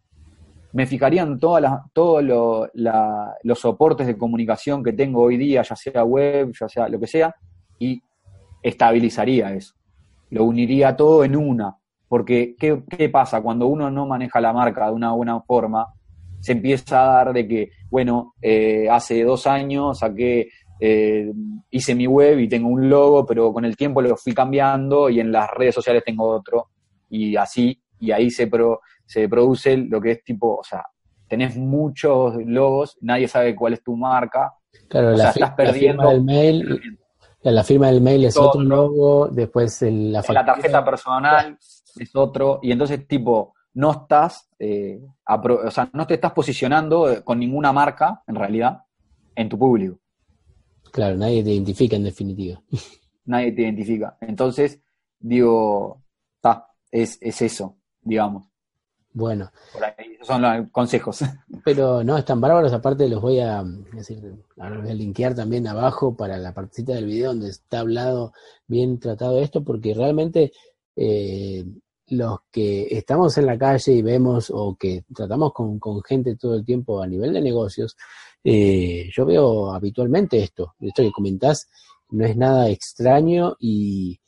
me 0.71 0.85
fijarían 0.85 1.39
todas 1.39 1.61
las, 1.61 1.81
todos 1.93 2.23
los 2.23 3.59
soportes 3.59 4.07
de 4.07 4.17
comunicación 4.17 4.83
que 4.83 4.93
tengo 4.93 5.21
hoy 5.21 5.37
día, 5.37 5.61
ya 5.63 5.75
sea 5.75 6.03
web, 6.03 6.53
ya 6.57 6.69
sea 6.69 6.87
lo 6.87 6.99
que 6.99 7.07
sea, 7.07 7.35
y 7.79 8.01
estabilizaría 8.61 9.53
eso. 9.53 9.76
Lo 10.29 10.43
uniría 10.43 10.95
todo 10.95 11.23
en 11.23 11.35
una. 11.35 11.75
Porque, 12.07 12.55
¿qué, 12.57 12.83
¿qué, 12.89 13.09
pasa? 13.09 13.41
Cuando 13.41 13.67
uno 13.67 13.91
no 13.91 14.05
maneja 14.05 14.39
la 14.39 14.53
marca 14.53 14.87
de 14.87 14.93
una 14.93 15.11
buena 15.11 15.41
forma, 15.41 15.87
se 16.39 16.53
empieza 16.53 17.03
a 17.03 17.13
dar 17.13 17.33
de 17.33 17.47
que, 17.47 17.71
bueno, 17.89 18.33
eh, 18.41 18.87
hace 18.89 19.23
dos 19.23 19.45
años 19.47 19.99
saqué 19.99 20.49
eh, 20.79 21.31
hice 21.71 21.95
mi 21.95 22.05
web 22.05 22.39
y 22.39 22.47
tengo 22.47 22.69
un 22.69 22.89
logo, 22.89 23.25
pero 23.25 23.51
con 23.51 23.65
el 23.65 23.75
tiempo 23.75 24.01
lo 24.01 24.15
fui 24.15 24.33
cambiando 24.33 25.09
y 25.09 25.19
en 25.19 25.31
las 25.31 25.49
redes 25.51 25.75
sociales 25.75 26.03
tengo 26.05 26.27
otro. 26.27 26.69
Y 27.09 27.35
así, 27.35 27.81
y 27.99 28.11
ahí 28.11 28.29
se, 28.29 28.47
pro, 28.47 28.81
se 29.05 29.27
produce 29.27 29.77
lo 29.77 29.99
que 29.99 30.11
es 30.11 30.23
tipo, 30.23 30.57
o 30.57 30.63
sea, 30.63 30.83
tenés 31.27 31.57
muchos 31.57 32.35
logos, 32.45 32.97
nadie 33.01 33.27
sabe 33.27 33.55
cuál 33.55 33.73
es 33.73 33.83
tu 33.83 33.95
marca. 33.95 34.53
Claro, 34.87 35.11
la, 35.11 35.29
estás 35.29 35.51
perdiendo. 35.51 36.03
La 36.03 36.09
firma 36.09 36.13
del 36.13 36.23
mail, 36.23 36.99
la, 37.41 37.63
firma 37.63 37.87
del 37.87 38.01
mail 38.01 38.25
es 38.25 38.37
otro 38.37 38.61
logo, 38.61 39.27
después 39.27 39.81
la, 39.81 40.23
la 40.27 40.45
tarjeta 40.45 40.83
personal 40.83 41.57
es 41.99 42.15
otro, 42.15 42.59
y 42.61 42.71
entonces 42.71 43.07
tipo, 43.07 43.53
no 43.73 43.91
estás, 43.91 44.49
eh, 44.57 44.99
o 45.27 45.71
sea, 45.71 45.89
no 45.93 46.07
te 46.07 46.15
estás 46.15 46.33
posicionando 46.33 47.11
eh, 47.11 47.23
con 47.23 47.39
ninguna 47.39 47.71
marca, 47.71 48.23
en 48.25 48.35
realidad, 48.35 48.83
en 49.35 49.49
tu 49.49 49.57
público. 49.57 49.99
Claro, 50.91 51.15
nadie 51.15 51.43
te 51.43 51.51
identifica 51.51 51.95
en 51.95 52.03
definitiva. 52.03 52.61
Nadie 53.25 53.51
te 53.51 53.63
identifica. 53.63 54.17
Entonces, 54.21 54.81
digo, 55.19 56.01
está, 56.37 56.69
es, 56.89 57.17
es 57.19 57.41
eso, 57.41 57.75
digamos. 58.01 58.47
Bueno. 59.17 59.51
Por 59.73 59.83
ahí, 59.83 60.13
esos 60.13 60.27
son 60.27 60.43
los 60.43 60.69
consejos. 60.69 61.21
Pero 61.65 62.03
no, 62.03 62.19
están 62.19 62.39
bárbaros, 62.39 62.71
aparte 62.71 63.09
los 63.09 63.19
voy 63.19 63.39
a, 63.39 63.63
decir, 63.91 64.21
ahora 64.59 64.79
voy 64.79 64.91
a 64.91 64.93
linkear 64.93 65.33
también 65.33 65.67
abajo 65.67 66.15
para 66.15 66.37
la 66.37 66.53
partecita 66.53 66.93
del 66.93 67.05
video 67.05 67.29
donde 67.29 67.49
está 67.49 67.79
hablado, 67.79 68.31
bien 68.67 68.99
tratado 68.99 69.39
esto, 69.39 69.63
porque 69.63 69.95
realmente 69.95 70.51
eh, 70.95 71.65
los 72.09 72.41
que 72.51 72.87
estamos 72.91 73.35
en 73.39 73.47
la 73.47 73.57
calle 73.57 73.91
y 73.91 74.03
vemos 74.03 74.51
o 74.53 74.75
que 74.75 75.03
tratamos 75.15 75.51
con, 75.51 75.79
gente 76.03 76.35
todo 76.35 76.53
el 76.53 76.63
tiempo 76.63 77.01
a 77.01 77.07
nivel 77.07 77.33
de 77.33 77.41
negocios, 77.41 77.97
eh, 78.43 79.09
yo 79.11 79.25
veo 79.25 79.73
habitualmente 79.73 80.43
esto, 80.43 80.75
esto 80.79 81.01
que 81.01 81.11
comentás 81.11 81.67
no 82.11 82.23
es 82.23 82.37
nada 82.37 82.69
extraño 82.69 83.55
y 83.59 84.19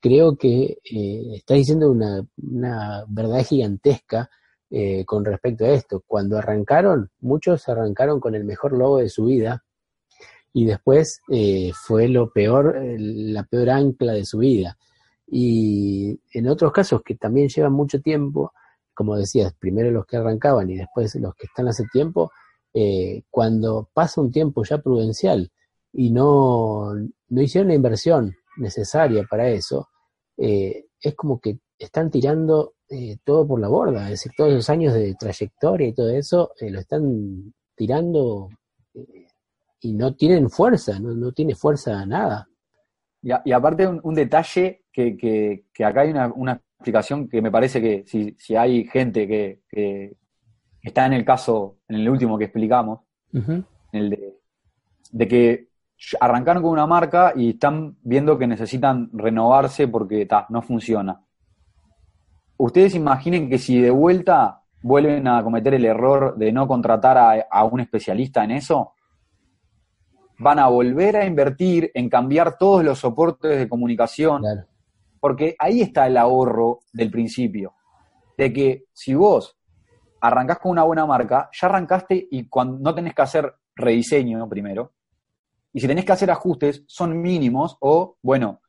creo 0.00 0.36
que 0.36 0.78
eh, 0.84 1.22
está 1.34 1.54
diciendo 1.54 1.90
una, 1.90 3.04
verdad 3.08 3.44
gigantesca 3.44 4.30
eh, 4.70 5.04
con 5.04 5.24
respecto 5.24 5.64
a 5.64 5.70
esto. 5.70 6.02
Cuando 6.06 6.38
arrancaron, 6.38 7.10
muchos 7.20 7.68
arrancaron 7.68 8.20
con 8.20 8.34
el 8.34 8.44
mejor 8.44 8.72
logo 8.72 8.98
de 8.98 9.08
su 9.08 9.26
vida 9.26 9.64
y 10.52 10.64
después 10.66 11.20
eh, 11.30 11.72
fue 11.74 12.08
lo 12.08 12.32
peor, 12.32 12.76
la 12.98 13.44
peor 13.44 13.70
ancla 13.70 14.12
de 14.12 14.24
su 14.24 14.38
vida. 14.38 14.78
Y 15.26 16.18
en 16.32 16.48
otros 16.48 16.72
casos 16.72 17.02
que 17.02 17.14
también 17.14 17.48
llevan 17.48 17.72
mucho 17.72 18.00
tiempo, 18.00 18.52
como 18.94 19.16
decías, 19.16 19.54
primero 19.54 19.90
los 19.90 20.06
que 20.06 20.16
arrancaban 20.16 20.70
y 20.70 20.76
después 20.76 21.14
los 21.16 21.34
que 21.34 21.46
están 21.46 21.68
hace 21.68 21.84
tiempo, 21.92 22.32
eh, 22.72 23.22
cuando 23.30 23.88
pasa 23.92 24.20
un 24.20 24.30
tiempo 24.30 24.64
ya 24.64 24.78
prudencial 24.78 25.50
y 25.92 26.10
no, 26.10 26.94
no 27.28 27.42
hicieron 27.42 27.68
la 27.68 27.74
inversión 27.74 28.34
necesaria 28.58 29.24
para 29.28 29.48
eso, 29.48 29.88
eh, 30.36 30.86
es 31.00 31.14
como 31.14 31.40
que 31.40 31.58
están 31.78 32.10
tirando 32.10 32.74
eh, 32.88 33.16
todo 33.24 33.46
por 33.46 33.60
la 33.60 33.68
borda, 33.68 34.04
es 34.04 34.10
decir, 34.10 34.32
todos 34.36 34.52
esos 34.52 34.70
años 34.70 34.94
de 34.94 35.14
trayectoria 35.14 35.88
y 35.88 35.94
todo 35.94 36.10
eso 36.10 36.52
lo 36.60 36.80
están 36.80 37.54
tirando 37.76 38.48
y 39.80 39.94
no 39.94 40.14
tienen 40.14 40.50
fuerza, 40.50 40.98
no, 40.98 41.14
no 41.14 41.32
tiene 41.32 41.54
fuerza 41.54 42.04
nada. 42.06 42.48
Y, 43.22 43.52
aparte 43.52 43.86
un, 43.86 44.14
detalle 44.14 44.84
que, 44.92 45.16
que, 45.16 45.84
acá 45.84 46.02
hay 46.02 46.10
una, 46.10 46.32
una, 46.34 46.62
explicación 46.78 47.28
que 47.28 47.42
me 47.42 47.50
parece 47.50 47.80
que 47.80 48.04
si, 48.06 48.36
si 48.38 48.54
hay 48.54 48.84
gente 48.84 49.26
que, 49.26 49.62
que, 49.68 50.16
está 50.80 51.06
en 51.06 51.14
el 51.14 51.24
caso, 51.24 51.78
en 51.88 51.96
el 51.96 52.08
último 52.08 52.38
que 52.38 52.44
explicamos, 52.44 53.00
el 53.92 54.10
de, 54.10 54.34
de, 55.10 55.28
que 55.28 55.67
arrancaron 56.20 56.62
con 56.62 56.72
una 56.72 56.86
marca 56.86 57.32
y 57.34 57.50
están 57.50 57.96
viendo 58.02 58.38
que 58.38 58.46
necesitan 58.46 59.10
renovarse 59.12 59.88
porque 59.88 60.26
ta, 60.26 60.46
no 60.48 60.62
funciona. 60.62 61.22
Ustedes 62.56 62.94
imaginen 62.94 63.48
que 63.48 63.58
si 63.58 63.80
de 63.80 63.90
vuelta 63.90 64.62
vuelven 64.82 65.26
a 65.26 65.42
cometer 65.42 65.74
el 65.74 65.84
error 65.84 66.36
de 66.36 66.52
no 66.52 66.66
contratar 66.68 67.18
a, 67.18 67.46
a 67.50 67.64
un 67.64 67.80
especialista 67.80 68.44
en 68.44 68.52
eso, 68.52 68.94
van 70.38 70.58
a 70.58 70.68
volver 70.68 71.16
a 71.16 71.26
invertir 71.26 71.90
en 71.94 72.08
cambiar 72.08 72.56
todos 72.56 72.84
los 72.84 73.00
soportes 73.00 73.58
de 73.58 73.68
comunicación, 73.68 74.42
porque 75.20 75.56
ahí 75.58 75.80
está 75.80 76.06
el 76.06 76.16
ahorro 76.16 76.80
del 76.92 77.10
principio, 77.10 77.74
de 78.36 78.52
que 78.52 78.84
si 78.92 79.14
vos 79.14 79.56
arrancás 80.20 80.58
con 80.58 80.72
una 80.72 80.84
buena 80.84 81.06
marca, 81.06 81.50
ya 81.52 81.66
arrancaste 81.66 82.28
y 82.30 82.48
cuando 82.48 82.78
no 82.78 82.94
tenés 82.94 83.14
que 83.14 83.22
hacer 83.22 83.52
rediseño 83.74 84.48
primero, 84.48 84.92
y 85.72 85.80
si 85.80 85.86
tenés 85.86 86.04
que 86.04 86.12
hacer 86.12 86.30
ajustes, 86.30 86.84
son 86.86 87.20
mínimos 87.20 87.76
o, 87.80 88.16
bueno, 88.22 88.60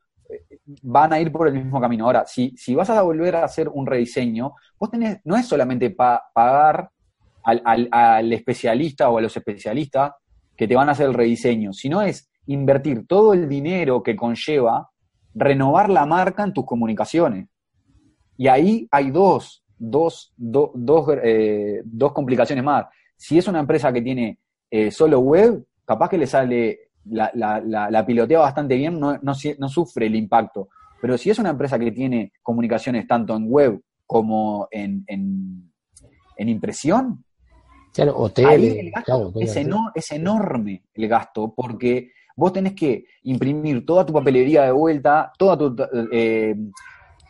van 0.82 1.12
a 1.12 1.20
ir 1.20 1.32
por 1.32 1.48
el 1.48 1.54
mismo 1.54 1.80
camino. 1.80 2.06
Ahora, 2.06 2.24
si, 2.26 2.54
si 2.56 2.74
vas 2.74 2.90
a 2.90 3.02
volver 3.02 3.36
a 3.36 3.44
hacer 3.44 3.68
un 3.68 3.86
rediseño, 3.86 4.54
vos 4.78 4.90
tenés, 4.90 5.20
no 5.24 5.36
es 5.36 5.46
solamente 5.46 5.90
pagar 5.90 6.90
al, 7.42 7.88
al 7.90 8.32
especialista 8.32 9.10
o 9.10 9.18
a 9.18 9.22
los 9.22 9.36
especialistas 9.36 10.12
que 10.56 10.68
te 10.68 10.76
van 10.76 10.88
a 10.88 10.92
hacer 10.92 11.06
el 11.06 11.14
rediseño, 11.14 11.72
sino 11.72 12.02
es 12.02 12.30
invertir 12.46 13.06
todo 13.06 13.32
el 13.32 13.48
dinero 13.48 14.02
que 14.02 14.16
conlleva 14.16 14.90
renovar 15.34 15.88
la 15.88 16.06
marca 16.06 16.44
en 16.44 16.52
tus 16.52 16.66
comunicaciones. 16.66 17.48
Y 18.36 18.48
ahí 18.48 18.88
hay 18.90 19.10
dos, 19.10 19.64
dos, 19.78 20.32
dos, 20.36 21.08
eh, 21.22 21.82
dos 21.84 22.12
complicaciones 22.12 22.64
más. 22.64 22.86
Si 23.16 23.38
es 23.38 23.46
una 23.48 23.60
empresa 23.60 23.92
que 23.92 24.02
tiene 24.02 24.38
eh, 24.70 24.90
solo 24.90 25.20
web, 25.20 25.64
capaz 25.84 26.08
que 26.08 26.18
le 26.18 26.26
sale, 26.26 26.89
la, 27.04 27.30
la, 27.34 28.06
pilotea 28.06 28.38
bastante 28.40 28.76
bien, 28.76 28.98
no, 28.98 29.18
no, 29.22 29.68
sufre 29.68 30.06
el 30.06 30.14
impacto. 30.14 30.68
Pero 31.00 31.16
si 31.16 31.30
es 31.30 31.38
una 31.38 31.50
empresa 31.50 31.78
que 31.78 31.92
tiene 31.92 32.32
comunicaciones 32.42 33.06
tanto 33.06 33.34
en 33.34 33.50
web 33.50 33.80
como 34.06 34.68
en, 34.70 35.04
en, 35.06 35.72
en 36.36 36.48
impresión, 36.48 37.24
Claro, 37.92 38.16
hotel. 38.16 38.92
es, 39.40 39.56
es, 39.94 40.12
enorme 40.12 40.84
el 40.94 41.08
gasto 41.08 41.52
porque 41.56 42.12
vos 42.36 42.52
tenés 42.52 42.74
que 42.74 43.04
imprimir 43.24 43.84
toda 43.84 44.06
tu 44.06 44.12
papelería 44.12 44.62
de 44.62 44.72
vuelta, 44.72 45.32
toda 45.36 45.58
tu, 45.58 45.76
eh, 46.12 46.54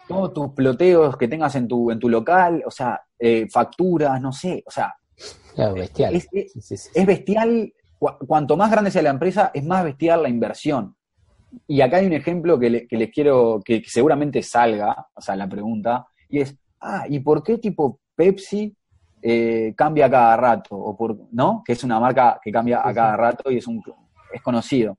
todos 0.06 0.34
tus 0.34 0.50
ploteos 0.50 1.16
que 1.16 1.28
tengas 1.28 1.54
en 1.54 1.66
tu, 1.66 1.90
en 1.90 1.98
tu 1.98 2.08
local, 2.08 2.62
o 2.66 2.70
sea, 2.70 3.00
eh, 3.18 3.46
facturas, 3.50 4.20
no 4.20 4.32
sé, 4.32 4.62
o 4.66 4.70
sea. 4.70 4.94
bestial. 5.74 6.14
Es, 6.14 7.06
bestial, 7.06 7.72
cuanto 8.00 8.56
más 8.56 8.70
grande 8.70 8.90
sea 8.90 9.02
la 9.02 9.10
empresa, 9.10 9.50
es 9.52 9.64
más 9.64 9.84
bestial 9.84 10.22
la 10.22 10.28
inversión. 10.28 10.96
Y 11.66 11.80
acá 11.80 11.98
hay 11.98 12.06
un 12.06 12.12
ejemplo 12.12 12.58
que, 12.58 12.86
que 12.86 12.96
les 12.96 13.10
quiero, 13.10 13.60
que, 13.64 13.82
seguramente 13.86 14.42
salga, 14.42 15.08
o 15.14 15.20
sea, 15.20 15.36
la 15.36 15.48
pregunta, 15.48 16.06
y 16.28 16.40
es, 16.40 16.56
ah, 16.80 17.04
¿y 17.08 17.20
por 17.20 17.42
qué 17.42 17.58
tipo 17.58 18.00
Pepsi 18.14 18.74
eh, 19.20 19.74
cambia 19.76 20.10
cada 20.10 20.36
rato, 20.36 20.76
o 20.76 20.96
por, 20.96 21.16
¿no? 21.32 21.62
Que 21.64 21.72
es 21.72 21.84
una 21.84 22.00
marca 22.00 22.40
que 22.42 22.50
cambia 22.50 22.80
a 22.86 22.94
cada 22.94 23.16
rato 23.16 23.50
y 23.50 23.58
es, 23.58 23.66
un, 23.66 23.82
es 24.32 24.40
conocido. 24.40 24.96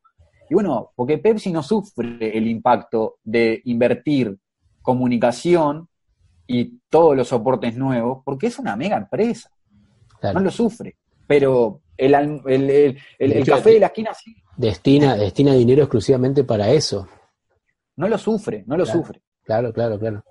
Y 0.49 0.53
bueno, 0.53 0.91
porque 0.95 1.17
Pepsi 1.17 1.51
no 1.51 1.63
sufre 1.63 2.37
el 2.37 2.47
impacto 2.47 3.17
de 3.23 3.61
invertir 3.65 4.37
comunicación 4.81 5.87
y 6.45 6.79
todos 6.89 7.15
los 7.15 7.29
soportes 7.29 7.75
nuevos, 7.77 8.21
porque 8.25 8.47
es 8.47 8.59
una 8.59 8.75
mega 8.75 8.97
empresa. 8.97 9.49
No 10.21 10.39
lo 10.39 10.51
sufre. 10.51 10.97
Pero 11.32 11.84
el, 11.95 12.13
el, 12.45 12.97
el, 13.17 13.45
café 13.45 13.71
de 13.71 13.79
la 13.79 13.86
esquina 13.86 14.13
sí. 14.13 14.36
Destina, 14.57 15.15
destina 15.15 15.53
dinero 15.53 15.84
exclusivamente 15.84 16.43
para 16.43 16.69
eso. 16.71 17.07
No 17.95 18.09
lo 18.09 18.17
sufre, 18.17 18.65
no 18.67 18.75
lo 18.75 18.86
sufre. 18.86 19.21
Claro, 19.45 19.71
claro, 19.71 19.97
claro. 19.97 20.25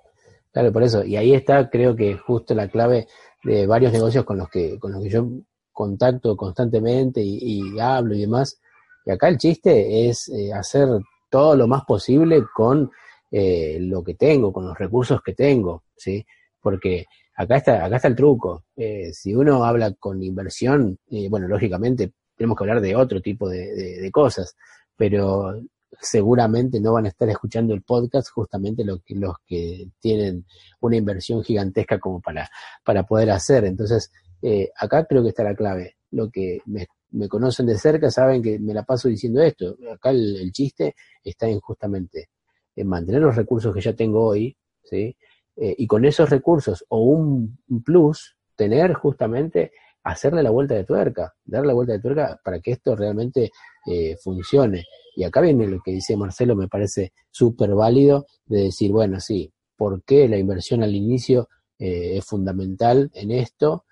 Claro, 0.51 0.71
por 0.71 0.83
eso. 0.83 1.03
Y 1.03 1.15
ahí 1.15 1.33
está, 1.33 1.71
creo 1.71 1.95
que 1.95 2.17
justo 2.17 2.53
la 2.53 2.67
clave 2.67 3.07
de 3.43 3.65
varios 3.65 3.91
negocios 3.91 4.23
con 4.25 4.37
los 4.37 4.47
que, 4.47 4.77
con 4.77 4.91
los 4.91 5.01
que 5.01 5.09
yo 5.09 5.27
contacto 5.71 6.37
constantemente 6.37 7.19
y, 7.23 7.79
hablo 7.79 8.13
y 8.13 8.21
demás. 8.21 8.61
Y 9.03 9.09
acá 9.09 9.27
el 9.27 9.39
chiste 9.39 10.07
es 10.07 10.29
eh, 10.29 10.53
hacer 10.53 10.87
todo 11.31 11.55
lo 11.55 11.67
más 11.67 11.83
posible 11.85 12.43
con 12.53 12.91
eh, 13.31 13.79
lo 13.81 14.03
que 14.03 14.13
tengo, 14.13 14.53
con 14.53 14.67
los 14.67 14.77
recursos 14.77 15.19
que 15.23 15.33
tengo, 15.33 15.85
¿sí? 15.95 16.23
Porque 16.61 17.07
acá 17.35 17.57
está, 17.57 17.85
acá 17.85 17.95
está 17.97 18.07
el 18.07 18.15
truco. 18.15 18.65
Eh, 18.75 19.11
si 19.13 19.33
uno 19.33 19.63
habla 19.63 19.93
con 19.93 20.21
inversión, 20.23 20.99
bueno, 21.29 21.47
lógicamente 21.47 22.13
tenemos 22.35 22.57
que 22.57 22.63
hablar 22.63 22.81
de 22.81 22.95
otro 22.95 23.21
tipo 23.21 23.49
de, 23.49 24.09
cosas, 24.11 24.55
pero 24.95 25.53
seguramente 25.99 26.79
no 26.79 26.93
van 26.93 27.05
a 27.05 27.09
estar 27.09 27.29
escuchando 27.29 27.73
el 27.73 27.83
podcast 27.83 28.29
justamente 28.29 28.83
los 28.83 29.03
que, 29.03 29.15
los 29.15 29.35
que 29.45 29.89
tienen 29.99 30.45
una 30.79 30.95
inversión 30.95 31.43
gigantesca 31.43 31.99
como 31.99 32.21
para, 32.21 32.49
para 32.83 33.03
poder 33.03 33.31
hacer. 33.31 33.65
Entonces, 33.65 34.11
eh, 34.41 34.71
acá 34.75 35.05
creo 35.05 35.21
que 35.23 35.29
está 35.29 35.43
la 35.43 35.55
clave. 35.55 35.97
Lo 36.11 36.29
que 36.29 36.61
me, 36.65 36.87
conocen 37.27 37.67
de 37.67 37.77
cerca 37.77 38.09
saben 38.09 38.41
que 38.41 38.57
me 38.59 38.73
la 38.73 38.83
paso 38.83 39.07
diciendo 39.07 39.41
esto. 39.41 39.77
Acá 39.93 40.09
el, 40.09 40.51
chiste 40.51 40.95
está 41.23 41.47
en 41.47 41.59
justamente 41.59 42.29
en 42.75 42.87
mantener 42.87 43.21
los 43.21 43.35
recursos 43.35 43.73
que 43.73 43.81
ya 43.81 43.93
tengo 43.93 44.25
hoy, 44.25 44.57
¿sí? 44.83 45.15
Eh, 45.63 45.75
y 45.77 45.85
con 45.85 46.05
esos 46.05 46.27
recursos 46.31 46.83
o 46.89 47.01
un, 47.03 47.59
plus, 47.85 48.35
tener 48.55 48.93
justamente 48.95 49.71
hacerle 50.01 50.41
la 50.41 50.49
vuelta 50.49 50.73
de 50.73 50.85
tuerca, 50.85 51.35
darle 51.45 51.67
la 51.67 51.73
vuelta 51.75 51.93
de 51.93 51.99
tuerca 51.99 52.41
para 52.43 52.59
que 52.59 52.71
esto 52.71 52.95
realmente 52.95 53.51
eh, 53.85 54.17
funcione. 54.23 54.85
Y 55.15 55.23
acá 55.23 55.39
viene 55.39 55.67
lo 55.67 55.79
que 55.79 55.91
dice 55.91 56.17
Marcelo, 56.17 56.55
me 56.55 56.67
parece 56.67 57.13
súper 57.29 57.75
válido, 57.75 58.25
de 58.45 58.63
decir, 58.63 58.91
bueno, 58.91 59.19
sí, 59.19 59.53
¿por 59.77 60.03
qué 60.03 60.27
la 60.27 60.39
inversión 60.39 60.81
al 60.81 60.95
inicio 60.95 61.47
eh, 61.77 62.17
es 62.17 62.25
fundamental 62.25 63.11
en 63.13 63.29
esto? 63.29 63.85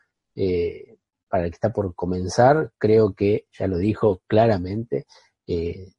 Para 1.30 1.44
el 1.44 1.52
que 1.52 1.56
está 1.56 1.72
por 1.72 1.94
comenzar, 1.94 2.72
creo 2.80 3.14
que 3.14 3.46
ya 3.52 3.68
lo 3.68 3.78
dijo 3.78 4.22
claramente, 4.26 5.06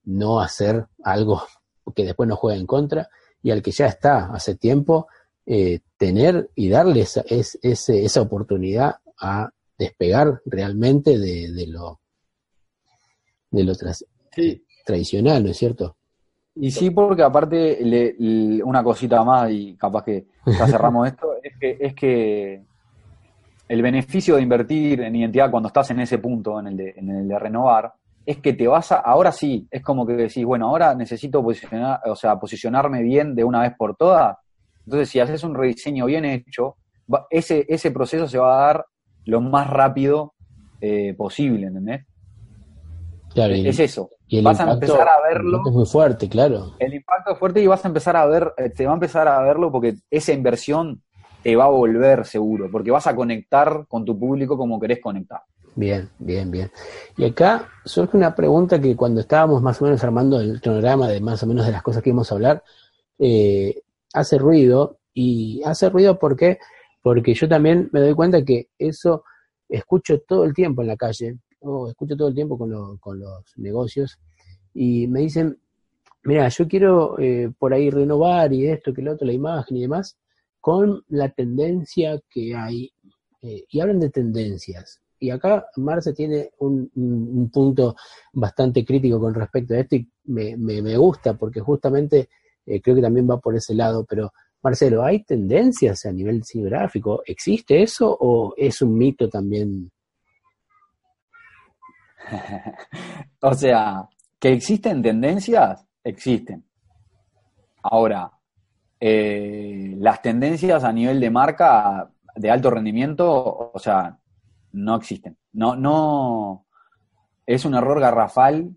no 0.05 0.41
hacer 0.41 0.87
algo 1.05 1.43
que 1.95 2.05
después 2.05 2.29
nos 2.29 2.39
juegue 2.39 2.59
en 2.59 2.67
contra, 2.67 3.09
y 3.43 3.51
al 3.51 3.63
que 3.63 3.71
ya 3.71 3.87
está 3.87 4.33
hace 4.33 4.55
tiempo, 4.55 5.09
eh, 5.53 5.81
tener 5.97 6.49
y 6.55 6.69
darle 6.69 7.01
esa, 7.01 7.25
es, 7.27 7.59
esa 7.61 8.23
oportunidad 8.23 8.99
a 9.21 9.51
despegar 9.77 10.41
realmente 10.45 11.19
de, 11.19 11.67
lo 11.67 11.99
de 13.51 13.65
lo 13.65 13.73
tradicional, 14.87 15.43
¿no 15.43 15.51
es 15.51 15.57
cierto? 15.57 15.97
Y 16.55 16.71
sí, 16.71 16.91
porque 16.91 17.25
aparte, 17.25 18.15
una 18.63 18.85
cosita 18.85 19.25
más, 19.25 19.51
y 19.51 19.75
capaz 19.75 20.05
que 20.05 20.27
ya 20.47 20.69
cerramos 20.69 21.09
esto, 21.09 21.33
es 21.43 21.59
que, 21.59 21.79
es 21.81 21.95
que 21.97 22.63
el 23.67 23.83
beneficio 23.83 24.37
de 24.37 24.43
invertir 24.43 25.01
en 25.01 25.17
identidad 25.17 25.51
cuando 25.51 25.67
estás 25.67 25.91
en 25.91 25.99
ese 25.99 26.19
punto, 26.19 26.61
en 26.61 26.69
el 26.69 26.77
de, 26.77 26.95
en 26.97 27.11
el 27.11 27.27
de 27.27 27.39
renovar, 27.41 27.93
es 28.25 28.39
que 28.39 28.53
te 28.53 28.69
vas 28.69 28.93
a, 28.93 29.01
ahora 29.01 29.33
sí, 29.33 29.67
es 29.69 29.83
como 29.83 30.07
que 30.07 30.13
decís, 30.13 30.45
bueno, 30.45 30.69
ahora 30.69 30.95
necesito 30.95 31.43
posicionar, 31.43 31.99
o 32.07 32.15
sea, 32.15 32.39
posicionarme 32.39 33.03
bien 33.03 33.35
de 33.35 33.43
una 33.43 33.63
vez 33.63 33.73
por 33.77 33.97
todas. 33.97 34.37
Entonces, 34.91 35.09
si 35.09 35.21
haces 35.21 35.45
un 35.45 35.55
rediseño 35.55 36.07
bien 36.07 36.25
hecho, 36.25 36.75
ese, 37.31 37.65
ese 37.69 37.93
proceso 37.93 38.27
se 38.27 38.39
va 38.39 38.61
a 38.61 38.67
dar 38.67 38.87
lo 39.25 39.41
más 39.41 39.71
rápido 39.71 40.35
eh, 40.81 41.15
posible, 41.17 41.69
¿entendés? 41.69 42.07
Claro, 43.33 43.55
es 43.55 43.79
eso. 43.79 44.11
Y 44.27 44.43
vas 44.43 44.59
a 44.59 44.73
empezar 44.73 45.07
a 45.07 45.23
verlo. 45.23 45.63
Es 45.65 45.73
muy 45.73 45.87
fuerte, 45.87 46.29
claro. 46.29 46.75
El 46.81 46.93
impacto 46.93 47.31
es 47.31 47.39
fuerte 47.39 47.63
y 47.63 47.69
vas 47.69 47.85
a 47.85 47.87
empezar 47.87 48.17
a 48.17 48.27
ver, 48.27 48.53
eh, 48.57 48.71
te 48.71 48.85
va 48.85 48.91
a 48.91 48.95
empezar 48.95 49.29
a 49.29 49.41
verlo 49.43 49.71
porque 49.71 49.95
esa 50.11 50.33
inversión 50.33 51.01
te 51.45 51.55
va 51.55 51.67
a 51.67 51.71
volver 51.71 52.27
seguro, 52.27 52.69
porque 52.69 52.91
vas 52.91 53.07
a 53.07 53.15
conectar 53.15 53.85
con 53.87 54.05
tu 54.05 54.19
público 54.19 54.59
como 54.59 54.81
querés 54.81 55.01
conectar. 55.01 55.43
Bien, 55.77 56.09
bien, 56.19 56.51
bien. 56.51 56.69
Y 57.17 57.27
acá 57.27 57.69
surge 57.85 58.17
una 58.17 58.35
pregunta 58.35 58.81
que 58.81 58.97
cuando 58.97 59.21
estábamos 59.21 59.63
más 59.63 59.81
o 59.81 59.85
menos 59.85 60.03
armando 60.03 60.41
el 60.41 60.61
cronograma 60.61 61.07
de 61.07 61.21
más 61.21 61.41
o 61.45 61.47
menos 61.47 61.65
de 61.65 61.71
las 61.71 61.83
cosas 61.85 62.03
que 62.03 62.11
íbamos 62.11 62.33
a 62.33 62.35
hablar, 62.35 62.65
eh, 63.21 63.83
hace 64.13 64.39
ruido. 64.39 64.99
Y 65.13 65.63
hace 65.65 65.91
ruido 65.91 66.19
porque, 66.19 66.59
porque 67.03 67.35
yo 67.35 67.49
también 67.49 67.89
me 67.93 68.01
doy 68.01 68.15
cuenta 68.15 68.45
que 68.45 68.69
eso 68.79 69.25
escucho 69.69 70.21
todo 70.21 70.45
el 70.45 70.55
tiempo 70.55 70.83
en 70.83 70.89
la 70.89 70.97
calle, 70.97 71.39
o 71.61 71.89
escucho 71.89 72.17
todo 72.17 72.29
el 72.29 72.35
tiempo 72.35 72.57
con, 72.57 72.99
con 72.99 73.19
los 73.19 73.45
negocios, 73.57 74.19
y 74.73 75.07
me 75.09 75.21
dicen, 75.21 75.59
mira, 76.23 76.49
yo 76.49 76.69
quiero 76.69 77.19
eh, 77.19 77.53
por 77.59 77.75
ahí 77.75 77.91
renovar 77.91 78.53
y 78.53 78.67
esto, 78.69 78.93
que 78.93 79.03
lo 79.03 79.13
otro, 79.13 79.27
la 79.27 79.33
imagen 79.33 79.77
y 79.77 79.83
demás, 79.83 80.17
con 80.61 81.03
la 81.09 81.29
tendencia 81.31 82.21
que 82.29 82.55
hay. 82.55 82.93
Eh, 83.43 83.65
y 83.71 83.81
hablan 83.81 84.01
de 84.01 84.11
tendencias. 84.11 85.01
Y 85.19 85.31
acá 85.31 85.67
Marce 85.77 86.13
tiene 86.13 86.51
un, 86.59 87.51
punto 87.53 87.95
bastante 88.33 88.85
crítico 88.85 89.21
con 89.21 89.35
respecto 89.35 89.75
a 89.75 89.79
esto 89.79 89.97
y 89.97 90.11
me, 90.25 90.57
me, 90.57 90.97
gusta 90.97 91.35
porque 91.35 91.61
justamente 91.61 92.31
eh, 92.71 92.81
creo 92.81 92.97
que 92.97 93.03
también 93.03 93.29
va 93.29 93.39
por 93.39 93.57
ese 93.57 93.75
lado, 93.75 94.05
pero 94.09 94.33
Marcelo, 94.63 95.05
¿hay 95.05 95.25
tendencias 95.25 96.05
a 96.07 96.13
nivel 96.13 96.43
gráfico? 96.55 97.23
¿Existe 97.27 97.83
eso 97.83 98.17
o 98.21 98.55
es 98.57 98.81
un 98.83 98.97
mito 98.97 99.29
también? 99.29 99.91
o 103.41 103.55
sea, 103.55 104.09
que 104.39 104.53
existen 104.53 105.03
tendencias, 105.03 105.85
existen. 106.05 106.65
Ahora, 107.83 108.31
eh, 109.01 109.95
las 109.99 110.23
tendencias 110.23 110.85
a 110.85 110.93
nivel 110.93 111.19
de 111.19 111.31
marca 111.31 112.11
de 112.37 112.51
alto 112.51 112.71
rendimiento, 112.71 113.71
o 113.73 113.79
sea, 113.79 114.19
no 114.73 114.97
existen. 114.97 115.37
No, 115.53 115.75
no, 115.75 116.67
es 117.47 117.65
un 117.65 117.75
error 117.75 117.99
garrafal 117.99 118.77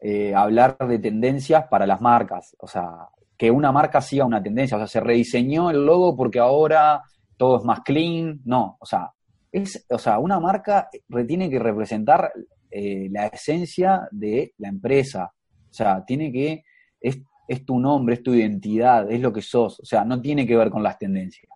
eh, 0.00 0.34
hablar 0.34 0.76
de 0.78 0.98
tendencias 0.98 1.66
para 1.68 1.86
las 1.86 2.00
marcas. 2.00 2.56
O 2.58 2.66
sea, 2.66 3.08
que 3.40 3.50
una 3.50 3.72
marca 3.72 4.02
siga 4.02 4.26
una 4.26 4.42
tendencia. 4.42 4.76
O 4.76 4.80
sea, 4.80 4.86
se 4.86 5.00
rediseñó 5.00 5.70
el 5.70 5.86
logo 5.86 6.14
porque 6.14 6.38
ahora 6.38 7.00
todo 7.38 7.56
es 7.56 7.64
más 7.64 7.80
clean. 7.80 8.38
No, 8.44 8.76
o 8.78 8.84
sea, 8.84 9.12
es, 9.50 9.86
o 9.88 9.96
sea, 9.96 10.18
una 10.18 10.38
marca 10.38 10.90
tiene 11.26 11.48
que 11.48 11.58
representar 11.58 12.30
eh, 12.70 13.08
la 13.10 13.28
esencia 13.28 14.06
de 14.10 14.52
la 14.58 14.68
empresa. 14.68 15.32
O 15.70 15.72
sea, 15.72 16.04
tiene 16.04 16.30
que, 16.30 16.64
es, 17.00 17.18
es 17.48 17.64
tu 17.64 17.80
nombre, 17.80 18.16
es 18.16 18.22
tu 18.22 18.34
identidad, 18.34 19.10
es 19.10 19.22
lo 19.22 19.32
que 19.32 19.40
sos. 19.40 19.80
O 19.80 19.86
sea, 19.86 20.04
no 20.04 20.20
tiene 20.20 20.46
que 20.46 20.58
ver 20.58 20.68
con 20.68 20.82
las 20.82 20.98
tendencias. 20.98 21.50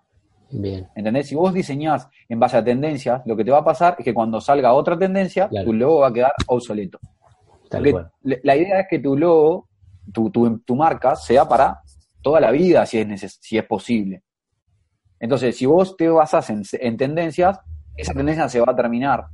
Bien. 0.53 0.89
¿Entendés? 0.97 1.28
Si 1.28 1.35
vos 1.35 1.53
diseñás 1.53 2.09
en 2.30 2.41
base 2.41 2.57
a 2.57 2.64
tendencias, 2.64 3.20
lo 3.26 3.37
que 3.37 3.45
te 3.45 3.51
va 3.51 3.59
a 3.59 3.64
pasar 3.64 3.97
es 3.99 4.07
que 4.07 4.14
cuando 4.14 4.41
salga 4.41 4.72
otra 4.72 4.99
tendencia, 4.99 5.51
tu 5.51 5.74
logo 5.74 6.01
va 6.01 6.09
a 6.09 6.12
quedar 6.14 6.32
obsoleto. 6.47 6.99
la 8.22 8.57
idea 8.57 8.80
es 8.80 8.87
que 8.89 9.01
tu 9.01 9.18
logo, 9.18 9.68
tu, 10.13 10.31
tu, 10.31 10.77
marca, 10.77 11.17
sea 11.17 11.47
para 11.47 11.81
toda 12.23 12.41
la 12.41 12.51
vida, 12.51 12.85
si 12.87 12.99
es, 12.99 13.39
si 13.41 13.59
es 13.59 13.65
posible. 13.65 14.23
Entonces, 15.19 15.57
si 15.57 15.67
vos 15.67 15.97
te 15.97 16.09
basas 16.09 16.51
en, 16.51 16.63
en 16.73 16.97
tendencias, 16.97 17.59
esa 17.97 18.13
tendencia 18.13 18.49
se 18.49 18.61
va 18.61 18.73
a 18.73 18.77
terminar 18.77 19.27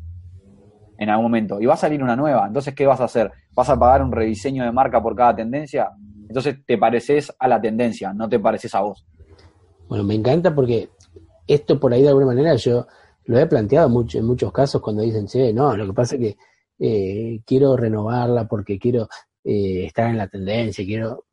en 0.98 1.08
algún 1.08 1.24
momento 1.24 1.60
y 1.60 1.66
va 1.66 1.74
a 1.74 1.78
salir 1.78 2.02
una 2.02 2.14
nueva. 2.14 2.46
Entonces, 2.46 2.74
¿qué 2.74 2.86
vas 2.86 3.00
a 3.00 3.04
hacer? 3.04 3.32
¿Vas 3.54 3.68
a 3.70 3.78
pagar 3.78 4.02
un 4.02 4.12
rediseño 4.12 4.64
de 4.64 4.72
marca 4.72 5.02
por 5.02 5.16
cada 5.16 5.34
tendencia? 5.34 5.90
Entonces, 6.28 6.58
te 6.66 6.78
pareces 6.78 7.34
a 7.38 7.48
la 7.48 7.60
tendencia, 7.60 8.12
no 8.12 8.28
te 8.28 8.38
pareces 8.38 8.74
a 8.74 8.82
vos. 8.82 9.06
Bueno, 9.88 10.04
me 10.04 10.14
encanta 10.14 10.54
porque 10.54 10.90
esto 11.46 11.80
por 11.80 11.92
ahí 11.92 12.02
de 12.02 12.08
alguna 12.08 12.26
manera 12.26 12.54
yo 12.54 12.86
lo 13.24 13.38
he 13.38 13.46
planteado 13.46 13.88
mucho, 13.88 14.18
en 14.18 14.26
muchos 14.26 14.52
casos 14.52 14.80
cuando 14.80 15.02
dicen, 15.02 15.26
sí, 15.26 15.52
no, 15.52 15.76
lo 15.76 15.86
que 15.86 15.92
pasa 15.92 16.14
es 16.14 16.20
que 16.20 16.36
eh, 16.78 17.40
quiero 17.44 17.76
renovarla 17.76 18.46
porque 18.46 18.78
quiero 18.78 19.08
eh, 19.44 19.86
estar 19.86 20.10
en 20.10 20.18
la 20.18 20.28
tendencia, 20.28 20.84
quiero... 20.84 21.26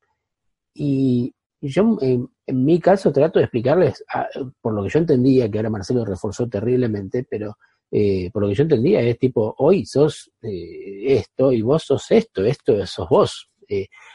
Y, 0.74 1.34
yo 1.60 1.98
en, 2.02 2.30
mi 2.46 2.80
caso 2.80 3.12
trato 3.12 3.40
de 3.40 3.46
explicarles, 3.46 4.04
ah, 4.14 4.28
por 4.62 4.74
lo 4.74 4.84
que 4.84 4.90
yo 4.90 5.00
entendía, 5.00 5.50
que 5.50 5.58
ahora 5.58 5.72
Marcelo 5.72 6.06
reforzó 6.06 6.48
terriblemente, 6.48 7.26
pero 7.28 7.58
eh, 7.90 8.30
por 8.32 8.44
lo 8.44 8.50
que 8.50 8.54
yo 8.54 8.64
entendía 8.64 9.02
es 9.02 9.18
tipo, 9.18 9.56
hoy 9.58 9.84
sos 9.84 10.32
esto 10.40 11.52
y 11.52 11.64
vos 11.64 11.84
sos 11.84 12.12
esto, 12.12 12.46
esto 12.46 12.86
sos 12.86 13.10
vos. 13.10 13.50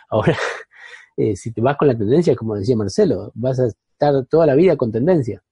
ahora, 0.08 0.38
si 1.34 1.52
te 1.52 1.60
vas 1.60 1.76
con 1.76 1.88
la 1.88 1.98
tendencia, 1.98 2.36
como 2.36 2.54
decía 2.54 2.76
Marcelo, 2.76 3.32
vas 3.34 3.58
a 3.58 3.66
estar 3.66 4.24
toda 4.26 4.46
la 4.46 4.54
vida 4.54 4.76
con 4.76 4.92
tendencia. 4.92 5.42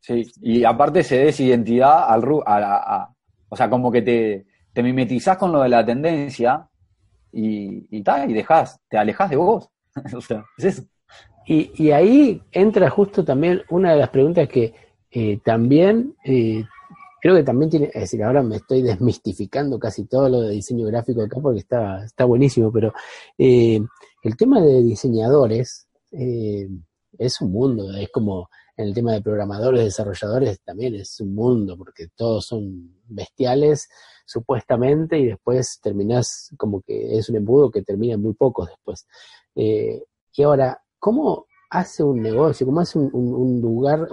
Sí, 0.00 0.30
y 0.42 0.64
aparte 0.64 1.02
se 1.02 1.16
des 1.16 1.40
identidad 1.40 2.10
al 2.10 2.22
a, 2.46 3.14
o 3.48 3.56
sea, 3.56 3.70
como 3.70 3.90
que 3.90 4.02
te, 4.02 4.46
te 4.70 4.82
mimetizás 4.82 5.38
con 5.38 5.50
lo 5.50 5.62
de 5.62 5.70
la 5.70 5.82
tendencia 5.82 6.68
y, 7.34 7.86
y 7.90 8.02
tal, 8.02 8.30
y 8.30 8.34
dejas, 8.34 8.80
te 8.88 8.96
alejas 8.96 9.30
de 9.30 9.36
vos. 9.36 9.68
o 10.14 10.20
sea, 10.20 10.44
es 10.56 10.64
eso. 10.64 10.82
Y, 11.46 11.70
y, 11.74 11.90
ahí 11.90 12.42
entra 12.52 12.88
justo 12.88 13.24
también 13.24 13.62
una 13.68 13.92
de 13.92 13.98
las 13.98 14.08
preguntas 14.08 14.48
que 14.48 14.72
eh, 15.10 15.40
también 15.44 16.16
eh, 16.24 16.64
creo 17.20 17.34
que 17.36 17.42
también 17.42 17.70
tiene, 17.70 17.86
es 17.86 18.00
decir, 18.02 18.24
ahora 18.24 18.42
me 18.42 18.56
estoy 18.56 18.80
desmistificando 18.80 19.78
casi 19.78 20.06
todo 20.06 20.28
lo 20.28 20.40
de 20.40 20.52
diseño 20.52 20.86
gráfico 20.86 21.22
acá 21.22 21.38
porque 21.40 21.60
está, 21.60 22.02
está 22.04 22.24
buenísimo, 22.24 22.72
pero 22.72 22.94
eh, 23.36 23.78
el 24.22 24.36
tema 24.36 24.60
de 24.62 24.82
diseñadores 24.82 25.86
es 26.10 27.40
un 27.40 27.52
mundo, 27.52 27.92
es 27.94 28.08
como 28.10 28.48
en 28.76 28.86
el 28.86 28.94
tema 28.94 29.12
de 29.12 29.22
programadores, 29.22 29.84
desarrolladores, 29.84 30.60
también 30.62 30.94
es 30.96 31.20
un 31.20 31.34
mundo, 31.34 31.76
porque 31.76 32.08
todos 32.14 32.46
son 32.46 32.96
bestiales, 33.06 33.88
supuestamente, 34.26 35.18
y 35.18 35.26
después 35.26 35.78
terminás 35.82 36.52
como 36.56 36.80
que 36.80 37.16
es 37.16 37.28
un 37.28 37.36
embudo 37.36 37.70
que 37.70 37.82
termina 37.82 38.16
muy 38.16 38.34
pocos 38.34 38.68
después. 38.68 39.06
Eh, 39.54 40.02
y 40.32 40.42
ahora, 40.42 40.82
¿cómo 40.98 41.46
hace 41.70 42.02
un 42.02 42.20
negocio? 42.20 42.66
¿Cómo 42.66 42.80
hace 42.80 42.98
un, 42.98 43.60
lugar, 43.60 44.08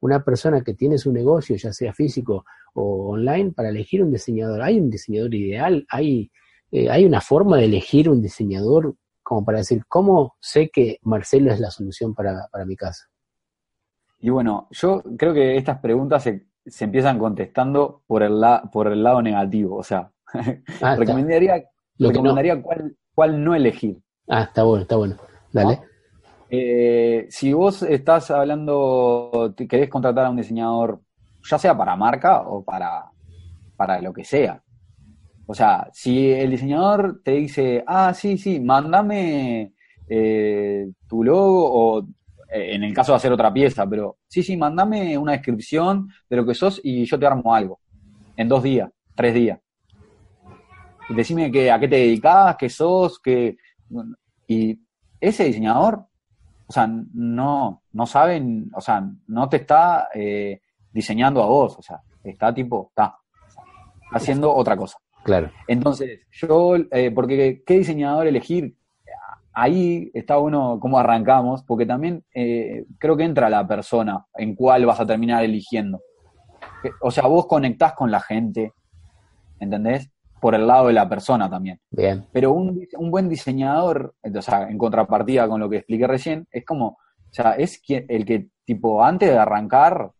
una 0.00 0.24
persona 0.24 0.62
que 0.62 0.74
tiene 0.74 0.98
su 0.98 1.12
negocio, 1.12 1.56
ya 1.56 1.72
sea 1.72 1.92
físico 1.92 2.44
o 2.74 3.10
online, 3.12 3.52
para 3.52 3.68
elegir 3.68 4.02
un 4.02 4.10
diseñador? 4.10 4.62
¿Hay 4.62 4.80
un 4.80 4.90
diseñador 4.90 5.32
ideal? 5.34 5.86
¿Hay, 5.88 6.32
eh, 6.72 6.90
¿hay 6.90 7.04
una 7.04 7.20
forma 7.20 7.58
de 7.58 7.66
elegir 7.66 8.08
un 8.08 8.20
diseñador 8.20 8.96
como 9.22 9.44
para 9.44 9.58
decir, 9.58 9.84
¿cómo 9.88 10.36
sé 10.40 10.70
que 10.70 10.98
Marcelo 11.02 11.50
es 11.50 11.58
la 11.58 11.70
solución 11.70 12.14
para, 12.14 12.46
para 12.52 12.66
mi 12.66 12.76
caso? 12.76 13.04
Y 14.24 14.30
bueno, 14.30 14.68
yo 14.70 15.02
creo 15.18 15.34
que 15.34 15.58
estas 15.58 15.80
preguntas 15.80 16.22
se, 16.22 16.46
empiezan 16.80 17.18
contestando 17.18 18.04
por 18.06 18.22
el, 18.22 18.42
por 18.72 18.90
el 18.90 19.02
lado 19.02 19.20
negativo. 19.20 19.76
O 19.76 19.82
sea, 19.82 20.10
ah, 20.80 20.96
recomendaría, 20.98 21.62
recomendaría 21.98 22.62
cuál, 22.62 22.96
cuál, 23.14 23.44
no 23.44 23.54
elegir. 23.54 23.98
Ah, 24.26 24.44
está 24.44 24.62
bueno, 24.62 24.80
está 24.80 24.96
bueno. 24.96 25.16
Dale. 25.52 25.78
Eh, 26.48 27.26
si 27.28 27.52
vos 27.52 27.82
estás 27.82 28.30
hablando, 28.30 29.52
querés 29.68 29.90
contratar 29.90 30.24
a 30.24 30.30
un 30.30 30.36
diseñador, 30.36 31.02
ya 31.42 31.58
sea 31.58 31.76
para 31.76 31.94
marca 31.94 32.48
o 32.48 32.64
para, 32.64 33.04
para 33.76 34.00
lo 34.00 34.14
que 34.14 34.24
sea. 34.24 34.62
O 35.44 35.54
sea, 35.54 35.90
si 35.92 36.30
el 36.30 36.50
diseñador 36.50 37.20
te 37.22 37.32
dice, 37.32 37.84
ah, 37.86 38.14
sí, 38.14 38.38
sí, 38.38 38.58
mándame 38.58 39.74
eh, 40.08 40.88
tu 41.06 41.22
logo 41.22 41.98
o 41.98 42.06
en 42.54 42.84
el 42.84 42.94
caso 42.94 43.12
de 43.12 43.16
hacer 43.16 43.32
otra 43.32 43.52
pieza, 43.52 43.86
pero 43.86 44.18
sí, 44.28 44.42
sí, 44.42 44.56
mándame 44.56 45.18
una 45.18 45.32
descripción 45.32 46.08
de 46.28 46.36
lo 46.36 46.46
que 46.46 46.54
sos 46.54 46.80
y 46.82 47.04
yo 47.04 47.18
te 47.18 47.26
armo 47.26 47.54
algo. 47.54 47.80
En 48.36 48.48
dos 48.48 48.62
días, 48.62 48.90
tres 49.14 49.34
días. 49.34 49.60
Y 51.08 51.14
decime 51.14 51.50
que, 51.50 51.70
a 51.70 51.78
qué 51.78 51.88
te 51.88 51.96
dedicas, 51.96 52.56
qué 52.56 52.68
sos, 52.68 53.18
qué... 53.20 53.56
Y 54.46 54.78
ese 55.20 55.44
diseñador 55.44 56.06
o 56.66 56.72
sea, 56.72 56.86
no, 56.86 57.82
no 57.92 58.06
saben, 58.06 58.70
o 58.74 58.80
sea, 58.80 59.06
no 59.26 59.48
te 59.48 59.58
está 59.58 60.08
eh, 60.14 60.60
diseñando 60.92 61.42
a 61.42 61.46
vos, 61.46 61.76
o 61.78 61.82
sea, 61.82 62.00
está 62.22 62.54
tipo, 62.54 62.88
está 62.88 63.16
haciendo 64.12 64.54
otra 64.54 64.76
cosa. 64.76 64.98
Claro. 65.24 65.50
Entonces, 65.66 66.20
yo, 66.30 66.76
eh, 66.90 67.10
porque 67.10 67.62
¿qué 67.66 67.78
diseñador 67.78 68.26
elegir? 68.26 68.76
Ahí 69.54 70.10
está 70.14 70.36
bueno 70.36 70.78
cómo 70.80 70.98
arrancamos, 70.98 71.62
porque 71.62 71.86
también 71.86 72.24
eh, 72.34 72.84
creo 72.98 73.16
que 73.16 73.24
entra 73.24 73.48
la 73.48 73.66
persona 73.66 74.26
en 74.34 74.56
cuál 74.56 74.84
vas 74.84 74.98
a 74.98 75.06
terminar 75.06 75.44
eligiendo. 75.44 76.00
O 77.00 77.10
sea, 77.10 77.26
vos 77.26 77.46
conectás 77.46 77.94
con 77.94 78.10
la 78.10 78.20
gente, 78.20 78.72
¿entendés? 79.60 80.10
Por 80.40 80.54
el 80.54 80.66
lado 80.66 80.88
de 80.88 80.92
la 80.92 81.08
persona 81.08 81.48
también. 81.48 81.80
Bien. 81.90 82.26
Pero 82.32 82.52
un, 82.52 82.86
un 82.98 83.10
buen 83.10 83.28
diseñador, 83.28 84.14
o 84.22 84.42
sea, 84.42 84.68
en 84.68 84.76
contrapartida 84.76 85.48
con 85.48 85.60
lo 85.60 85.70
que 85.70 85.78
expliqué 85.78 86.06
recién, 86.06 86.46
es 86.50 86.64
como, 86.64 86.86
o 86.88 87.30
sea, 87.30 87.52
es 87.52 87.78
quien, 87.78 88.04
el 88.08 88.24
que, 88.24 88.48
tipo, 88.64 89.02
antes 89.02 89.30
de 89.30 89.38
arrancar, 89.38 90.10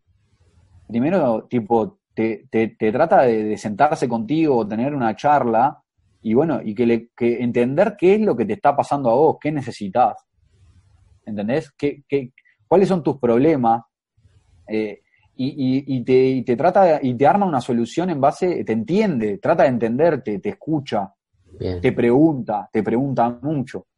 primero, 0.88 1.44
tipo, 1.50 1.98
te, 2.14 2.46
te, 2.50 2.68
te 2.68 2.92
trata 2.92 3.22
de, 3.22 3.44
de, 3.44 3.58
sentarse 3.58 4.08
contigo, 4.08 4.66
tener 4.66 4.94
una 4.94 5.14
charla, 5.16 5.83
y 6.24 6.32
bueno, 6.32 6.60
y 6.64 6.74
que, 6.74 6.86
le, 6.86 7.08
que 7.14 7.42
entender 7.42 7.96
qué 7.98 8.14
es 8.14 8.20
lo 8.22 8.34
que 8.34 8.46
te 8.46 8.54
está 8.54 8.74
pasando 8.74 9.10
a 9.10 9.14
vos, 9.14 9.36
qué 9.38 9.52
necesitas. 9.52 10.24
¿Entendés? 11.26 11.70
¿Qué, 11.76 12.02
qué, 12.08 12.32
¿Cuáles 12.66 12.88
son 12.88 13.02
tus 13.02 13.18
problemas? 13.18 13.82
Eh, 14.66 15.02
y, 15.36 15.48
y, 15.48 15.84
y, 15.86 16.02
te, 16.02 16.26
y 16.28 16.42
te 16.42 16.56
trata 16.56 16.98
y 17.02 17.14
te 17.14 17.26
arma 17.26 17.44
una 17.44 17.60
solución 17.60 18.08
en 18.08 18.22
base, 18.22 18.64
te 18.64 18.72
entiende, 18.72 19.36
trata 19.36 19.64
de 19.64 19.68
entenderte, 19.68 20.38
te 20.38 20.48
escucha, 20.48 21.12
Bien. 21.58 21.82
te 21.82 21.92
pregunta, 21.92 22.70
te 22.72 22.82
pregunta 22.82 23.38
mucho. 23.42 23.88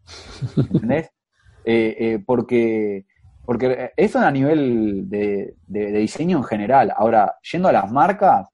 ¿Entendés? 0.57 1.09
eh, 1.64 1.97
eh, 1.97 2.22
porque, 2.27 3.07
porque 3.45 3.93
eso 3.97 4.18
a 4.18 4.33
nivel 4.33 5.09
de, 5.09 5.55
de, 5.64 5.93
de, 5.93 5.99
diseño 6.01 6.39
en 6.39 6.45
general. 6.45 6.93
Ahora, 6.97 7.37
yendo 7.53 7.68
a 7.68 7.72
las 7.72 7.93
marcas, 7.93 8.49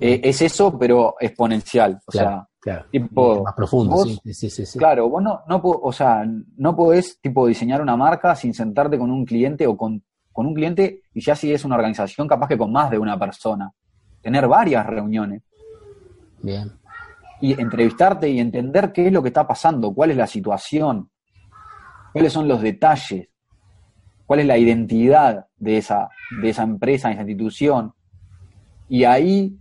eh, 0.00 0.20
es 0.24 0.42
eso, 0.42 0.78
pero 0.78 1.14
exponencial. 1.20 2.00
O 2.06 2.10
claro, 2.10 2.30
sea, 2.30 2.48
claro. 2.60 2.86
tipo. 2.90 3.42
Más 3.42 3.54
profundo, 3.54 3.94
vos, 3.96 4.20
sí, 4.24 4.34
sí, 4.34 4.50
sí, 4.50 4.66
sí, 4.66 4.78
Claro, 4.78 5.08
vos 5.08 5.22
no, 5.22 5.42
no, 5.46 5.60
o 5.62 5.92
sea, 5.92 6.24
no 6.56 6.76
podés 6.76 7.20
tipo 7.20 7.46
diseñar 7.46 7.82
una 7.82 7.96
marca 7.96 8.34
sin 8.34 8.54
sentarte 8.54 8.98
con 8.98 9.10
un 9.10 9.24
cliente 9.24 9.66
o 9.66 9.76
con, 9.76 10.02
con 10.32 10.46
un 10.46 10.54
cliente 10.54 11.02
y 11.12 11.20
ya 11.20 11.36
si 11.36 11.52
es 11.52 11.64
una 11.64 11.76
organización, 11.76 12.26
capaz 12.26 12.48
que 12.48 12.58
con 12.58 12.72
más 12.72 12.90
de 12.90 12.98
una 12.98 13.18
persona. 13.18 13.70
Tener 14.22 14.46
varias 14.48 14.86
reuniones. 14.86 15.42
Bien. 16.42 16.72
Y 17.40 17.58
entrevistarte 17.58 18.28
y 18.28 18.38
entender 18.38 18.92
qué 18.92 19.06
es 19.06 19.12
lo 19.12 19.22
que 19.22 19.28
está 19.28 19.46
pasando, 19.46 19.92
cuál 19.94 20.10
es 20.10 20.16
la 20.16 20.26
situación, 20.26 21.10
cuáles 22.12 22.32
son 22.32 22.46
los 22.46 22.60
detalles, 22.60 23.28
cuál 24.26 24.40
es 24.40 24.46
la 24.46 24.58
identidad 24.58 25.46
de 25.56 25.78
esa, 25.78 26.08
de 26.40 26.50
esa 26.50 26.62
empresa, 26.62 27.08
de 27.08 27.14
esa 27.14 27.22
institución. 27.22 27.92
Y 28.88 29.04
ahí, 29.04 29.58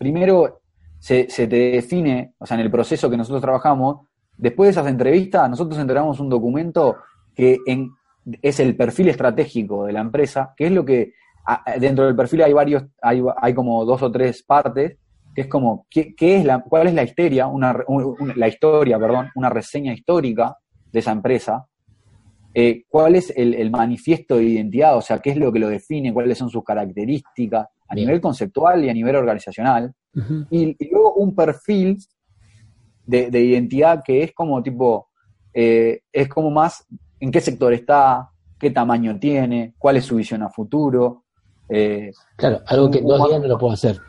primero, 0.00 0.62
se, 0.98 1.28
se, 1.28 1.46
te 1.46 1.72
define, 1.72 2.32
o 2.38 2.46
sea, 2.46 2.54
en 2.54 2.62
el 2.62 2.70
proceso 2.70 3.10
que 3.10 3.18
nosotros 3.18 3.42
trabajamos, 3.42 4.06
después 4.38 4.68
de 4.68 4.70
esas 4.70 4.90
entrevistas, 4.90 5.48
nosotros 5.50 5.78
entregamos 5.78 6.18
un 6.20 6.30
documento 6.30 6.96
que 7.34 7.58
en, 7.66 7.90
es 8.40 8.60
el 8.60 8.74
perfil 8.76 9.10
estratégico 9.10 9.84
de 9.84 9.92
la 9.92 10.00
empresa, 10.00 10.54
que 10.56 10.66
es 10.66 10.72
lo 10.72 10.86
que 10.86 11.12
dentro 11.78 12.06
del 12.06 12.16
perfil 12.16 12.42
hay 12.44 12.52
varios, 12.54 12.84
hay, 13.02 13.22
hay 13.42 13.52
como 13.52 13.84
dos 13.84 14.00
o 14.02 14.10
tres 14.10 14.42
partes, 14.42 14.96
que 15.34 15.42
es 15.42 15.48
como 15.48 15.86
qué, 15.90 16.14
qué 16.14 16.36
es 16.38 16.46
la, 16.46 16.60
cuál 16.60 16.86
es 16.86 16.94
la 16.94 17.02
historia, 17.02 17.46
una, 17.46 17.76
una, 17.86 18.34
la 18.34 18.48
historia, 18.48 18.98
perdón, 18.98 19.28
una 19.34 19.50
reseña 19.50 19.92
histórica 19.92 20.56
de 20.90 20.98
esa 20.98 21.12
empresa, 21.12 21.66
eh, 22.54 22.84
cuál 22.88 23.16
es 23.16 23.34
el, 23.36 23.52
el, 23.52 23.70
manifiesto 23.70 24.36
de 24.36 24.44
identidad, 24.44 24.96
o 24.96 25.02
sea, 25.02 25.18
qué 25.18 25.30
es 25.30 25.36
lo 25.36 25.52
que 25.52 25.58
lo 25.58 25.68
define, 25.68 26.14
cuáles 26.14 26.38
son 26.38 26.48
sus 26.48 26.64
características 26.64 27.66
a 27.90 27.94
Bien. 27.94 28.06
nivel 28.06 28.20
conceptual 28.20 28.84
y 28.84 28.88
a 28.88 28.94
nivel 28.94 29.16
organizacional, 29.16 29.92
uh 30.14 30.20
-huh. 30.20 30.46
y, 30.50 30.76
y, 30.78 30.90
luego 30.90 31.14
un 31.14 31.34
perfil 31.34 31.98
de, 33.04 33.30
de, 33.30 33.40
identidad 33.40 34.02
que 34.04 34.22
es 34.22 34.32
como 34.32 34.62
tipo, 34.62 35.08
eh, 35.52 36.02
es 36.12 36.28
como 36.28 36.50
más 36.50 36.86
en 37.18 37.30
qué 37.30 37.40
sector 37.40 37.72
está, 37.74 38.30
qué 38.58 38.70
tamaño 38.70 39.18
tiene, 39.18 39.74
cuál 39.76 39.96
es 39.96 40.04
su 40.04 40.16
visión 40.16 40.42
a 40.42 40.50
futuro. 40.50 41.24
Eh, 41.68 42.12
claro, 42.36 42.60
algo 42.66 42.90
que 42.90 43.00
dos 43.00 43.28
días 43.28 43.40
no 43.40 43.48
lo 43.48 43.58
puedo 43.58 43.72
hacer. 43.72 44.00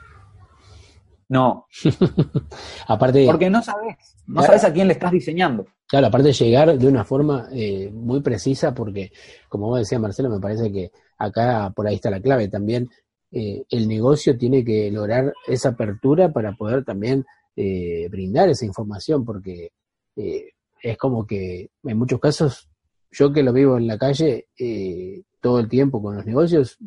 No. 1.29 1.65
aparte. 2.87 3.25
Porque 3.25 3.49
no 3.49 3.63
sabes, 3.63 3.95
no 4.27 4.43
sabes 4.43 4.63
a 4.65 4.73
quién 4.73 4.87
le 4.87 4.93
estás 4.93 5.11
diseñando. 5.11 5.65
Claro, 5.87 6.07
aparte 6.07 6.27
de 6.27 6.33
llegar 6.33 6.77
de 6.77 6.87
una 6.87 7.05
forma 7.05 7.47
eh, 7.53 7.89
muy 7.91 8.21
precisa, 8.21 8.73
porque, 8.73 9.11
como 9.47 9.67
vos 9.67 9.79
decías, 9.79 10.01
Marcelo, 10.01 10.29
me 10.29 10.39
parece 10.39 10.71
que 10.71 10.91
acá 11.17 11.71
por 11.75 11.87
ahí 11.87 11.95
está 11.95 12.09
la 12.09 12.21
clave 12.21 12.47
también. 12.47 12.89
Eh, 13.31 13.63
el 13.69 13.87
negocio 13.87 14.37
tiene 14.37 14.63
que 14.63 14.91
lograr 14.91 15.33
esa 15.47 15.69
apertura 15.69 16.31
para 16.33 16.53
poder 16.53 16.83
también 16.83 17.25
eh, 17.55 18.07
brindar 18.09 18.49
esa 18.49 18.65
información, 18.65 19.23
porque 19.25 19.71
eh, 20.15 20.51
es 20.81 20.97
como 20.97 21.25
que 21.25 21.69
en 21.83 21.97
muchos 21.97 22.19
casos, 22.19 22.69
yo 23.11 23.31
que 23.31 23.43
lo 23.43 23.53
vivo 23.53 23.77
en 23.77 23.87
la 23.87 23.97
calle 23.97 24.47
eh, 24.57 25.21
todo 25.39 25.59
el 25.59 25.67
tiempo 25.67 26.01
con 26.01 26.15
los 26.15 26.25
negocios, 26.25 26.77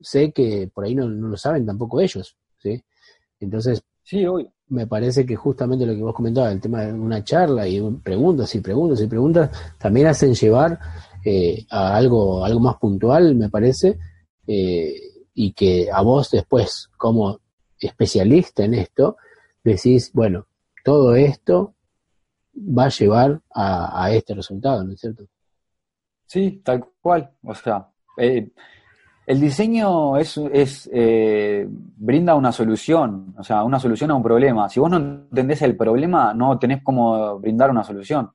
sé 0.00 0.32
que 0.32 0.70
por 0.72 0.84
ahí 0.84 0.94
no, 0.94 1.08
no 1.08 1.28
lo 1.28 1.36
saben 1.36 1.66
tampoco 1.66 2.00
ellos, 2.00 2.36
¿sí? 2.58 2.82
Entonces, 3.40 3.82
sí, 4.02 4.24
hoy. 4.26 4.48
me 4.68 4.86
parece 4.86 5.26
que 5.26 5.36
justamente 5.36 5.86
lo 5.86 5.94
que 5.94 6.02
vos 6.02 6.14
comentabas, 6.14 6.52
el 6.52 6.60
tema 6.60 6.82
de 6.82 6.92
una 6.92 7.22
charla 7.22 7.68
y 7.68 7.80
preguntas 8.02 8.54
y 8.54 8.60
preguntas 8.60 9.00
y 9.00 9.06
preguntas, 9.06 9.50
también 9.78 10.06
hacen 10.06 10.34
llevar 10.34 10.78
eh, 11.24 11.66
a 11.70 11.96
algo, 11.96 12.44
algo 12.44 12.60
más 12.60 12.76
puntual, 12.76 13.34
me 13.34 13.50
parece, 13.50 13.98
eh, 14.46 14.94
y 15.34 15.52
que 15.52 15.88
a 15.92 16.00
vos 16.02 16.30
después, 16.30 16.90
como 16.96 17.40
especialista 17.78 18.64
en 18.64 18.74
esto, 18.74 19.16
decís, 19.62 20.12
bueno, 20.12 20.46
todo 20.84 21.14
esto 21.16 21.74
va 22.56 22.84
a 22.84 22.90
llevar 22.90 23.40
a, 23.54 24.10
este 24.12 24.34
resultado, 24.34 24.84
¿no 24.84 24.92
es 24.92 25.00
cierto? 25.00 25.24
Sí, 26.26 26.62
tal 26.64 26.84
cual. 27.00 27.30
O 27.42 27.54
sea, 27.54 27.88
eh, 28.16 28.50
el 29.26 29.40
diseño 29.40 30.16
es, 30.18 30.36
es 30.52 30.90
eh, 30.92 31.66
brinda 31.68 32.34
una 32.34 32.52
solución, 32.52 33.34
o 33.38 33.42
sea, 33.42 33.64
una 33.64 33.80
solución 33.80 34.10
a 34.10 34.14
un 34.14 34.22
problema. 34.22 34.68
Si 34.68 34.78
vos 34.80 34.90
no 34.90 34.98
entendés 34.98 35.62
el 35.62 35.76
problema, 35.76 36.34
no 36.34 36.58
tenés 36.58 36.82
cómo 36.82 37.38
brindar 37.38 37.70
una 37.70 37.84
solución. 37.84 38.30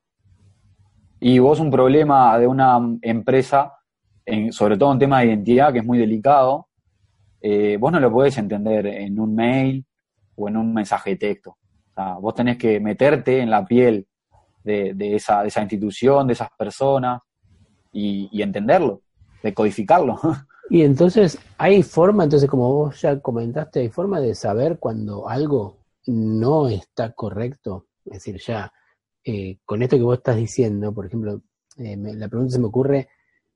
Y 1.19 1.37
vos 1.39 1.59
un 1.59 1.69
problema 1.69 2.37
de 2.39 2.47
una 2.47 2.79
empresa, 3.01 3.73
en, 4.25 4.51
sobre 4.51 4.77
todo 4.77 4.91
en 4.93 4.99
tema 4.99 5.19
de 5.19 5.27
identidad, 5.27 5.71
que 5.71 5.79
es 5.79 5.85
muy 5.85 5.97
delicado, 5.97 6.68
eh, 7.41 7.77
vos 7.77 7.91
no 7.91 7.99
lo 7.99 8.11
podés 8.11 8.37
entender 8.37 8.85
en 8.87 9.19
un 9.19 9.35
mail 9.35 9.85
o 10.35 10.47
en 10.47 10.57
un 10.57 10.73
mensaje 10.73 11.11
de 11.11 11.15
texto. 11.17 11.57
Vos 12.21 12.33
tenés 12.33 12.57
que 12.57 12.79
meterte 12.79 13.39
en 13.41 13.49
la 13.49 13.65
piel 13.65 14.07
de, 14.63 14.95
esa, 15.15 15.41
de 15.41 15.49
esa 15.49 15.61
institución, 15.61 16.27
de 16.27 16.33
esas 16.33 16.49
personas, 16.57 17.21
y, 17.91 18.29
y 18.31 18.41
entenderlo, 18.41 19.01
decodificarlo. 19.43 20.17
Y 20.71 20.83
entonces, 20.83 21.39
¿hay 21.57 21.81
forma, 21.81 22.25
entonces 22.25 22.47
como 22.47 22.71
vos 22.71 23.01
ya 23.01 23.19
comentaste, 23.19 23.79
hay 23.79 23.89
forma 23.89 24.21
de 24.21 24.35
saber 24.35 24.77
cuando 24.77 25.27
algo 25.27 25.79
no 26.05 26.69
está 26.69 27.11
correcto? 27.13 27.87
Es 28.05 28.23
decir, 28.23 28.39
ya, 28.39 28.71
eh, 29.23 29.57
con 29.65 29.81
esto 29.81 29.97
que 29.97 30.03
vos 30.03 30.19
estás 30.19 30.35
diciendo, 30.35 30.93
por 30.93 31.07
ejemplo, 31.07 31.41
eh, 31.77 31.97
la 31.97 32.27
pregunta 32.27 32.53
se 32.53 32.59
me 32.59 32.67
ocurre, 32.67 33.09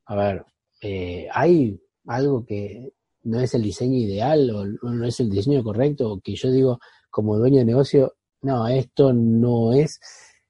a 0.06 0.16
ver, 0.16 0.46
eh, 0.82 1.28
¿hay 1.32 1.80
algo 2.08 2.44
que 2.48 2.94
no 3.24 3.40
es 3.40 3.54
el 3.54 3.64
diseño 3.64 3.98
ideal 3.98 4.50
o 4.52 4.66
no 4.90 5.06
es 5.06 5.20
el 5.20 5.30
diseño 5.30 5.64
correcto? 5.64 6.12
O 6.12 6.20
que 6.20 6.36
yo 6.36 6.52
digo, 6.52 6.80
como 7.10 7.38
dueño 7.38 7.60
de 7.60 7.66
negocio, 7.66 8.16
no, 8.42 8.68
esto 8.68 9.14
no 9.14 9.74
es 9.74 10.00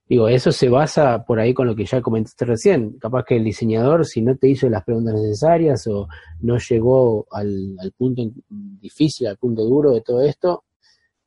Digo, 0.05 0.27
eso 0.27 0.51
se 0.51 0.67
basa 0.69 1.23
por 1.25 1.39
ahí 1.39 1.53
con 1.53 1.65
lo 1.65 1.75
que 1.75 1.85
ya 1.85 2.01
comentaste 2.01 2.45
recién. 2.45 2.99
Capaz 2.99 3.23
que 3.23 3.37
el 3.37 3.43
diseñador, 3.43 4.05
si 4.05 4.21
no 4.21 4.35
te 4.35 4.49
hizo 4.49 4.69
las 4.69 4.83
preguntas 4.83 5.15
necesarias 5.15 5.87
o 5.87 6.07
no 6.41 6.57
llegó 6.57 7.25
al, 7.31 7.75
al 7.79 7.91
punto 7.93 8.21
difícil, 8.49 9.27
al 9.27 9.37
punto 9.37 9.63
duro 9.63 9.91
de 9.91 10.01
todo 10.01 10.21
esto, 10.21 10.65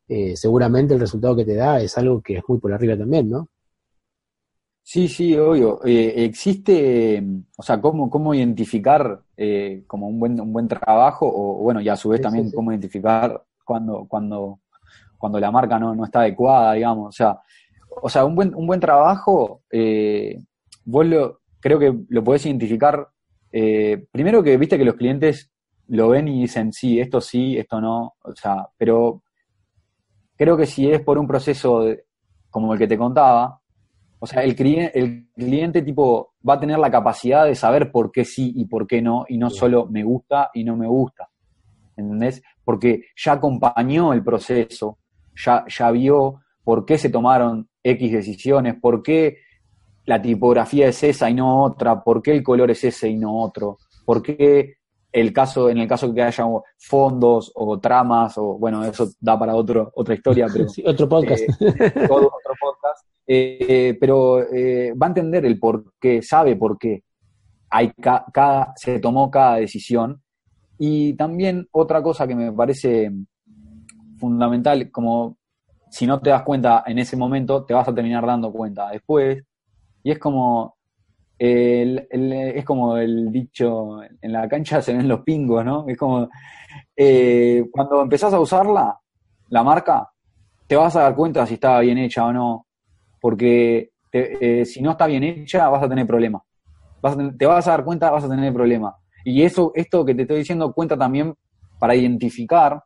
eh, 0.08 0.36
seguramente 0.36 0.94
el 0.94 1.00
resultado 1.00 1.34
que 1.34 1.44
te 1.44 1.54
da 1.54 1.80
es 1.80 1.96
algo 1.98 2.20
que 2.22 2.36
es 2.36 2.42
muy 2.46 2.58
por 2.58 2.72
arriba 2.72 2.96
también, 2.96 3.30
¿no? 3.30 3.48
Sí, 4.88 5.08
sí, 5.08 5.36
obvio. 5.36 5.80
Eh, 5.84 6.24
existe, 6.24 7.20
o 7.56 7.62
sea, 7.64 7.80
cómo, 7.80 8.08
cómo 8.08 8.32
identificar 8.32 9.20
eh, 9.36 9.82
como 9.88 10.06
un 10.06 10.20
buen, 10.20 10.40
un 10.40 10.52
buen 10.52 10.68
trabajo, 10.68 11.26
o 11.28 11.54
bueno, 11.64 11.80
y 11.80 11.88
a 11.88 11.96
su 11.96 12.10
vez 12.10 12.20
también 12.20 12.44
sí, 12.44 12.50
sí. 12.50 12.56
cómo 12.56 12.70
identificar 12.70 13.42
cuando, 13.64 14.06
cuando, 14.06 14.60
cuando 15.18 15.40
la 15.40 15.50
marca 15.50 15.76
no, 15.80 15.92
no 15.92 16.04
está 16.04 16.20
adecuada, 16.20 16.74
digamos. 16.74 17.08
O 17.08 17.12
sea, 17.12 17.40
o 18.00 18.08
sea, 18.08 18.24
un 18.24 18.36
buen, 18.36 18.54
un 18.54 18.64
buen 18.64 18.78
trabajo, 18.78 19.62
eh, 19.72 20.40
vos 20.84 21.04
lo, 21.04 21.40
creo 21.58 21.80
que 21.80 21.92
lo 22.08 22.22
podés 22.22 22.46
identificar, 22.46 23.08
eh, 23.50 24.06
primero 24.12 24.40
que 24.40 24.56
viste 24.56 24.78
que 24.78 24.84
los 24.84 24.94
clientes 24.94 25.50
lo 25.88 26.10
ven 26.10 26.28
y 26.28 26.42
dicen, 26.42 26.72
sí, 26.72 27.00
esto 27.00 27.20
sí, 27.20 27.58
esto 27.58 27.80
no, 27.80 28.14
o 28.22 28.36
sea, 28.36 28.68
pero 28.78 29.24
creo 30.36 30.56
que 30.56 30.66
si 30.66 30.88
es 30.88 31.00
por 31.00 31.18
un 31.18 31.26
proceso 31.26 31.80
de, 31.80 32.04
como 32.50 32.72
el 32.72 32.78
que 32.78 32.86
te 32.86 32.96
contaba, 32.96 33.60
O 34.18 34.26
sea, 34.26 34.42
el 34.42 34.56
cliente, 34.56 34.98
el 34.98 35.28
cliente 35.34 35.82
tipo 35.82 36.34
va 36.48 36.54
a 36.54 36.60
tener 36.60 36.78
la 36.78 36.90
capacidad 36.90 37.44
de 37.44 37.54
saber 37.54 37.90
por 37.90 38.10
qué 38.10 38.24
sí 38.24 38.52
y 38.56 38.64
por 38.64 38.86
qué 38.86 39.02
no, 39.02 39.24
y 39.28 39.36
no 39.36 39.50
solo 39.50 39.86
me 39.86 40.02
gusta 40.02 40.50
y 40.54 40.64
no 40.64 40.76
me 40.76 40.86
gusta. 40.86 41.28
¿Entendés? 41.96 42.42
Porque 42.64 43.02
ya 43.16 43.32
acompañó 43.32 44.12
el 44.12 44.22
proceso, 44.22 44.98
ya, 45.34 45.64
ya 45.68 45.90
vio 45.90 46.40
por 46.64 46.84
qué 46.84 46.98
se 46.98 47.10
tomaron 47.10 47.68
X 47.82 48.12
decisiones, 48.12 48.74
por 48.80 49.02
qué 49.02 49.38
la 50.06 50.20
tipografía 50.20 50.88
es 50.88 51.02
esa 51.02 51.28
y 51.28 51.34
no 51.34 51.62
otra, 51.62 52.02
por 52.02 52.22
qué 52.22 52.32
el 52.32 52.42
color 52.42 52.70
es 52.70 52.84
ese 52.84 53.08
y 53.08 53.16
no 53.16 53.40
otro, 53.40 53.78
por 54.04 54.22
qué 54.22 54.76
el 55.12 55.32
caso, 55.32 55.70
en 55.70 55.78
el 55.78 55.88
caso 55.88 56.12
que 56.12 56.22
haya 56.22 56.44
fondos 56.76 57.50
o 57.54 57.78
tramas, 57.78 58.36
o 58.36 58.58
bueno, 58.58 58.84
eso 58.84 59.08
da 59.18 59.38
para 59.38 59.54
otro, 59.54 59.90
otra 59.94 60.14
historia, 60.14 60.46
pero. 60.52 60.66
otro 60.84 61.08
podcast. 61.08 61.42
Eh, 61.42 62.08
otro 62.10 62.54
podcast. 62.60 63.06
Eh, 63.26 63.96
pero 63.98 64.40
eh, 64.52 64.92
va 64.92 65.06
a 65.06 65.10
entender 65.10 65.44
el 65.44 65.58
por 65.58 65.94
qué, 66.00 66.22
sabe 66.22 66.54
por 66.54 66.78
qué 66.78 67.02
hay 67.70 67.92
cada, 67.92 68.72
se 68.76 68.98
tomó 69.00 69.30
cada 69.30 69.56
decisión. 69.56 70.22
Y 70.78 71.14
también 71.14 71.66
otra 71.72 72.02
cosa 72.02 72.26
que 72.26 72.34
me 72.34 72.52
parece 72.52 73.10
fundamental, 74.18 74.90
como 74.90 75.36
si 75.90 76.06
no 76.06 76.20
te 76.20 76.30
das 76.30 76.42
cuenta 76.42 76.84
en 76.86 76.98
ese 76.98 77.16
momento, 77.16 77.64
te 77.64 77.74
vas 77.74 77.88
a 77.88 77.94
terminar 77.94 78.26
dando 78.26 78.52
cuenta 78.52 78.90
después. 78.90 79.42
Y 80.02 80.10
es 80.10 80.18
como, 80.18 80.76
es 81.38 82.64
como 82.64 82.96
el 82.96 83.32
dicho, 83.32 84.02
en 84.02 84.32
la 84.32 84.48
cancha 84.48 84.80
se 84.80 84.94
ven 84.94 85.08
los 85.08 85.20
pingos, 85.20 85.64
¿no? 85.64 85.86
Es 85.88 85.96
como, 85.96 86.28
eh, 86.96 87.64
cuando 87.72 88.02
empezás 88.02 88.32
a 88.32 88.40
usarla, 88.40 88.98
la 89.48 89.62
marca, 89.62 90.10
te 90.66 90.76
vas 90.76 90.96
a 90.96 91.02
dar 91.02 91.14
cuenta 91.14 91.46
si 91.46 91.54
está 91.54 91.80
bien 91.80 91.98
hecha 91.98 92.24
o 92.26 92.32
no, 92.32 92.65
porque 93.26 93.90
eh, 94.12 94.64
si 94.64 94.80
no 94.80 94.92
está 94.92 95.08
bien 95.08 95.24
hecha 95.24 95.68
vas 95.68 95.82
a 95.82 95.88
tener 95.88 96.06
problemas. 96.06 96.42
te 97.36 97.44
vas 97.44 97.66
a 97.66 97.72
dar 97.72 97.84
cuenta, 97.84 98.08
vas 98.08 98.22
a 98.22 98.28
tener 98.28 98.52
problemas. 98.52 98.94
Y 99.24 99.42
eso, 99.42 99.72
esto 99.74 100.04
que 100.04 100.14
te 100.14 100.22
estoy 100.22 100.38
diciendo 100.38 100.72
cuenta 100.72 100.96
también 100.96 101.34
para 101.80 101.96
identificar 101.96 102.80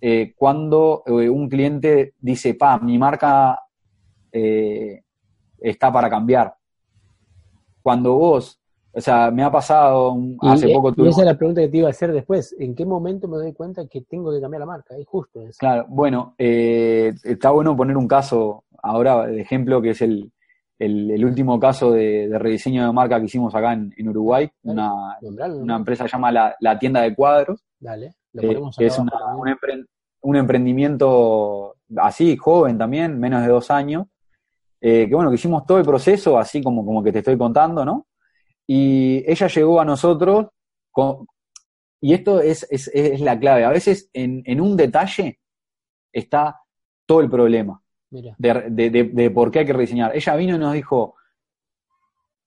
eh, 0.00 0.32
cuando 0.36 1.02
un 1.06 1.48
cliente 1.48 2.14
dice, 2.20 2.54
pa, 2.54 2.78
mi 2.78 2.98
marca 2.98 3.58
está 4.30 5.92
para 5.92 6.08
cambiar 6.08 6.54
cuando 7.82 8.14
vos, 8.14 8.59
o 8.92 9.00
sea, 9.00 9.30
me 9.30 9.44
ha 9.44 9.50
pasado 9.50 10.16
hace 10.40 10.72
poco... 10.72 10.92
Y 10.96 11.08
esa 11.08 11.20
es 11.20 11.26
la 11.26 11.38
pregunta 11.38 11.60
que 11.60 11.68
te 11.68 11.76
iba 11.76 11.86
a 11.86 11.90
hacer 11.90 12.12
después. 12.12 12.54
¿En 12.58 12.74
qué 12.74 12.84
momento 12.84 13.28
me 13.28 13.36
doy 13.36 13.52
cuenta 13.52 13.86
que 13.86 14.00
tengo 14.02 14.32
que 14.32 14.40
cambiar 14.40 14.60
la 14.60 14.66
marca? 14.66 14.96
Es 14.96 15.06
justo 15.06 15.40
eso. 15.42 15.56
Claro, 15.58 15.86
bueno, 15.88 16.34
eh, 16.38 17.12
está 17.22 17.50
bueno 17.50 17.76
poner 17.76 17.96
un 17.96 18.08
caso 18.08 18.64
ahora 18.82 19.26
de 19.26 19.40
ejemplo 19.40 19.80
que 19.80 19.90
es 19.90 20.02
el, 20.02 20.32
el, 20.80 21.24
último 21.24 21.60
caso 21.60 21.92
de, 21.92 22.28
rediseño 22.32 22.86
de 22.86 22.92
marca 22.92 23.18
que 23.20 23.26
hicimos 23.26 23.54
acá 23.54 23.74
en, 23.74 24.08
Uruguay, 24.08 24.50
una, 24.62 25.18
una, 25.20 25.76
empresa 25.76 26.04
que 26.04 26.10
se 26.10 26.16
llama 26.16 26.32
la, 26.32 26.78
Tienda 26.78 27.02
de 27.02 27.14
Cuadros. 27.14 27.62
Dale, 27.78 28.14
lo 28.32 28.42
eh, 28.42 28.60
es 28.78 28.98
un, 28.98 29.10
un, 30.22 30.36
emprendimiento 30.36 31.76
así, 31.96 32.36
joven 32.36 32.78
también, 32.78 33.20
menos 33.20 33.42
de 33.42 33.48
dos 33.48 33.70
años, 33.70 34.06
eh, 34.80 35.06
que 35.08 35.14
bueno, 35.14 35.30
que 35.30 35.36
hicimos 35.36 35.66
todo 35.66 35.78
el 35.78 35.84
proceso, 35.84 36.38
así 36.38 36.62
como, 36.62 36.84
como 36.84 37.02
que 37.02 37.12
te 37.12 37.18
estoy 37.18 37.36
contando, 37.36 37.84
¿no? 37.84 38.06
Y 38.72 39.24
ella 39.28 39.48
llegó 39.48 39.80
a 39.80 39.84
nosotros, 39.84 40.46
con, 40.92 41.26
y 42.00 42.14
esto 42.14 42.40
es, 42.40 42.68
es, 42.70 43.20
la 43.20 43.36
clave, 43.36 43.64
a 43.64 43.70
veces 43.70 44.08
en, 44.12 44.44
en, 44.46 44.60
un 44.60 44.76
detalle 44.76 45.40
está 46.12 46.60
todo 47.04 47.20
el 47.20 47.28
problema 47.28 47.82
de, 48.10 49.10
de, 49.12 49.30
por 49.32 49.50
qué 49.50 49.58
hay 49.58 49.66
que 49.66 49.72
rediseñar. 49.72 50.14
Ella 50.14 50.36
vino 50.36 50.54
y 50.54 50.58
nos 50.60 50.72
dijo, 50.72 51.16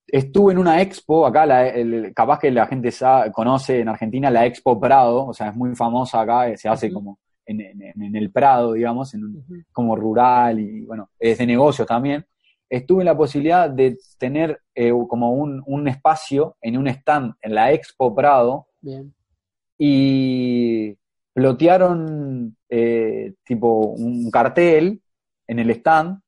estuve 0.08 0.54
en 0.54 0.60
una 0.60 0.82
expo, 0.82 1.26
acá 1.26 1.46
la, 1.46 1.74
capaz 2.16 2.40
que 2.40 2.52
la 2.52 2.68
gente 2.68 2.90
sabe, 2.92 3.30
conoce 3.34 3.82
en 3.82 3.90
Argentina 3.90 4.32
la 4.32 4.46
Expo 4.46 4.80
Prado, 4.80 5.26
o 5.26 5.34
sea, 5.34 5.50
es 5.50 5.56
muy 5.58 5.76
famosa 5.76 6.22
acá, 6.22 6.56
se 6.56 6.70
hace 6.70 6.90
como 6.90 7.20
en, 7.46 8.16
el 8.16 8.32
Prado, 8.32 8.72
digamos, 8.72 9.14
en 9.14 9.26
un, 9.26 9.66
como 9.74 9.94
rural 9.98 10.58
y 10.58 10.86
bueno, 10.86 11.10
es 11.20 11.38
de 11.38 11.46
negocios 11.46 11.86
también, 11.86 12.26
estuve 12.78 13.02
en 13.02 13.06
la 13.06 13.18
posibilidad 13.18 13.70
de 13.70 13.98
tener 14.18 14.62
eh, 14.74 14.92
como 15.08 15.32
un, 15.32 15.88
espacio 15.88 16.58
en 16.62 16.78
un 16.78 16.88
stand 16.88 17.34
en 17.42 17.56
la 17.56 17.72
Expo 17.72 18.14
Prado 18.16 18.68
y 19.78 20.96
plotearon 21.34 22.56
eh, 22.70 23.34
tipo 23.44 23.88
un 23.88 24.30
cartel 24.32 25.02
en 25.48 25.60
el 25.60 25.70
stand 25.72 26.20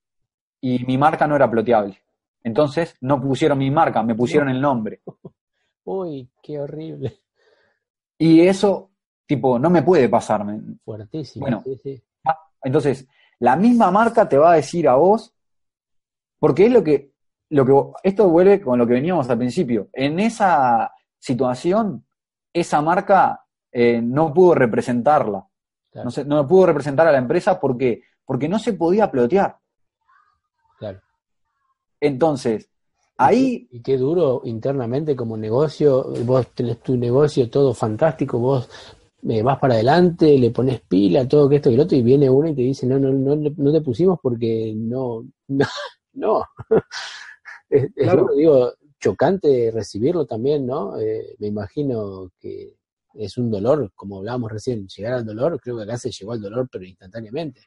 y 0.61 0.83
mi 0.85 0.97
marca 0.97 1.27
no 1.27 1.35
era 1.35 1.49
ploteable. 1.49 1.97
Entonces 2.43 2.95
no 3.01 3.19
pusieron 3.21 3.57
mi 3.57 3.71
marca, 3.71 4.03
me 4.03 4.15
pusieron 4.15 4.49
el 4.49 4.61
nombre. 4.61 5.01
Uy, 5.83 6.29
qué 6.41 6.59
horrible. 6.59 7.19
Y 8.17 8.41
eso 8.41 8.91
Tipo, 9.25 9.57
no 9.57 9.69
me 9.69 9.81
puede 9.81 10.07
pasarme. 10.07 10.61
Fuertísimo. 10.83 11.45
Bueno, 11.45 11.63
ah, 12.25 12.37
entonces, 12.61 13.07
la 13.39 13.55
misma 13.55 13.89
marca 13.89 14.29
te 14.29 14.37
va 14.37 14.53
a 14.53 14.55
decir 14.55 14.87
a 14.87 14.95
vos, 14.95 15.33
porque 16.39 16.65
es 16.65 16.71
lo 16.71 16.83
que, 16.83 17.11
lo 17.49 17.65
que, 17.65 18.07
esto 18.07 18.29
vuelve 18.29 18.61
con 18.61 18.77
lo 18.79 18.87
que 18.87 18.93
veníamos 18.93 19.29
al 19.29 19.37
principio. 19.37 19.89
En 19.93 20.19
esa 20.19 20.91
situación, 21.17 22.05
esa 22.53 22.81
marca 22.81 23.45
eh, 23.71 24.01
no 24.01 24.33
pudo 24.33 24.55
representarla. 24.55 25.45
No, 25.93 26.11
se, 26.11 26.25
no 26.25 26.45
pudo 26.45 26.67
representar 26.67 27.07
a 27.07 27.11
la 27.11 27.17
empresa 27.17 27.59
porque, 27.59 28.03
porque 28.25 28.49
no 28.49 28.59
se 28.59 28.73
podía 28.73 29.09
plotear. 29.09 29.57
Claro. 30.77 30.99
Entonces, 32.01 32.69
ahí... 33.17 33.67
Y 33.71 33.81
qué 33.81 33.97
duro 33.97 34.41
internamente 34.43 35.15
como 35.15 35.37
negocio, 35.37 36.03
vos 36.25 36.47
tenés 36.53 36.81
tu 36.81 36.97
negocio 36.97 37.49
todo 37.49 37.73
fantástico, 37.73 38.37
vos 38.39 38.69
vas 39.43 39.59
para 39.59 39.75
adelante, 39.75 40.37
le 40.37 40.51
pones 40.51 40.81
pila, 40.81 41.27
todo 41.27 41.49
que 41.49 41.55
esto 41.55 41.69
y 41.69 41.75
lo 41.75 41.83
otro, 41.83 41.97
y 41.97 42.03
viene 42.03 42.29
uno 42.29 42.49
y 42.49 42.55
te 42.55 42.61
dice, 42.61 42.85
no, 42.85 42.99
no, 42.99 43.11
no, 43.11 43.35
no 43.35 43.71
te 43.71 43.81
pusimos 43.81 44.19
porque 44.21 44.73
no, 44.75 45.25
no, 45.47 45.65
es, 47.69 47.87
digo, 48.37 48.73
chocante 48.99 49.71
recibirlo 49.73 50.25
también, 50.25 50.65
¿no? 50.65 50.99
Eh, 50.99 51.35
me 51.39 51.47
imagino 51.47 52.31
que 52.39 52.75
es 53.13 53.37
un 53.37 53.49
dolor, 53.49 53.91
como 53.95 54.17
hablábamos 54.17 54.51
recién, 54.51 54.87
llegar 54.87 55.13
al 55.13 55.25
dolor, 55.25 55.59
creo 55.61 55.77
que 55.77 55.83
acá 55.83 55.97
se 55.97 56.11
llegó 56.11 56.33
al 56.33 56.41
dolor, 56.41 56.67
pero 56.71 56.83
instantáneamente. 56.85 57.61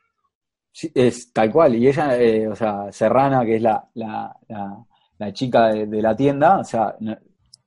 Sí, 0.72 0.90
es 0.94 1.32
tal 1.32 1.50
cual, 1.50 1.74
y 1.76 1.88
ella, 1.88 2.18
eh, 2.20 2.46
o 2.48 2.54
sea, 2.54 2.92
Serrana, 2.92 3.44
que 3.44 3.56
es 3.56 3.62
la, 3.62 3.88
la, 3.94 4.36
la, 5.18 5.32
chica 5.32 5.68
de, 5.68 6.02
la 6.02 6.14
tienda, 6.14 6.58
o 6.60 6.64
sea, 6.64 6.96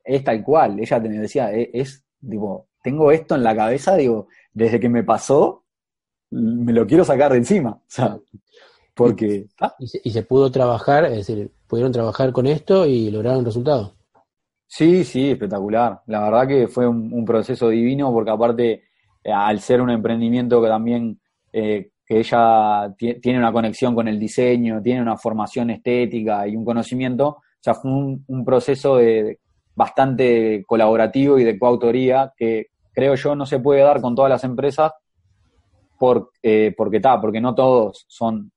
es 0.04 0.24
tal 0.24 0.44
cual, 0.44 0.80
ella 0.80 1.02
te 1.02 1.10
decía, 1.10 1.52
es, 1.52 1.70
es 1.74 2.04
tipo, 2.30 2.68
tengo 2.82 3.12
esto 3.12 3.36
en 3.36 3.44
la 3.44 3.56
cabeza, 3.56 3.96
digo, 3.96 4.28
desde 4.54 4.80
que 4.80 4.90
me 4.90 5.04
pasó, 5.04 5.66
me 6.32 6.74
lo 6.74 6.88
quiero 6.88 7.04
sacar 7.04 7.32
de 7.32 7.40
encima. 7.40 7.72
O 7.72 7.84
sea, 7.88 8.18
porque... 9.06 9.48
Ah. 9.60 9.74
¿Y, 9.80 10.12
se, 10.12 10.24
pudo 10.24 10.52
trabajar, 10.52 11.06
es 11.06 11.28
decir, 11.28 11.52
pudieron 11.68 11.92
trabajar 11.92 12.32
con 12.32 12.48
esto 12.48 12.86
y 12.86 13.10
lograron 13.12 13.46
resultados. 13.46 13.94
Sí, 14.68 15.04
sí, 15.04 15.32
espectacular. 15.32 16.02
La 16.08 16.22
verdad 16.22 16.48
que 16.48 16.68
fue 16.68 16.88
un, 16.88 17.26
proceso 17.26 17.70
divino 17.70 18.12
porque 18.12 18.32
aparte, 18.32 18.84
eh, 19.24 19.32
al 19.32 19.60
ser 19.60 19.82
un 19.82 19.90
emprendimiento 19.90 20.62
que 20.62 20.68
también, 20.68 21.20
eh, 21.52 21.92
que 22.06 22.20
ella 22.20 22.94
tiene 22.98 23.40
una 23.40 23.52
conexión 23.52 23.94
con 23.96 24.08
el 24.08 24.20
diseño, 24.20 24.82
tiene 24.82 25.02
una 25.02 25.18
formación 25.18 25.70
estética 25.70 26.48
y 26.48 26.56
un 26.56 26.66
conocimiento, 26.66 27.28
o 27.28 27.64
sea, 27.64 27.74
fue 27.74 27.92
un, 27.92 28.24
un 28.28 28.46
proceso 28.46 28.98
de, 28.98 29.40
bastante 29.76 30.64
colaborativo 30.68 31.40
y 31.40 31.44
de 31.44 31.58
coautoría 31.58 32.34
que 32.36 32.68
creo 32.94 33.16
yo 33.16 33.36
no 33.36 33.46
se 33.46 33.60
puede 33.60 33.82
dar 33.82 34.02
con 34.02 34.16
todas 34.16 34.30
las 34.30 34.44
empresas 34.44 34.92
por, 35.98 36.32
eh, 36.42 36.74
porque 36.76 36.98
está, 36.98 37.20
porque 37.22 37.42
no 37.42 37.56
todos 37.56 38.06
son, 38.08 38.52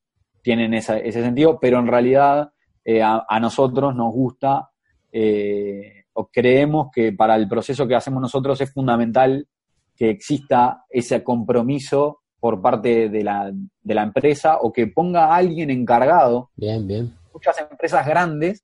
tienen 0.45 0.75
ese 0.75 1.11
sentido, 1.11 1.59
pero 1.59 1.79
en 1.79 1.87
realidad 1.87 2.53
eh, 2.85 3.03
a, 3.03 3.41
nosotros 3.41 3.97
nos 3.97 4.13
gusta 4.13 4.69
eh, 5.11 6.05
o 6.13 6.29
creemos 6.29 6.89
que 6.95 7.15
para 7.15 7.35
el 7.35 7.49
proceso 7.49 7.89
que 7.89 7.95
hacemos 7.95 8.21
nosotros 8.21 8.61
es 8.61 8.71
fundamental 8.71 9.49
que 9.97 10.11
exista 10.11 10.85
ese 10.91 11.25
compromiso 11.25 12.21
por 12.39 12.61
parte 12.61 13.09
de 13.09 13.25
la, 13.25 13.51
de 13.51 13.95
la 13.95 14.03
empresa 14.03 14.59
o 14.61 14.71
que 14.71 14.89
ponga 14.89 15.25
a 15.25 15.37
alguien 15.37 15.71
encargado. 15.71 16.51
Bien, 16.57 16.87
bien. 16.87 17.15
Muchas 17.33 17.59
empresas 17.59 18.07
grandes 18.07 18.63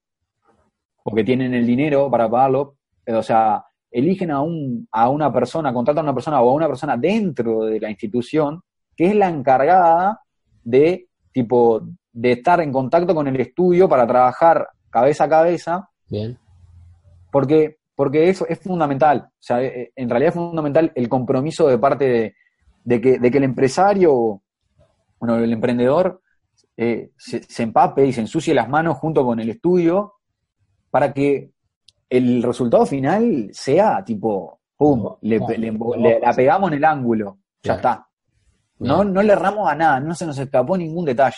o 1.02 1.14
que 1.14 1.24
tienen 1.24 1.54
el 1.54 1.66
dinero 1.66 2.10
para 2.10 2.28
pagarlo, 2.28 2.76
o 3.06 3.22
sea, 3.22 3.64
eligen 3.90 4.30
a, 4.32 4.42
un, 4.42 4.86
a 4.92 5.08
una 5.08 5.32
persona, 5.32 5.72
contratan 5.72 6.04
a 6.04 6.10
una 6.10 6.14
persona 6.14 6.42
o 6.42 6.50
a 6.50 6.54
una 6.54 6.68
persona 6.68 6.98
dentro 6.98 7.64
de 7.64 7.80
la 7.80 7.88
institución 7.88 8.60
que 8.94 9.06
es 9.06 9.14
la 9.14 9.30
encargada 9.30 10.20
de, 10.62 11.08
tipo, 11.32 11.82
de 12.12 12.32
estar 12.32 12.60
en 12.60 12.72
contacto 12.72 13.14
con 13.14 13.26
el 13.28 13.40
estudio 13.40 13.88
para 13.88 14.06
trabajar 14.06 14.68
cabeza 14.90 15.24
a 15.24 15.28
cabeza. 15.28 15.90
Bien. 16.08 16.38
Porque, 17.30 17.78
porque 17.94 18.28
eso 18.28 18.46
es 18.48 18.58
fundamental. 18.58 19.28
O 19.28 19.42
sea, 19.42 19.62
eh, 19.62 19.92
en 19.94 20.08
realidad 20.08 20.30
es 20.30 20.34
fundamental 20.34 20.92
el 20.94 21.08
compromiso 21.08 21.68
de 21.68 21.78
parte 21.78 22.34
de, 22.84 23.00
que, 23.00 23.18
de 23.18 23.30
que 23.30 23.38
el 23.38 23.44
empresario, 23.44 24.42
bueno, 25.18 25.36
el 25.36 25.52
emprendedor, 25.52 26.20
eh, 26.76 27.10
se, 27.16 27.62
empape 27.62 28.06
y 28.06 28.12
se 28.12 28.22
ensucie 28.22 28.54
las 28.54 28.68
manos 28.68 28.96
junto 28.96 29.24
con 29.24 29.38
el 29.38 29.50
estudio 29.50 30.14
para 30.90 31.12
que 31.12 31.50
el 32.08 32.42
resultado 32.42 32.86
final 32.86 33.50
sea 33.52 34.02
tipo, 34.02 34.60
¡pum! 34.76 35.16
Le, 35.20 35.38
la 36.20 36.32
pegamos 36.32 36.72
en 36.72 36.78
el 36.78 36.84
ángulo, 36.84 37.38
ya 37.62 37.74
está. 37.74 38.08
No, 38.80 39.04
no 39.04 39.22
le 39.22 39.32
erramos 39.32 39.70
a 39.70 39.74
nada, 39.74 40.00
no 40.00 40.14
se 40.14 40.26
nos 40.26 40.38
escapó 40.38 40.76
ningún 40.76 41.04
detalle. 41.04 41.36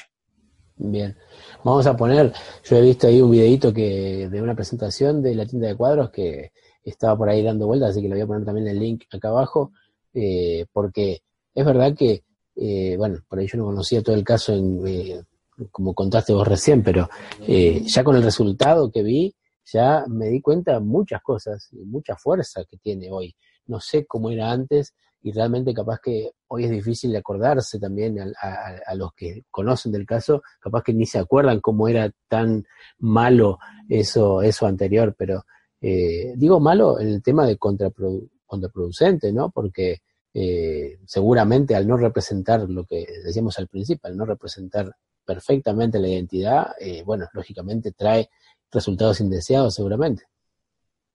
Bien. 0.77 1.17
Vamos 1.65 1.87
a 1.87 1.97
poner, 1.97 2.33
yo 2.65 2.77
he 2.77 2.81
visto 2.81 3.07
ahí 3.07 3.21
un 3.21 3.31
videito 3.31 3.73
que 3.73 4.29
de 4.31 4.41
una 4.43 4.55
presentación 4.55 5.23
de 5.23 5.35
la 5.35 5.47
tienda 5.47 5.69
de 5.69 5.77
cuadros 5.77 6.11
que 6.11 6.53
estaba 6.85 7.17
por 7.17 7.29
ahí 7.29 7.43
dando 7.43 7.67
vueltas, 7.67 7.91
así 7.91 8.03
que 8.03 8.09
le 8.09 8.15
voy 8.15 8.23
a 8.23 8.27
poner 8.27 8.45
también 8.45 8.69
el 8.69 8.79
link 8.79 9.05
acá 9.13 9.29
abajo, 9.29 9.73
eh, 10.15 10.67
porque 10.73 11.23
es 11.55 11.65
verdad 11.65 11.95
que, 11.97 12.25
eh, 12.57 12.97
bueno, 12.97 13.19
por 13.29 13.39
ahí 13.39 13.47
yo 13.47 13.59
no 13.59 13.67
conocía 13.67 14.03
todo 14.03 14.17
el 14.17 14.25
caso 14.25 14.55
en, 14.55 14.87
eh, 14.87 15.23
como 15.71 15.95
contaste 15.95 16.33
vos 16.33 16.47
recién, 16.47 16.83
pero 16.83 17.09
ya 17.47 18.05
con 18.05 18.17
el 18.17 18.23
resultado 18.23 18.91
que 18.91 19.03
vi, 19.03 19.35
ya 19.65 20.05
me 20.09 20.29
di 20.29 20.41
cuenta 20.41 20.81
muchas 20.81 21.23
cosas 21.23 21.69
y 21.73 21.85
mucha 21.85 22.17
fuerza 22.17 22.65
que 22.65 22.79
tiene 22.79 23.11
hoy. 23.11 23.37
No 23.67 23.79
sé 23.79 24.07
cómo 24.07 24.31
era 24.31 24.51
antes, 24.51 24.95
y 25.23 25.31
realmente 25.31 25.73
capaz 25.73 26.01
que 26.01 26.33
hoy 26.55 26.65
es 26.65 26.71
difícil 26.71 27.13
de 27.13 27.19
acordarse 27.19 27.81
también 27.81 28.19
a, 28.21 28.95
los 28.95 29.15
que 29.15 29.45
conocen 29.51 29.91
del 29.91 30.05
caso, 30.05 30.43
capaz 30.61 30.83
que 30.83 30.93
ni 30.93 31.07
se 31.07 31.19
acuerdan 31.19 31.61
cómo 31.61 31.89
era 31.89 32.11
tan 32.29 32.67
malo 32.99 33.59
eso, 33.89 34.43
eso 34.43 34.67
anterior, 34.67 35.15
pero 35.17 35.47
eh, 35.81 36.35
digo 36.37 36.61
malo 36.61 37.01
en 37.01 37.09
el 37.09 37.23
tema 37.23 37.47
de 37.47 37.57
contraproducente, 37.57 39.33
¿no? 39.33 39.51
Porque 39.51 40.03
eh, 40.35 40.99
seguramente 41.07 41.75
al 41.75 41.89
no 41.89 41.97
representar 41.97 42.69
lo 42.69 42.85
que 42.85 43.07
decíamos 43.25 43.59
al 43.59 43.69
principio, 43.69 44.11
al 44.11 44.19
no 44.19 44.27
representar 44.27 44.95
perfectamente 45.25 45.99
la 45.99 46.09
identidad, 46.09 46.73
eh, 46.79 47.03
bueno, 47.03 47.29
lógicamente 47.33 47.93
trae 47.93 48.29
resultados 48.71 49.23
indeseados 49.23 49.75
seguramente. 49.75 50.25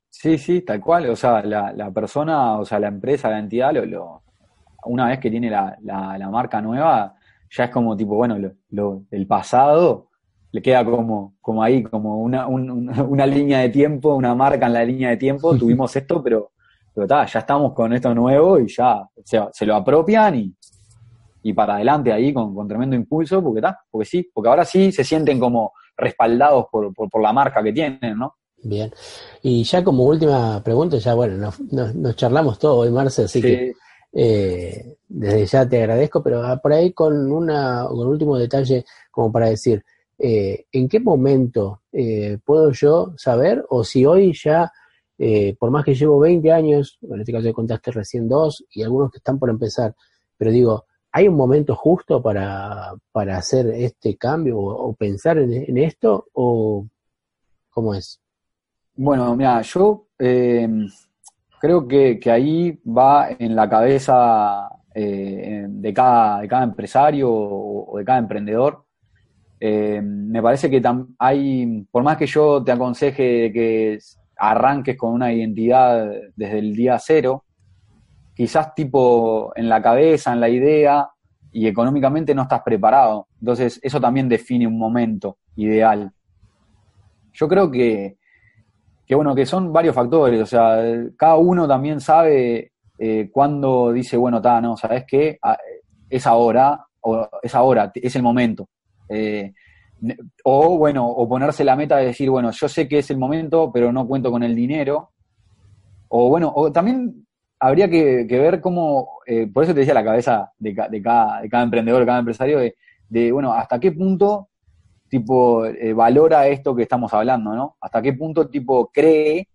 Sí, 0.09 0.39
sí, 0.39 0.61
tal 0.61 0.81
cual. 0.81 1.11
O 1.11 1.15
sea, 1.15 1.43
la, 1.43 1.71
la 1.73 1.91
persona, 1.91 2.57
o 2.57 2.65
sea, 2.65 2.79
la 2.79 2.88
empresa, 2.88 3.29
la 3.29 3.38
entidad, 3.38 3.71
lo, 3.73 3.85
lo 3.85 4.23
una 4.88 5.07
vez 5.07 5.19
que 5.19 5.29
tiene 5.29 5.49
la, 5.49 5.77
la, 5.81 6.29
marca 6.29 6.61
nueva, 6.61 7.15
ya 7.49 7.65
es 7.65 7.69
como 7.69 7.95
tipo, 7.95 8.15
bueno, 8.15 8.38
lo, 8.38 8.51
lo, 8.69 9.03
el 9.11 9.27
pasado 9.27 10.09
le 10.51 10.61
queda 10.61 10.83
como, 10.85 11.35
como 11.41 11.61
ahí, 11.61 11.83
como 11.83 12.21
una, 12.21 12.47
una 12.47 13.25
línea 13.25 13.59
de 13.59 13.69
tiempo, 13.69 14.15
una 14.15 14.33
marca 14.35 14.67
en 14.67 14.73
la 14.73 14.83
línea 14.83 15.09
de 15.09 15.17
tiempo. 15.17 15.55
Tuvimos 15.57 15.95
esto, 15.95 16.23
pero, 16.23 16.51
pero 16.93 17.07
ya 17.07 17.39
estamos 17.39 17.73
con 17.73 17.93
esto 17.93 18.13
nuevo 18.13 18.59
y 18.59 18.67
ya 18.67 19.07
se, 19.23 19.39
se 19.51 19.65
lo 19.65 19.75
apropian 19.75 20.35
y, 20.35 20.55
y 21.43 21.53
para 21.53 21.75
adelante 21.75 22.11
ahí 22.11 22.33
con, 22.33 22.53
con 22.53 22.67
tremendo 22.67 22.95
impulso, 22.95 23.43
porque 23.43 23.59
está, 23.59 23.79
porque 23.89 24.05
sí, 24.05 24.29
porque 24.33 24.49
ahora 24.49 24.65
sí 24.65 24.91
se 24.91 25.03
sienten 25.03 25.39
como 25.39 25.73
respaldados 25.95 26.65
por, 26.71 26.93
por, 26.93 27.09
por 27.09 27.21
la 27.21 27.33
marca 27.33 27.63
que 27.63 27.73
tienen, 27.73 28.17
¿no? 28.17 28.35
Bien. 28.63 28.91
Y 29.43 29.63
ya 29.63 29.83
como 29.83 30.03
última 30.03 30.61
pregunta, 30.63 30.97
ya 30.97 31.13
bueno, 31.13 31.51
nos, 31.71 32.15
charlamos 32.15 32.57
todo 32.59 32.77
hoy, 32.77 32.91
Marce, 32.91 33.23
así 33.23 33.41
que 33.41 33.73
eh, 34.14 34.97
desde 35.08 35.45
ya 35.45 35.68
te 35.68 35.78
agradezco, 35.78 36.24
pero 36.24 36.43
ah, 36.43 36.58
por 36.58 36.74
ahí 36.74 36.93
con, 36.93 37.32
una, 37.32 37.86
con 37.88 37.99
un 37.99 38.08
último 38.08 38.38
detalle 38.38 38.86
como 39.12 39.32
para 39.32 39.49
decir, 39.49 39.84
eh, 40.18 40.66
¿en 40.72 40.88
qué 40.88 40.99
momento 40.99 41.84
eh, 41.91 42.38
puedo 42.43 42.72
yo 42.72 43.14
saber 43.18 43.64
o 43.70 43.84
si 43.84 44.05
hoy 44.05 44.34
ya, 44.34 44.72
por 45.60 45.72
más 45.72 45.84
que 45.84 45.95
llevo 45.95 46.20
20 46.20 46.51
años, 46.51 46.99
en 47.01 47.20
este 47.20 47.32
caso 47.32 47.53
contaste 47.53 47.91
recién 47.91 48.28
dos 48.28 48.64
y 48.70 48.84
algunos 48.84 49.12
que 49.12 49.18
están 49.18 49.39
por 49.39 49.49
empezar, 49.49 49.95
pero 50.38 50.51
digo, 50.51 50.86
¿hay 51.12 51.28
un 51.28 51.36
momento 51.36 51.76
justo 51.76 52.22
para, 52.22 52.93
hacer 53.14 53.68
este 53.68 54.16
cambio 54.16 54.60
o, 54.60 54.93
pensar 54.93 55.39
en, 55.39 55.51
en 55.53 55.78
esto 55.78 56.28
o 56.34 56.86
cómo 57.70 57.95
es? 57.95 58.20
Bueno, 58.95 59.36
mira, 59.36 59.62
yo 59.62 60.08
creo 61.60 61.88
que, 61.88 62.20
ahí 62.32 62.80
va 62.86 63.30
en 63.38 63.55
la 63.55 63.70
cabeza 63.70 64.70
eh, 64.93 65.66
de, 65.68 65.93
cada, 65.93 66.41
de 66.41 66.47
cada 66.47 66.64
empresario 66.64 67.30
o, 67.32 67.97
de 67.97 68.05
cada 68.05 68.20
emprendedor. 68.20 68.84
Eh, 69.60 70.01
me 70.01 70.41
parece 70.41 70.70
que 70.70 70.82
hay, 71.20 71.86
por 71.91 72.03
más 72.03 72.18
que 72.18 72.28
yo 72.28 72.64
te 72.64 72.72
aconseje 72.72 73.51
que 73.51 73.97
arranques 74.38 74.95
con 74.97 75.14
una 75.14 75.34
identidad 75.34 76.12
desde 76.36 76.60
el 76.60 76.76
día 76.76 76.99
cero, 76.99 77.43
quizás 78.36 78.76
tipo 78.76 79.51
en 79.55 79.68
la 79.68 79.82
cabeza, 79.82 80.32
en 80.32 80.39
la 80.39 80.49
idea 80.49 81.10
y 81.51 81.68
económicamente 81.68 82.36
no 82.36 82.43
estás 82.43 82.62
preparado. 82.62 83.28
Entonces 83.39 83.80
eso 83.82 83.99
también 83.99 84.30
define 84.30 84.68
un 84.68 84.78
momento 84.78 85.39
ideal. 85.55 86.12
Yo 87.34 87.47
creo 87.47 87.72
que 87.72 88.16
que 89.08 89.16
bueno, 89.16 89.34
que 89.34 89.45
son 89.45 89.72
varios 89.72 89.95
factores, 89.95 90.41
o 90.41 90.45
sea, 90.45 90.84
cada 91.16 91.38
uno 91.38 91.66
también 91.66 92.01
sabe 92.01 92.74
eh, 92.99 93.30
cuándo 93.32 93.93
dice, 93.93 94.18
bueno, 94.18 94.38
está, 94.38 94.60
no, 94.60 94.76
¿sabes 94.76 95.05
qué? 95.08 95.39
Ah, 95.41 95.58
es 96.10 96.28
ahora, 96.28 96.86
o 97.01 97.28
es 97.41 97.55
ahora, 97.55 97.89
es 97.95 98.16
el 98.18 98.22
momento. 98.22 98.68
Eh, 99.08 99.53
o 100.43 100.78
bueno, 100.78 101.08
o 101.08 101.28
ponerse 101.28 101.64
la 101.64 101.76
meta 101.76 101.97
de 101.97 102.08
decir, 102.08 102.30
bueno, 102.30 102.51
yo 102.51 102.68
sé 102.68 102.88
que 102.88 102.99
es 102.99 103.10
el 103.10 103.18
momento, 103.18 103.72
pero 103.72 103.91
no 103.91 104.05
cuento 104.05 104.30
con 104.30 104.43
el 104.43 104.55
dinero. 104.55 105.12
O 106.10 106.30
bueno, 106.30 106.51
o 106.53 106.72
también 106.72 107.26
habría 107.60 107.89
que, 107.89 108.26
ver 108.30 108.62
cómo, 108.62 109.20
eh, 109.26 109.47
por 109.47 109.64
eso 109.64 109.74
te 109.74 109.80
decía 109.80 109.93
la 109.93 110.03
cabeza 110.03 110.51
de, 110.60 110.76
cada, 110.76 111.41
de 111.41 111.49
cada 111.49 111.64
emprendedor, 111.64 112.01
de 112.01 112.05
cada 112.05 112.20
empresario, 112.20 112.60
de, 113.10 113.32
bueno, 113.32 113.53
hasta 113.53 113.80
qué 113.80 113.91
punto 113.91 114.49
tipo, 115.10 115.66
eh, 115.66 115.93
valora 115.93 116.47
esto 116.47 116.76
que 116.76 116.84
estamos 116.84 117.14
hablando, 117.14 117.53
¿no? 117.53 117.78
Hasta 117.82 118.01
qué 118.01 118.14
punto, 118.14 118.49
tipo, 118.49 118.91
cree 118.93 119.47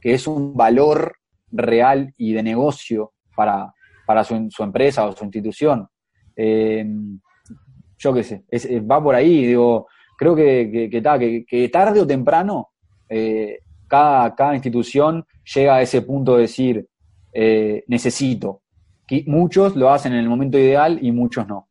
que 0.00 0.14
es 0.14 0.26
un 0.26 0.54
valor 0.54 1.16
real 1.50 2.14
y 2.16 2.32
de 2.32 2.42
negocio 2.42 3.12
para, 3.34 3.72
para 4.06 4.24
su, 4.24 4.34
empresa 4.62 5.06
o 5.06 5.12
su 5.12 5.24
institución. 5.24 5.88
Eh, 6.36 6.86
yo 7.98 8.14
qué 8.14 8.22
sé, 8.22 8.44
va 8.80 9.02
por 9.02 9.14
ahí, 9.14 9.46
digo, 9.46 9.88
creo 10.16 10.34
que, 10.34 10.88
que, 10.90 11.46
que, 11.46 11.68
tarde 11.68 12.00
o 12.00 12.06
temprano 12.06 12.70
eh, 13.08 13.58
cada, 13.86 14.34
cada, 14.34 14.54
institución 14.54 15.26
llega 15.54 15.76
a 15.76 15.82
ese 15.82 16.00
punto 16.02 16.36
de 16.36 16.42
decir, 16.42 16.88
necesito. 17.88 18.62
muchos 19.26 19.76
lo 19.76 19.90
hacen 19.90 20.12
en 20.12 20.20
el 20.20 20.28
momento 20.28 20.58
ideal 20.58 20.98
y 21.02 21.12
muchos 21.12 21.46
no. 21.46 21.68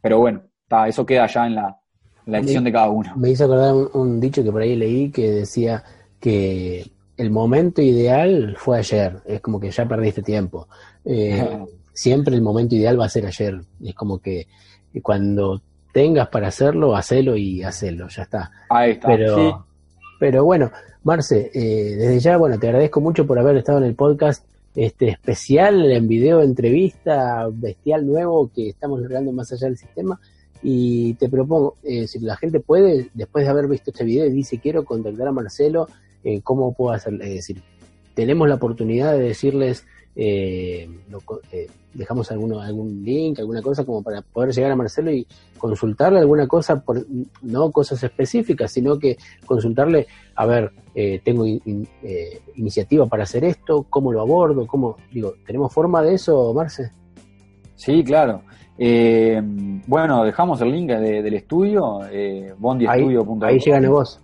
pero 0.00 0.18
bueno, 0.18 0.42
eso 0.86 1.04
queda 1.04 1.26
ya 1.26 1.46
en 1.46 1.56
la, 1.56 1.78
la 2.26 2.38
acción 2.38 2.64
de 2.64 2.72
cada 2.72 2.88
uno. 2.88 3.12
Me 3.16 3.30
hizo 3.30 3.44
acordar 3.44 3.74
un, 3.74 4.20
dicho 4.20 4.42
que 4.42 4.50
por 4.50 4.62
ahí 4.62 4.76
leí 4.76 5.10
que 5.10 5.30
decía 5.30 5.84
que 6.20 6.90
el 7.16 7.30
momento 7.30 7.82
ideal 7.82 8.56
fue 8.58 8.78
ayer, 8.78 9.18
es 9.26 9.40
como 9.40 9.60
que 9.60 9.70
ya 9.70 9.86
perdiste 9.86 10.22
tiempo. 10.22 10.68
Eh, 11.04 11.64
siempre 11.92 12.34
el 12.34 12.42
momento 12.42 12.74
ideal 12.74 12.98
va 12.98 13.06
a 13.06 13.10
ser 13.10 13.26
ayer, 13.26 13.60
es 13.82 13.94
como 13.94 14.18
que 14.18 14.46
cuando 15.02 15.60
tengas 15.92 16.28
para 16.28 16.48
hacerlo, 16.48 16.96
hacelo 16.96 17.36
y 17.36 17.62
hacelo, 17.62 18.08
ya 18.08 18.22
está. 18.22 18.50
Ahí 18.68 18.92
está. 18.92 19.08
Pero, 19.08 19.66
pero 20.18 20.44
bueno, 20.44 20.70
Marce, 21.04 21.50
eh, 21.54 21.96
desde 21.96 22.18
ya, 22.18 22.36
bueno, 22.36 22.58
te 22.58 22.66
agradezco 22.66 23.00
mucho 23.00 23.26
por 23.26 23.38
haber 23.38 23.56
estado 23.56 23.78
en 23.78 23.84
el 23.84 23.94
podcast 23.94 24.44
este 24.74 25.08
especial 25.08 25.92
en 25.92 26.08
video 26.08 26.42
entrevista 26.42 27.46
bestial 27.52 28.06
nuevo 28.06 28.50
que 28.52 28.70
estamos 28.70 29.00
logrando 29.00 29.30
más 29.30 29.52
allá 29.52 29.68
del 29.68 29.78
sistema 29.78 30.18
y 30.66 31.12
te 31.14 31.28
propongo, 31.28 31.76
eh, 31.82 32.06
si 32.06 32.18
la 32.20 32.36
gente 32.36 32.58
puede, 32.58 33.10
después 33.12 33.44
de 33.44 33.50
haber 33.50 33.68
visto 33.68 33.90
este 33.90 34.02
video 34.02 34.24
y 34.24 34.30
dice 34.30 34.58
quiero 34.58 34.82
contactar 34.82 35.28
a 35.28 35.32
Marcelo, 35.32 35.88
eh, 36.24 36.40
¿cómo 36.40 36.72
puedo 36.72 36.94
hacer? 36.94 37.12
Es 37.20 37.34
decir, 37.34 37.62
tenemos 38.14 38.48
la 38.48 38.54
oportunidad 38.54 39.12
de 39.12 39.18
decirles, 39.18 39.84
eh, 40.16 40.88
dejamos 41.92 42.30
alguno, 42.30 42.62
algún 42.62 43.04
link, 43.04 43.40
alguna 43.40 43.60
cosa 43.60 43.84
como 43.84 44.02
para 44.02 44.22
poder 44.22 44.54
llegar 44.54 44.70
a 44.70 44.76
Marcelo 44.76 45.12
y 45.12 45.26
consultarle 45.58 46.20
alguna 46.20 46.48
cosa, 46.48 46.80
por, 46.80 47.06
no 47.42 47.70
cosas 47.70 48.02
específicas, 48.02 48.72
sino 48.72 48.98
que 48.98 49.18
consultarle, 49.44 50.06
a 50.34 50.46
ver, 50.46 50.72
tengo 51.24 51.44
iniciativa 52.56 53.04
para 53.04 53.24
hacer 53.24 53.44
esto, 53.44 53.84
cómo 53.90 54.12
lo 54.12 54.22
abordo, 54.22 54.66
cómo, 54.66 54.96
digo, 55.12 55.34
¿tenemos 55.44 55.74
forma 55.74 56.00
de 56.00 56.14
eso, 56.14 56.54
Marce? 56.54 56.90
Sí, 57.76 58.02
claro. 58.02 58.42
Eh, 58.76 59.40
bueno, 59.86 60.24
dejamos 60.24 60.60
el 60.60 60.72
link 60.72 60.90
del 60.90 61.34
estudio, 61.34 62.00
eh, 62.10 62.54
bondiestudio.com. 62.58 63.42
Ahí, 63.44 63.58
llegan 63.58 63.84
a 63.84 63.90
vos. 63.90 64.20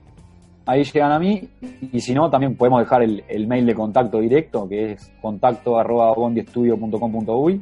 Ahí 0.67 0.85
llegan 0.85 1.13
a 1.13 1.19
mí, 1.19 1.49
y 1.93 2.01
si 2.01 2.15
no, 2.15 2.31
también 2.31 2.57
podemos 2.57 2.81
dejar 2.81 3.03
el, 3.03 3.47
mail 3.47 3.67
de 3.67 3.75
contacto 3.75 4.21
directo, 4.21 4.69
que 4.69 4.93
es 4.93 5.11
contacto 5.21 5.79
arroba 5.79 6.13
bondiestudio.com.uy, 6.15 7.61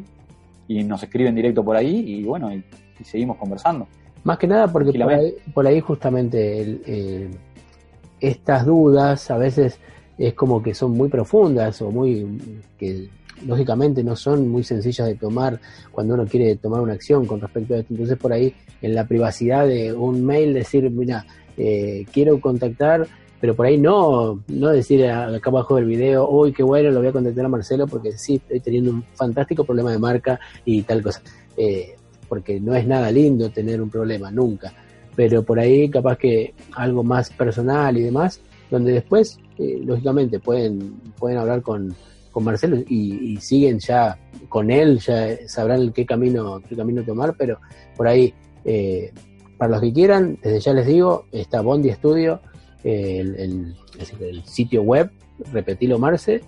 y 0.68 0.84
nos 0.84 1.02
escriben 1.02 1.34
directo 1.34 1.64
por 1.64 1.76
ahí, 1.76 2.04
y 2.06 2.24
bueno, 2.24 2.52
y, 2.52 2.62
seguimos 3.04 3.36
conversando. 3.36 3.86
Más 4.24 4.36
que 4.36 4.46
nada 4.46 4.66
porque 4.66 4.92
por 5.54 5.66
ahí, 5.66 5.80
justamente 5.80 7.30
estas 8.20 8.66
dudas 8.66 9.30
a 9.30 9.38
veces 9.38 9.78
es 10.18 10.34
como 10.34 10.60
que 10.60 10.74
son 10.74 10.92
muy 10.92 11.08
profundas 11.08 11.80
o 11.80 11.92
muy 11.92 12.26
que 12.76 13.08
lógicamente 13.46 14.02
no 14.02 14.16
son 14.16 14.48
muy 14.48 14.64
sencillas 14.64 15.06
de 15.06 15.14
tomar 15.14 15.60
cuando 15.90 16.14
uno 16.14 16.26
quiere 16.26 16.56
tomar 16.56 16.80
una 16.80 16.94
acción 16.94 17.26
con 17.26 17.40
respecto 17.40 17.74
a 17.74 17.78
esto. 17.78 17.92
Entonces 17.92 18.18
por 18.18 18.32
ahí 18.32 18.54
en 18.82 18.94
la 18.94 19.06
privacidad 19.06 19.66
de 19.66 19.92
un 19.92 20.24
mail 20.24 20.54
decir, 20.54 20.90
mira, 20.90 21.26
eh, 21.56 22.06
quiero 22.12 22.40
contactar, 22.40 23.06
pero 23.40 23.54
por 23.54 23.66
ahí 23.66 23.78
no, 23.78 24.42
no 24.48 24.68
decir 24.68 25.06
acá 25.06 25.50
abajo 25.50 25.76
del 25.76 25.84
video, 25.84 26.28
uy, 26.28 26.52
qué 26.52 26.62
bueno, 26.62 26.90
lo 26.90 27.00
voy 27.00 27.08
a 27.08 27.12
contactar 27.12 27.44
a 27.44 27.48
Marcelo 27.48 27.86
porque 27.86 28.12
sí, 28.12 28.36
estoy 28.36 28.60
teniendo 28.60 28.90
un 28.90 29.04
fantástico 29.14 29.64
problema 29.64 29.92
de 29.92 29.98
marca 29.98 30.40
y 30.64 30.82
tal 30.82 31.02
cosa. 31.02 31.22
Eh, 31.56 31.94
porque 32.28 32.60
no 32.60 32.74
es 32.74 32.86
nada 32.86 33.10
lindo 33.10 33.50
tener 33.50 33.80
un 33.80 33.90
problema, 33.90 34.30
nunca. 34.30 34.72
Pero 35.16 35.42
por 35.42 35.58
ahí 35.58 35.88
capaz 35.88 36.18
que 36.18 36.54
algo 36.72 37.02
más 37.02 37.30
personal 37.30 37.96
y 37.96 38.02
demás, 38.02 38.40
donde 38.70 38.92
después, 38.92 39.38
eh, 39.58 39.80
lógicamente, 39.84 40.38
pueden, 40.38 40.96
pueden 41.18 41.38
hablar 41.38 41.62
con, 41.62 41.94
con 42.38 42.44
Marcelo 42.44 42.76
y, 42.86 43.36
siguen 43.40 43.80
ya 43.80 44.16
con 44.48 44.70
él, 44.70 45.00
ya 45.00 45.36
sabrán 45.48 45.92
qué 45.92 46.06
camino, 46.06 46.62
qué 46.68 46.76
camino 46.76 47.02
tomar, 47.02 47.34
pero 47.36 47.58
por 47.96 48.06
ahí, 48.06 48.32
eh, 48.64 49.12
para 49.56 49.72
los 49.72 49.80
que 49.80 49.92
quieran, 49.92 50.38
desde 50.40 50.60
ya 50.60 50.72
les 50.72 50.86
digo, 50.86 51.24
está 51.32 51.62
Bondi 51.62 51.92
Studio, 51.92 52.40
eh, 52.84 53.18
el, 53.18 53.74
el, 54.20 54.44
sitio 54.44 54.82
web, 54.82 55.10
repetilo 55.52 55.98
Marce. 55.98 56.42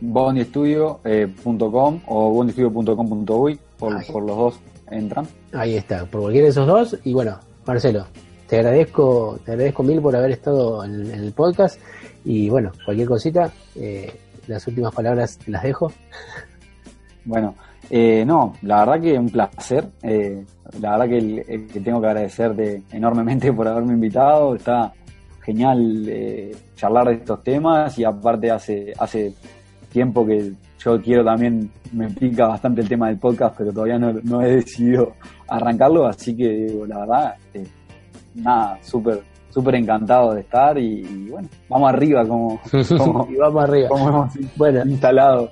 bondistudio.com 0.00 2.00
o 2.06 2.30
bondistudio.com.uy, 2.30 3.58
por, 3.78 4.06
por 4.06 4.22
los 4.22 4.36
dos 4.36 4.60
entran. 4.90 5.26
Ahí 5.54 5.76
está, 5.76 6.04
por 6.04 6.20
cualquiera 6.20 6.44
de 6.44 6.50
esos 6.50 6.66
dos. 6.66 6.98
Y 7.02 7.14
bueno, 7.14 7.40
Marcelo, 7.66 8.04
te 8.46 8.58
agradezco, 8.58 9.38
te 9.46 9.52
agradezco 9.52 9.82
mil 9.82 10.02
por 10.02 10.14
haber 10.14 10.32
estado 10.32 10.84
en, 10.84 11.10
el 11.10 11.32
podcast. 11.32 11.80
Y 12.22 12.50
bueno, 12.50 12.72
cualquier 12.84 13.08
cosita, 13.08 13.50
eh, 13.74 14.12
las 14.46 14.66
últimas 14.66 14.94
palabras 14.94 15.38
las 15.46 15.62
dejo. 15.62 15.92
Bueno, 17.24 17.54
eh, 17.90 18.24
no, 18.26 18.54
la 18.62 18.84
verdad 18.84 19.00
que 19.00 19.18
un 19.18 19.30
placer. 19.30 19.88
Eh, 20.02 20.44
la 20.80 20.96
verdad 20.96 21.08
que, 21.08 21.80
tengo 21.80 22.00
que 22.00 22.06
agradecerte 22.06 22.82
enormemente 22.90 23.52
por 23.52 23.68
haberme 23.68 23.94
invitado. 23.94 24.56
Está 24.56 24.92
genial 25.42 26.08
charlar 26.76 27.08
de 27.08 27.14
estos 27.14 27.42
temas 27.42 27.98
y 27.98 28.04
aparte 28.04 28.50
hace, 28.50 28.92
hace 28.98 29.34
tiempo 29.92 30.26
que 30.26 30.52
yo 30.84 31.00
quiero 31.00 31.24
también, 31.24 31.70
me 31.92 32.08
pica 32.08 32.48
bastante 32.48 32.80
el 32.80 32.88
tema 32.88 33.08
del 33.08 33.18
podcast, 33.18 33.54
pero 33.56 33.72
todavía 33.72 33.98
no, 33.98 34.42
he 34.42 34.56
decidido 34.56 35.12
arrancarlo, 35.46 36.06
así 36.06 36.34
que 36.36 36.82
la 36.88 36.98
verdad, 37.00 37.34
eh, 37.54 37.66
nada, 38.34 38.78
súper 38.82 39.22
súper 39.52 39.74
encantado 39.74 40.32
de 40.34 40.40
estar 40.40 40.78
y, 40.78 41.28
bueno, 41.30 41.48
vamos 41.68 41.92
arriba 41.92 42.26
como, 42.26 42.60
vamos 43.38 43.64
arriba. 43.64 43.88
como 43.88 44.08
hemos 44.08 44.32
bueno, 44.56 44.82
instalado. 44.84 45.50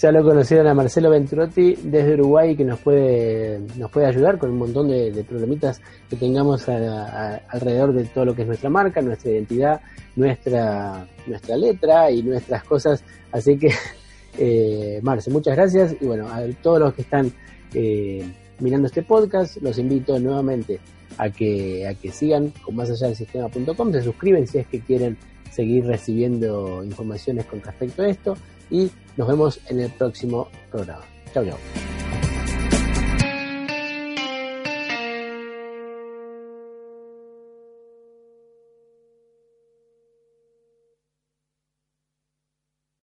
Ya 0.00 0.10
lo 0.10 0.24
conocieron 0.24 0.66
a 0.68 0.74
Marcelo 0.74 1.10
Venturotti 1.10 1.74
desde 1.82 2.14
Uruguay 2.14 2.56
que 2.56 2.64
nos 2.64 2.80
puede 2.80 3.60
nos 3.76 3.90
puede 3.90 4.06
ayudar 4.06 4.38
con 4.38 4.50
un 4.50 4.56
montón 4.56 4.88
de, 4.88 5.22
problemitas 5.28 5.82
que 6.08 6.16
tengamos 6.16 6.66
alrededor 6.66 7.92
de 7.92 8.04
todo 8.06 8.24
lo 8.24 8.34
que 8.34 8.42
es 8.42 8.48
nuestra 8.48 8.70
marca, 8.70 9.02
nuestra 9.02 9.32
identidad, 9.32 9.80
nuestra 10.16 11.06
nuestra 11.26 11.56
letra 11.58 12.10
y 12.10 12.22
nuestras 12.22 12.64
cosas. 12.64 13.04
Así 13.32 13.58
que 13.58 13.68
eh, 14.38 14.98
Marce, 15.02 15.30
muchas 15.30 15.54
gracias 15.54 15.94
y 16.00 16.06
bueno, 16.06 16.26
a 16.26 16.40
todos 16.62 16.80
los 16.80 16.94
que 16.94 17.02
están 17.02 17.30
eh, 17.74 18.26
mirando 18.60 18.86
este 18.86 19.02
podcast, 19.02 19.58
los 19.60 19.78
invito 19.78 20.18
nuevamente 20.18 20.80
a 21.18 21.30
que, 21.30 21.86
a 21.86 21.94
que 21.94 22.10
sigan 22.10 22.52
con 22.62 22.76
más 22.76 22.90
allá 22.90 23.08
del 23.08 23.16
sistema.com, 23.16 23.92
se 23.92 24.02
suscriben 24.02 24.46
si 24.46 24.58
es 24.58 24.66
que 24.66 24.80
quieren 24.80 25.16
seguir 25.50 25.86
recibiendo 25.86 26.84
informaciones 26.84 27.46
con 27.46 27.62
respecto 27.62 28.02
a 28.02 28.08
esto 28.08 28.36
y 28.70 28.90
nos 29.16 29.28
vemos 29.28 29.60
en 29.68 29.80
el 29.80 29.90
próximo 29.90 30.48
programa. 30.70 31.04
Chao, 31.32 31.44
chao. 31.44 31.95